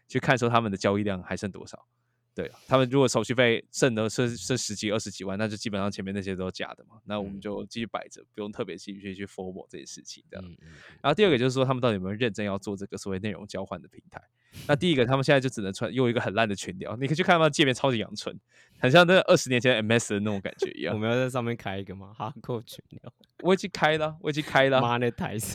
[0.08, 1.86] 去看说他们的交易量还剩多少。
[2.40, 10.46] 对啊，他们如果手续费剩的剩剩十几二十几万，那就基本上前面那些都是假的嘛，那我们嗯就继续摆着，不用特别继续去 follow 这件事情这样。
[10.46, 10.68] 嗯嗯
[11.02, 14.22] 然后第二个就是说，他们到底有没有认真要做这个所谓内容交换的平台？
[14.68, 18.36] 那第一个，他们现在就只能穿用一个很烂的群聊，你可以去看他们界面超级阳春，
[18.80, 21.02] 很像那二十年前 MS 的那种感觉一样我样。
[21.02, 22.14] 们要在上面开一个吗？
[22.18, 24.80] 哈扣群聊我已经开了，我已经开了。
[24.80, 25.54] ，monetize。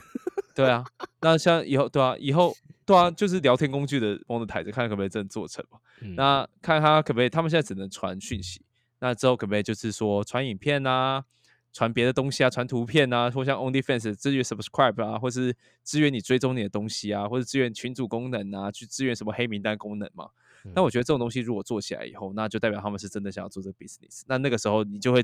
[0.55, 0.85] 对啊，
[1.21, 2.55] 那像以后对啊，以后
[2.87, 5.79] 对啊，就是聊天工具的 m o 台子，看可不可以真的做成嘛。
[6.01, 8.63] 嗯那看他可不可以，他们现在只能传讯息，
[9.01, 11.25] 那之后可不可以就是说传影片啊，
[11.73, 20.29] 传别的东西啊，传图片啊，或像 OnlyFans 支援 subscribe 啊，或是支援你追踪你的东西啊，或者支援群组功能啊，去支援什么黑名单功能嘛。
[20.75, 24.23] 那我觉得这种东西如果做起来以后，那就代表他们是真的想要做这个 business。
[24.27, 25.23] 那那个时候你就会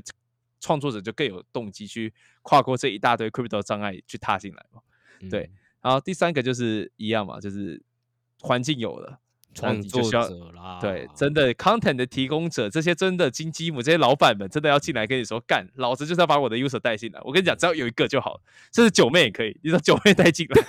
[0.59, 2.13] 创作者就更有动机去
[2.43, 4.81] 跨过这一大堆 crypto 障碍去踏进来嘛。
[5.29, 5.49] 对，
[5.81, 7.81] 然后第三个就是一样嘛，就是
[8.39, 9.20] 环境有了，那
[9.53, 10.19] 创作者
[10.55, 17.19] 啦，对，真的 content 的提供者，这些真的金鸡母，这些老板们真的要进来跟你说，干，老子就是要把我的 user 带进来。
[17.23, 18.41] 我跟你讲，只要有一个就好了，
[18.73, 20.61] 甚至九妹也可以，你说九妹带进来，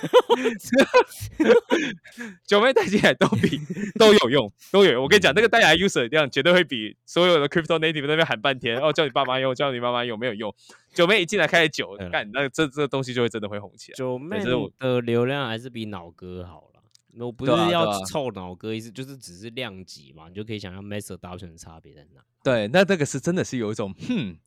[2.45, 3.59] 九妹带进来都比
[3.97, 5.03] 都有用，都有用。
[5.03, 10.53] 我跟你讲，那个带来 user 量绝对会比所有的 crypto native 那边喊半天，哦，叫你爸妈用，叫你妈妈用，没有用。
[10.93, 13.95] 九妹一进来开始九干，那这这东西就会真的会红起来。
[13.95, 14.43] 九妹
[14.79, 16.72] 的流量还是比脑哥好了。
[17.19, 22.21] 我不是要对啊凑脑哥，意思就是只是量级嘛，你就可以想象 mass adoption 的差别在哪。
[22.43, 24.37] 对，那这个是真的是有一种哼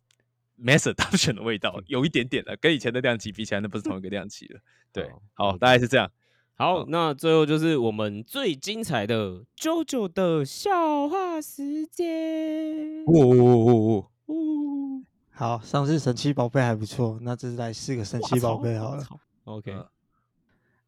[0.59, 4.60] mass adoption 的味道，有一点点的，跟以前的量级比起来，那不是同一个量级了。
[4.93, 6.10] 对，好，嗯大概是这样。
[6.55, 13.05] 好，那最后就是我们最精彩的 JoJo 的笑话时间。
[13.05, 19.05] 哦哦哦哦，呜好，上次神奇宝贝还不错，那这次来四个神奇宝贝好了。
[19.44, 19.86] OK，嗯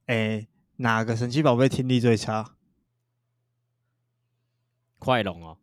[0.06, 0.48] 哎，
[0.78, 2.54] 哪个神奇宝贝听力最差？
[4.98, 5.58] 快龙哦，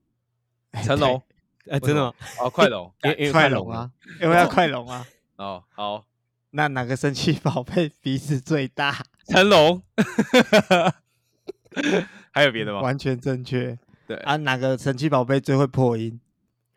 [0.84, 1.22] 成龙，
[1.70, 2.14] 哎，真的吗？
[2.40, 5.06] 哦，快龙， 因为快龙龙啊，因为要快龙啊。
[5.36, 6.06] 哦，好，
[6.52, 9.06] 那哪个神奇宝贝鼻子最大？
[9.28, 9.82] 成龙，
[12.32, 12.82] 还有别的吗？
[12.82, 13.78] 完全正确
[14.08, 14.38] 对，啊！
[14.38, 16.22] 哪个神奇宝贝最会破音？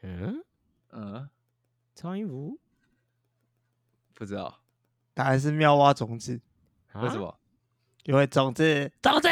[0.03, 0.43] 嗯，
[0.91, 1.29] 嗯，
[1.95, 2.59] 超音符？
[4.15, 4.59] 不知道
[5.15, 6.41] 答案是妙蛙种子，
[6.93, 7.03] 啊？
[7.03, 7.38] 为什么。
[8.09, 9.29] 因为种子种子。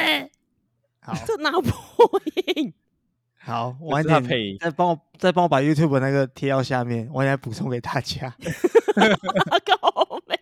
[1.00, 2.20] 好 这哪破
[2.56, 2.74] 音？
[3.38, 8.34] 好，这晚点是他配音再帮我再帮我把 YouTube 那个贴到下面，我来补充给大家。
[9.64, 10.36] 搞没？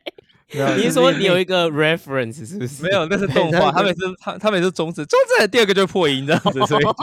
[0.53, 2.83] 没有你就是是说你有一个 reference 是不是？
[2.83, 3.71] 没有，那是动画。
[3.77, 6.95] 他每次他他每次中指，中指的第二个就是破音这样子，所以就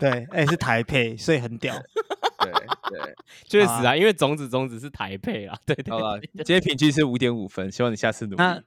[0.00, 1.74] 对，哎、是台配，所以很屌。
[2.38, 2.50] 对
[2.88, 3.14] 对，
[3.46, 8.36] 确实啊，因为种子种子是台配啊，对对好了，今天平均是五点五分，希望你下次努力。
[8.38, 8.58] 那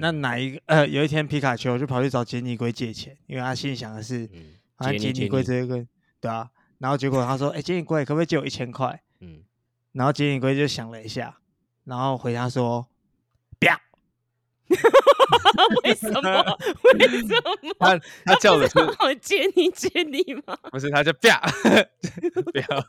[0.00, 5.84] 那哪一个呃，有一天皮卡丘就跑去找杰尼龟借钱，因为他心里想的是，嗯，好像杰尼龟这个
[6.20, 6.48] 对啊，
[6.78, 9.02] 然后结果他说，哎，杰尼龟可不可以借我一千块？
[9.20, 9.42] 嗯，
[9.92, 11.38] 然后杰尼龟就想了一下，
[11.84, 12.86] 然后回答说，
[13.58, 13.74] 不要。
[15.84, 16.58] 为什么？
[16.98, 17.74] 为什么？
[17.78, 20.56] 他他叫的是我接你接你吗？
[20.70, 21.40] 不是他就啪
[22.44, 22.86] 不要，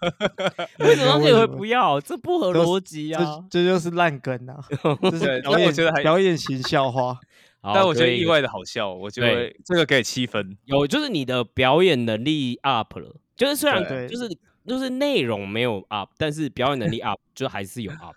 [0.80, 2.00] 为什么你会不要？
[2.02, 3.44] 这不合逻辑啊！
[3.50, 4.58] 这这就是烂梗啊！
[5.02, 5.42] 这是
[5.84, 7.18] 得还表演型笑话。
[7.62, 10.58] 但我觉得意外的好笑，我觉得这个给七分。
[10.66, 14.30] 有，就是你的表演能力 up 了，就是虽然对就是
[14.66, 18.16] 就是内容没有 up，但是表演能力 up 就还是有 up，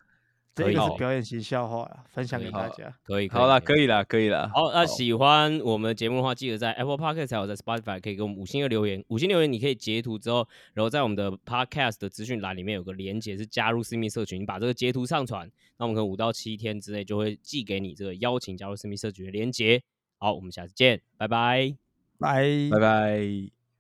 [0.55, 2.95] 这个是表演型笑话啊，分享给大家。
[3.05, 4.51] 可以，好了，可以了，可以了。
[4.55, 9.03] 好，那喜欢我们的节目的话，记得在 Apple Podcast 还有在 Spotify 可以给我们五星的留言。
[9.09, 19.83] 五星留言你可以截图之后，然后在我们的 Podcast 的资讯栏里面有个连接是加入私密社群，你把这个截图上传，那我们可能五到七天之内就会寄给你这个邀请加入私密社群的连接。
[20.19, 21.75] 好，我们下次见，拜拜。
[22.19, 23.62] 拜拜拜。